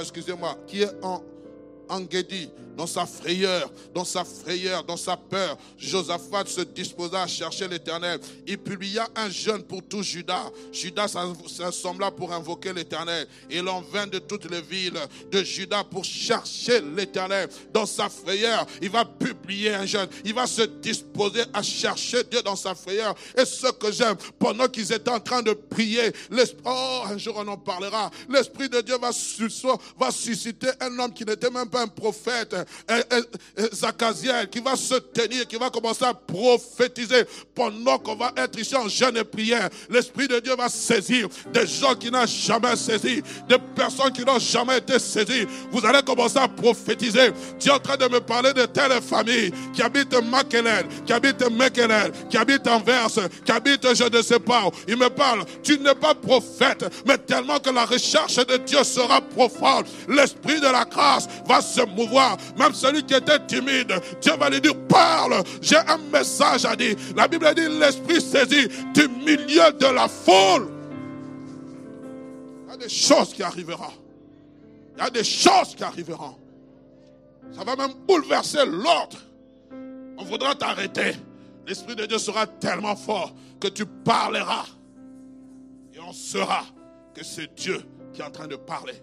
excusez-moi, 0.00 0.56
qui 0.66 0.82
est 0.82 0.90
en 1.02 1.22
Engedi 1.88 2.50
dans 2.80 2.86
sa 2.86 3.04
frayeur, 3.04 3.70
dans 3.94 4.06
sa 4.06 4.24
frayeur, 4.24 4.82
dans 4.84 4.96
sa 4.96 5.14
peur, 5.14 5.58
Josaphat 5.76 6.46
se 6.46 6.62
disposa 6.62 7.24
à 7.24 7.26
chercher 7.26 7.68
l'Éternel. 7.68 8.18
Il 8.46 8.56
publia 8.56 9.06
un 9.16 9.28
jeûne 9.28 9.62
pour 9.64 9.82
tout 9.82 10.02
Judas. 10.02 10.50
Judas 10.72 11.14
s'assembla 11.46 12.10
pour 12.10 12.32
invoquer 12.32 12.72
l'Éternel. 12.72 13.28
Il 13.50 13.68
en 13.68 13.82
vint 13.82 14.06
de 14.06 14.18
toutes 14.18 14.50
les 14.50 14.62
villes 14.62 14.98
de 15.30 15.42
Judas 15.42 15.84
pour 15.84 16.06
chercher 16.06 16.80
l'Éternel. 16.80 17.50
Dans 17.70 17.84
sa 17.84 18.08
frayeur, 18.08 18.66
il 18.80 18.88
va 18.88 19.04
publier 19.04 19.74
un 19.74 19.84
jeûne. 19.84 20.08
Il 20.24 20.32
va 20.32 20.46
se 20.46 20.62
disposer 20.62 21.42
à 21.52 21.62
chercher 21.62 22.24
Dieu 22.24 22.40
dans 22.40 22.56
sa 22.56 22.74
frayeur. 22.74 23.14
Et 23.36 23.44
ce 23.44 23.70
que 23.72 23.92
j'aime, 23.92 24.16
pendant 24.38 24.68
qu'ils 24.68 24.90
étaient 24.90 25.10
en 25.10 25.20
train 25.20 25.42
de 25.42 25.52
prier, 25.52 26.14
oh, 26.64 27.02
un 27.04 27.18
jour 27.18 27.34
on 27.36 27.48
en 27.48 27.58
parlera, 27.58 28.10
l'Esprit 28.26 28.70
de 28.70 28.80
Dieu 28.80 28.96
va 29.98 30.10
susciter 30.10 30.68
un 30.80 30.98
homme 30.98 31.12
qui 31.12 31.26
n'était 31.26 31.50
même 31.50 31.68
pas 31.68 31.82
un 31.82 31.88
prophète, 31.88 32.56
Zachaziel 33.72 34.48
qui 34.48 34.60
va 34.60 34.76
se 34.76 34.94
tenir, 34.94 35.46
qui 35.46 35.56
va 35.56 35.70
commencer 35.70 36.04
à 36.04 36.14
prophétiser 36.14 37.24
pendant 37.54 37.98
qu'on 37.98 38.16
va 38.16 38.32
être 38.36 38.58
ici 38.58 38.76
en 38.76 38.88
jeûne 38.88 39.16
et 39.16 39.24
prière. 39.24 39.68
L'Esprit 39.88 40.28
de 40.28 40.40
Dieu 40.40 40.54
va 40.56 40.68
saisir 40.68 41.28
des 41.52 41.66
gens 41.66 41.94
qui 41.94 42.10
n'ont 42.10 42.26
jamais 42.26 42.76
saisi, 42.76 43.22
des 43.48 43.58
personnes 43.74 44.12
qui 44.12 44.24
n'ont 44.24 44.38
jamais 44.38 44.78
été 44.78 44.98
saisies. 44.98 45.46
Vous 45.70 45.84
allez 45.84 46.02
commencer 46.02 46.38
à 46.38 46.48
prophétiser. 46.48 47.32
Dieu 47.58 47.72
est 47.72 47.74
en 47.74 47.78
train 47.78 47.96
de 47.96 48.08
me 48.08 48.20
parler 48.20 48.52
de 48.52 48.66
telle 48.66 49.00
famille 49.02 49.52
qui 49.72 49.82
habite 49.82 50.14
Makelen, 50.14 50.86
qui 51.06 51.12
habite 51.12 51.42
Mekelen, 51.50 52.12
qui 52.28 52.36
habite 52.36 52.66
Anvers, 52.66 53.08
qui 53.44 53.52
habite 53.52 53.86
je 53.94 54.04
ne 54.04 54.22
sais 54.22 54.38
pas. 54.38 54.70
Il 54.88 54.96
me 54.96 55.08
parle, 55.08 55.44
tu 55.62 55.78
n'es 55.78 55.94
pas 55.94 56.14
prophète, 56.14 56.84
mais 57.06 57.18
tellement 57.18 57.58
que 57.58 57.70
la 57.70 57.84
recherche 57.84 58.36
de 58.36 58.56
Dieu 58.58 58.82
sera 58.84 59.20
profonde. 59.20 59.86
L'Esprit 60.08 60.60
de 60.60 60.66
la 60.66 60.84
grâce 60.84 61.28
va 61.46 61.60
se 61.60 61.82
mouvoir 61.82 62.36
même 62.58 62.74
celui 62.74 63.02
qui 63.04 63.14
était 63.14 63.38
timide, 63.46 63.92
Dieu 64.20 64.32
va 64.36 64.50
lui 64.50 64.60
dire, 64.60 64.74
parle, 64.88 65.42
j'ai 65.60 65.76
un 65.76 65.98
message 66.12 66.64
à 66.64 66.76
dire. 66.76 66.96
La 67.16 67.28
Bible 67.28 67.52
dit, 67.54 67.68
l'Esprit 67.68 68.20
saisit 68.20 68.68
du 68.94 69.08
milieu 69.08 69.72
de 69.72 69.94
la 69.94 70.08
foule. 70.08 70.68
Il 72.66 72.70
y 72.70 72.74
a 72.74 72.76
des 72.76 72.88
choses 72.88 73.32
qui 73.32 73.42
arriveront. 73.42 73.92
Il 74.96 75.02
y 75.02 75.06
a 75.06 75.10
des 75.10 75.24
choses 75.24 75.74
qui 75.76 75.82
arriveront. 75.82 76.36
Ça 77.52 77.64
va 77.64 77.76
même 77.76 77.94
bouleverser 78.06 78.64
l'ordre. 78.66 79.18
On 80.18 80.24
voudra 80.24 80.54
t'arrêter. 80.54 81.16
L'Esprit 81.66 81.96
de 81.96 82.06
Dieu 82.06 82.18
sera 82.18 82.46
tellement 82.46 82.96
fort 82.96 83.34
que 83.60 83.68
tu 83.68 83.86
parleras. 83.86 84.66
Et 85.94 86.00
on 86.00 86.12
saura 86.12 86.64
que 87.14 87.24
c'est 87.24 87.54
Dieu 87.54 87.82
qui 88.12 88.20
est 88.20 88.24
en 88.24 88.30
train 88.30 88.46
de 88.46 88.56
parler. 88.56 88.94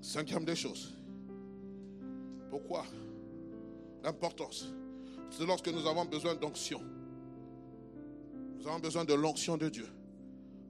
Cinquième 0.00 0.44
des 0.44 0.56
choses. 0.56 0.94
Pourquoi 2.50 2.84
L'importance. 4.02 4.66
C'est 5.30 5.46
lorsque 5.46 5.68
nous 5.68 5.86
avons 5.86 6.04
besoin 6.04 6.34
d'onction. 6.34 6.82
Nous 8.58 8.66
avons 8.66 8.80
besoin 8.80 9.04
de 9.04 9.14
l'onction 9.14 9.56
de 9.56 9.68
Dieu 9.68 9.86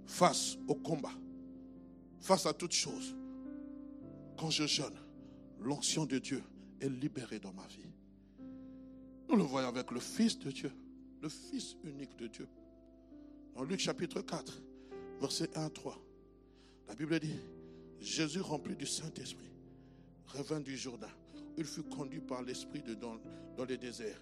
face 0.06 0.58
au 0.66 0.74
combat, 0.74 1.12
face 2.20 2.46
à 2.46 2.52
toute 2.52 2.72
chose. 2.72 3.14
Quand 4.36 4.50
je 4.50 4.66
jeûne, 4.66 4.96
l'onction 5.60 6.06
de 6.06 6.18
Dieu 6.18 6.42
est 6.80 6.88
libérée 6.88 7.38
dans 7.38 7.52
ma 7.52 7.66
vie. 7.68 7.90
Nous 9.28 9.36
le 9.36 9.42
voyons 9.44 9.68
avec 9.68 9.90
le 9.92 10.00
Fils 10.00 10.38
de 10.38 10.50
Dieu, 10.50 10.72
le 11.22 11.28
Fils 11.28 11.76
unique 11.84 12.16
de 12.16 12.26
Dieu. 12.26 12.48
Dans 13.54 13.62
Luc 13.62 13.78
chapitre 13.78 14.20
4, 14.20 14.60
verset 15.20 15.56
1 15.56 15.66
à 15.66 15.70
3, 15.70 15.96
la 16.88 16.94
Bible 16.94 17.20
dit, 17.20 17.38
Jésus 18.01 18.40
rempli 18.40 18.76
du 18.76 18.86
Saint-Esprit 18.86 19.51
revint 20.26 20.61
du 20.61 20.76
Jourdain. 20.76 21.11
Il 21.57 21.64
fut 21.64 21.82
conduit 21.82 22.20
par 22.20 22.42
l'Esprit 22.42 22.82
dans, 23.01 23.18
dans 23.57 23.64
le 23.64 23.76
désert, 23.76 24.20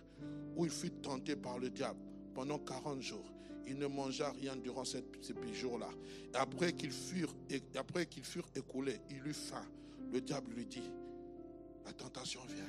où 0.57 0.64
il 0.64 0.70
fut 0.70 0.91
tenté 0.91 1.37
par 1.37 1.59
le 1.59 1.70
diable 1.70 2.01
pendant 2.35 2.59
40 2.59 3.01
jours. 3.01 3.33
Il 3.66 3.79
ne 3.79 3.87
mangea 3.87 4.31
rien 4.33 4.57
durant 4.57 4.85
ces, 4.85 5.05
jours-là. 5.53 5.91
Après 6.35 6.72
qu'ils 6.72 6.93
furent, 6.93 7.35
après 7.76 8.07
qu'ils 8.07 8.24
furent 8.24 8.49
écoulés, 8.57 9.01
il 9.11 9.26
eut 9.26 9.35
faim. 9.35 9.66
Le 10.11 10.20
diable 10.20 10.53
lui 10.55 10.64
dit, 10.64 10.91
la 11.85 11.93
tentation 11.93 12.41
vient. 12.47 12.64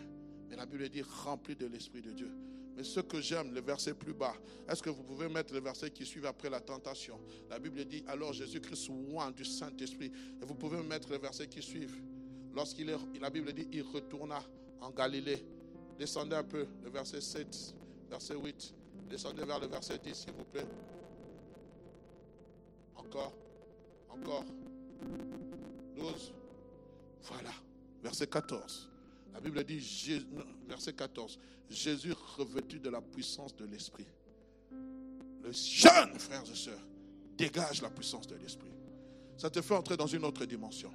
Mais 0.49 0.57
la 0.57 0.65
Bible 0.65 0.89
dit, 0.89 1.01
rempli 1.01 1.55
de 1.55 1.67
l'Esprit 1.67 2.01
de 2.01 2.11
Dieu. 2.11 2.31
Mais 2.79 2.85
ce 2.85 3.01
que 3.01 3.19
j'aime, 3.19 3.53
le 3.53 3.59
verset 3.59 3.93
plus 3.93 4.13
bas, 4.13 4.33
est-ce 4.69 4.81
que 4.81 4.89
vous 4.89 5.03
pouvez 5.03 5.27
mettre 5.27 5.53
le 5.53 5.59
verset 5.59 5.91
qui 5.91 6.05
suit 6.05 6.25
après 6.25 6.49
la 6.49 6.61
tentation? 6.61 7.19
La 7.49 7.59
Bible 7.59 7.83
dit 7.83 8.05
alors 8.07 8.31
Jésus-Christ 8.31 8.87
loin 8.87 9.31
du 9.31 9.43
Saint-Esprit. 9.43 10.09
Et 10.41 10.45
vous 10.45 10.55
pouvez 10.55 10.81
mettre 10.81 11.09
le 11.09 11.17
verset 11.17 11.47
qui 11.47 11.61
suit. 11.61 11.89
Lorsqu'il 12.55 12.89
est, 12.89 12.97
la 13.19 13.29
Bible 13.29 13.51
dit, 13.51 13.67
il 13.73 13.81
retourna 13.81 14.41
en 14.79 14.91
Galilée. 14.91 15.45
Descendez 15.97 16.37
un 16.37 16.43
peu, 16.45 16.65
le 16.81 16.89
verset 16.89 17.19
7, 17.19 17.75
verset 18.09 18.35
8. 18.35 18.73
Descendez 19.09 19.43
vers 19.43 19.59
le 19.59 19.67
verset 19.67 19.97
10, 19.97 20.15
s'il 20.15 20.31
vous 20.31 20.45
plaît. 20.45 20.65
Encore, 22.95 23.33
encore. 24.07 24.45
12. 25.97 26.33
Voilà, 27.23 27.51
verset 28.01 28.27
14. 28.27 28.88
La 29.33 29.39
Bible 29.39 29.63
dit, 29.63 30.25
verset 30.67 30.93
14, 30.93 31.39
Jésus 31.69 32.13
revêtu 32.37 32.79
de 32.79 32.89
la 32.89 33.01
puissance 33.01 33.55
de 33.55 33.65
l'Esprit. 33.65 34.07
Le 35.43 35.51
jeune, 35.51 36.19
frères 36.19 36.43
et 36.51 36.55
sœurs, 36.55 36.85
dégage 37.37 37.81
la 37.81 37.89
puissance 37.89 38.27
de 38.27 38.35
l'Esprit. 38.35 38.73
Ça 39.37 39.49
te 39.49 39.61
fait 39.61 39.75
entrer 39.75 39.95
dans 39.95 40.07
une 40.07 40.25
autre 40.25 40.45
dimension 40.45 40.91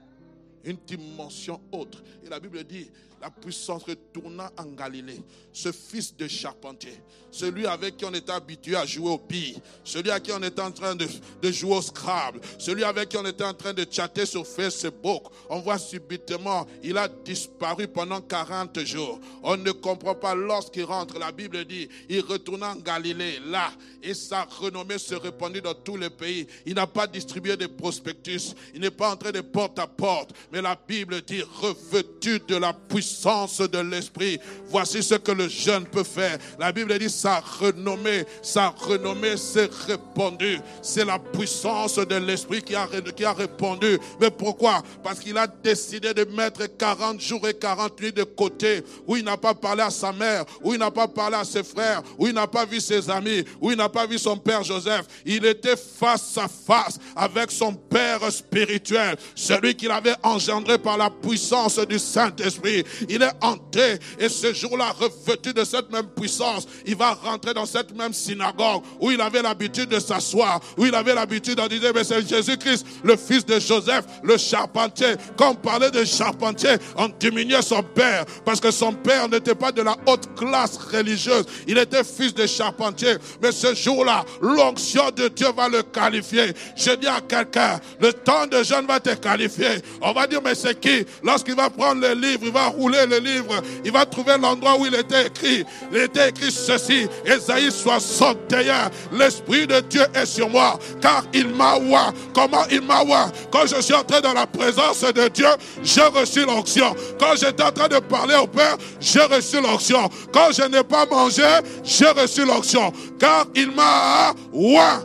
une 0.65 0.79
dimension 0.87 1.61
autre. 1.73 2.03
Et 2.25 2.29
la 2.29 2.41
Bible 2.41 2.65
dit, 2.65 2.89
la 3.25 3.31
puissance 3.31 3.85
retourna 3.85 4.53
en 4.59 4.67
Galilée. 4.67 5.23
Ce 5.51 5.73
fils 5.73 6.15
de 6.15 6.29
charpentier, 6.29 7.01
celui 7.31 7.67
avec 7.67 7.97
qui 7.97 8.05
on 8.05 8.13
était 8.13 8.33
habitué 8.33 8.77
à 8.77 8.85
jouer 8.85 9.09
au 9.09 9.19
billes, 9.19 9.57
celui 9.83 10.11
avec 10.11 10.25
qui 10.25 10.33
on 10.33 10.43
était 10.43 10.61
en 10.61 10.71
train 10.71 10.95
de, 10.95 11.07
de, 11.41 11.51
jouer 11.51 11.77
au 11.77 11.81
Scrabble, 11.81 12.41
celui 12.59 12.85
avec 12.85 13.09
qui 13.09 13.17
on 13.17 13.25
était 13.25 13.45
en 13.45 13.55
train 13.55 13.73
de 13.73 13.87
chatter 13.91 14.27
sur 14.27 14.47
Facebook, 14.47 15.23
on 15.49 15.61
voit 15.61 15.79
subitement, 15.79 16.67
il 16.83 16.99
a 16.99 17.09
disparu 17.09 17.89
pendant 17.89 18.21
40 18.21 18.81
jours. 18.81 19.19
On 19.43 19.57
ne 19.57 19.71
comprend 19.73 20.15
pas 20.15 20.35
lorsqu'il 20.35 20.85
rentre. 20.85 21.19
La 21.19 21.33
Bible 21.33 21.65
dit, 21.65 21.89
il 22.11 22.21
retourna 22.21 22.73
en 22.73 22.77
Galilée, 22.77 23.39
là, 23.47 23.71
et 24.03 24.13
sa 24.13 24.45
renommée 24.45 24.99
se 24.99 25.15
répandit 25.15 25.63
dans 25.63 25.75
tous 25.75 25.97
les 25.97 26.11
pays. 26.11 26.47
Il 26.67 26.75
n'a 26.75 26.87
pas 26.87 27.07
distribué 27.07 27.57
de 27.57 27.69
prospectus, 27.69 28.55
il 28.75 28.83
n'est 28.83 28.91
pas 28.91 29.11
entré 29.11 29.33
de 29.33 29.41
porte 29.41 29.79
à 29.79 29.87
porte, 29.87 30.35
mais 30.55 30.63
la 30.63 30.77
Bible 30.87 31.21
dit, 31.23 31.43
revêtu 31.61 32.41
de 32.47 32.55
la 32.55 32.73
puissance 32.73 33.59
de 33.59 33.79
l'Esprit, 33.79 34.39
voici 34.69 35.03
ce 35.03 35.17
que 35.17 35.33
le 35.33 35.49
jeune 35.49 35.85
peut 35.85 36.05
faire. 36.05 36.39
La 36.61 36.71
Bible 36.71 36.97
dit, 36.97 37.11
sa 37.11 37.41
renommée, 37.41 38.25
sa 38.41 38.69
renommée 38.69 39.37
s'est 39.37 39.69
répandue. 39.89 40.61
C'est 40.81 41.05
la 41.05 41.19
puissance 41.19 41.97
de 41.97 42.15
l'Esprit 42.15 42.63
qui 42.63 42.77
a, 42.77 42.87
qui 43.17 43.25
a 43.25 43.33
répondu. 43.33 43.99
Mais 44.21 44.31
pourquoi? 44.31 44.81
Parce 45.03 45.19
qu'il 45.19 45.37
a 45.37 45.49
décidé 45.49 46.15
de 46.15 46.23
mettre 46.23 46.69
40 46.79 47.21
jours 47.21 47.49
et 47.49 47.55
40 47.55 48.01
nuits 48.01 48.13
de 48.13 48.23
côté, 48.23 48.85
où 49.09 49.17
il 49.17 49.25
n'a 49.25 49.37
pas 49.37 49.55
parlé 49.55 49.83
à 49.83 49.91
sa 49.91 50.13
mère, 50.13 50.45
où 50.63 50.73
il 50.73 50.79
n'a 50.79 50.93
pas 50.93 51.09
parlé 51.09 51.35
à 51.35 51.45
ses 51.45 51.65
frères, 51.65 52.01
où 52.17 52.29
il 52.29 52.33
n'a 52.33 52.47
pas 52.47 52.65
vu 52.65 52.81
ses 52.81 53.11
amis, 53.11 53.45
où 53.61 53.73
il 53.73 53.77
n'a 53.77 53.89
pas 53.89 54.07
vu 54.07 54.19
son 54.19 54.37
père 54.37 54.63
Joseph. 54.63 55.07
Il 55.27 55.45
était 55.47 55.75
face 55.77 56.39
à 56.39 56.47
face 56.47 57.01
avec 57.17 57.51
son 57.51 57.75
père 57.75 58.31
spirituel, 58.31 59.17
celui 59.35 59.75
qu'il 59.75 59.91
avait 59.91 60.15
engendré 60.23 60.44
engendré 60.51 60.79
par 60.79 60.97
la 60.97 61.11
puissance 61.11 61.79
du 61.79 61.99
Saint-Esprit. 61.99 62.85
Il 63.09 63.23
est 63.23 63.33
hanté 63.41 63.99
et 64.19 64.29
ce 64.29 64.53
jour-là, 64.53 64.95
revêtu 64.99 65.53
de 65.53 65.65
cette 65.65 65.91
même 65.91 66.07
puissance, 66.07 66.67
il 66.87 66.97
va 66.97 67.15
rentrer 67.15 67.55
dans 67.55 67.67
cette 67.67 67.95
même 67.97 68.13
synagogue 68.13 68.83
où 69.01 69.11
il 69.11 69.21
avait 69.21 69.43
l'habitude 69.43 69.89
de 69.89 69.99
s'asseoir, 69.99 70.61
où 70.77 70.87
il 70.87 70.95
avait 70.95 71.15
l'habitude 71.15 71.57
de 71.57 71.69
dire, 71.69 71.93
mais 71.95 72.05
c'est 72.05 72.27
Jésus-Christ, 72.27 72.87
le 73.03 73.17
fils 73.17 73.45
de 73.45 73.59
Joseph, 73.59 74.05
le 74.23 74.37
charpentier. 74.37 75.15
Quand 75.37 75.51
on 75.51 75.55
parlait 75.55 75.91
de 75.91 76.05
charpentier, 76.05 76.77
on 76.97 77.09
diminuait 77.09 77.63
son 77.63 77.83
père 77.83 78.25
parce 78.45 78.61
que 78.61 78.71
son 78.71 78.93
père 78.93 79.29
n'était 79.29 79.55
pas 79.55 79.73
de 79.73 79.83
la 79.83 79.97
haute 80.07 80.35
classe 80.37 80.77
religieuse. 80.77 81.45
Il 81.67 81.79
était 81.79 82.05
fils 82.05 82.35
de 82.35 82.47
charpentier. 82.47 83.15
Mais 83.43 83.53
ce 83.53 83.75
jour-là, 83.75 84.25
l'onction 84.41 85.11
de 85.11 85.29
Dieu 85.29 85.49
va 85.57 85.69
le 85.69 85.83
qualifier. 85.83 86.53
Je 86.77 86.93
dis 86.93 87.07
à 87.07 87.21
quelqu'un, 87.21 87.81
le 88.01 88.13
temps 88.13 88.47
de 88.47 88.63
jeûne 88.63 88.87
va 88.87 89.01
te 89.01 89.15
qualifier. 89.15 89.83
On 90.01 90.13
va 90.13 90.27
dire 90.27 90.34
mais 90.43 90.55
c'est 90.55 90.79
qui? 90.79 91.05
Lorsqu'il 91.23 91.55
va 91.55 91.71
prendre 91.71 92.01
le 92.01 92.15
livre, 92.15 92.41
il 92.45 92.53
va 92.53 92.67
rouler 92.67 93.07
le 93.07 93.19
livre, 93.19 93.63
il 93.85 93.93
va 93.93 94.07
trouver 94.07 94.37
l'endroit 94.41 94.77
où 94.79 94.87
il 94.87 94.95
était 94.95 95.27
écrit. 95.27 95.65
Il 95.93 95.99
était 95.99 96.31
écrit 96.31 96.51
ceci, 96.51 97.07
Esaïe 97.25 97.71
61, 97.71 98.91
l'Esprit 99.13 99.67
de 99.67 99.81
Dieu 99.81 100.03
est 100.15 100.27
sur 100.27 100.49
moi, 100.49 100.79
car 101.01 101.25
il 101.33 101.49
m'a 101.49 101.77
oua. 101.77 102.13
Comment 102.35 102.65
il 102.71 102.83
m'a 102.83 103.03
oua 103.03 103.31
Quand 103.51 103.67
je 103.67 103.81
suis 103.81 103.95
entré 103.95 104.21
dans 104.21 104.33
la 104.33 104.47
présence 104.47 105.01
de 105.01 105.29
Dieu, 105.29 105.49
j'ai 105.83 106.03
reçu 106.03 106.45
l'onction. 106.45 106.95
Quand 107.19 107.37
j'étais 107.37 107.63
en 107.63 107.73
train 107.73 107.89
de 107.89 107.99
parler 107.99 108.35
au 108.37 108.47
Père, 108.47 108.77
j'ai 109.01 109.23
reçu 109.23 109.61
l'onction. 109.61 110.09
Quand 110.33 110.53
je 110.53 110.63
n'ai 110.63 110.83
pas 110.85 111.07
mangé, 111.07 111.43
j'ai 111.83 112.09
reçu 112.09 112.45
l'onction, 112.45 112.93
car 113.19 113.47
il 113.55 113.71
m'a 113.71 114.35
oua. 114.53 115.03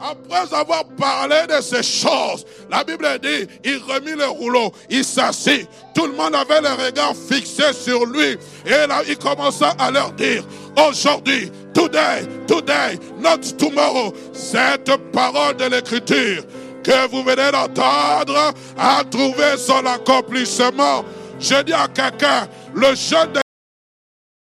Après 0.00 0.54
avoir 0.54 0.84
parlé 0.96 1.46
de 1.48 1.60
ces 1.60 1.82
choses, 1.82 2.44
la 2.70 2.84
Bible 2.84 3.06
dit, 3.20 3.48
il 3.64 3.78
remit 3.78 4.14
le 4.16 4.26
rouleau, 4.26 4.72
il 4.88 5.04
s'assit. 5.04 5.68
Tout 5.94 6.06
le 6.06 6.12
monde 6.12 6.34
avait 6.34 6.60
le 6.60 6.84
regard 6.84 7.14
fixé 7.16 7.72
sur 7.72 8.06
lui. 8.06 8.38
Et 8.64 8.86
là, 8.86 9.02
il 9.08 9.18
commença 9.18 9.74
à 9.78 9.90
leur 9.90 10.12
dire, 10.12 10.44
aujourd'hui, 10.88 11.50
today, 11.74 12.26
today, 12.46 12.98
not 13.20 13.38
tomorrow, 13.58 14.12
cette 14.32 14.96
parole 15.12 15.56
de 15.56 15.64
l'écriture 15.64 16.44
que 16.84 17.08
vous 17.08 17.22
venez 17.22 17.50
d'entendre 17.50 18.54
a 18.78 19.02
trouvé 19.10 19.56
son 19.56 19.84
accomplissement. 19.84 21.04
Je 21.40 21.62
dis 21.62 21.72
à 21.72 21.88
quelqu'un, 21.88 22.48
le 22.74 22.94
jeune 22.94 23.32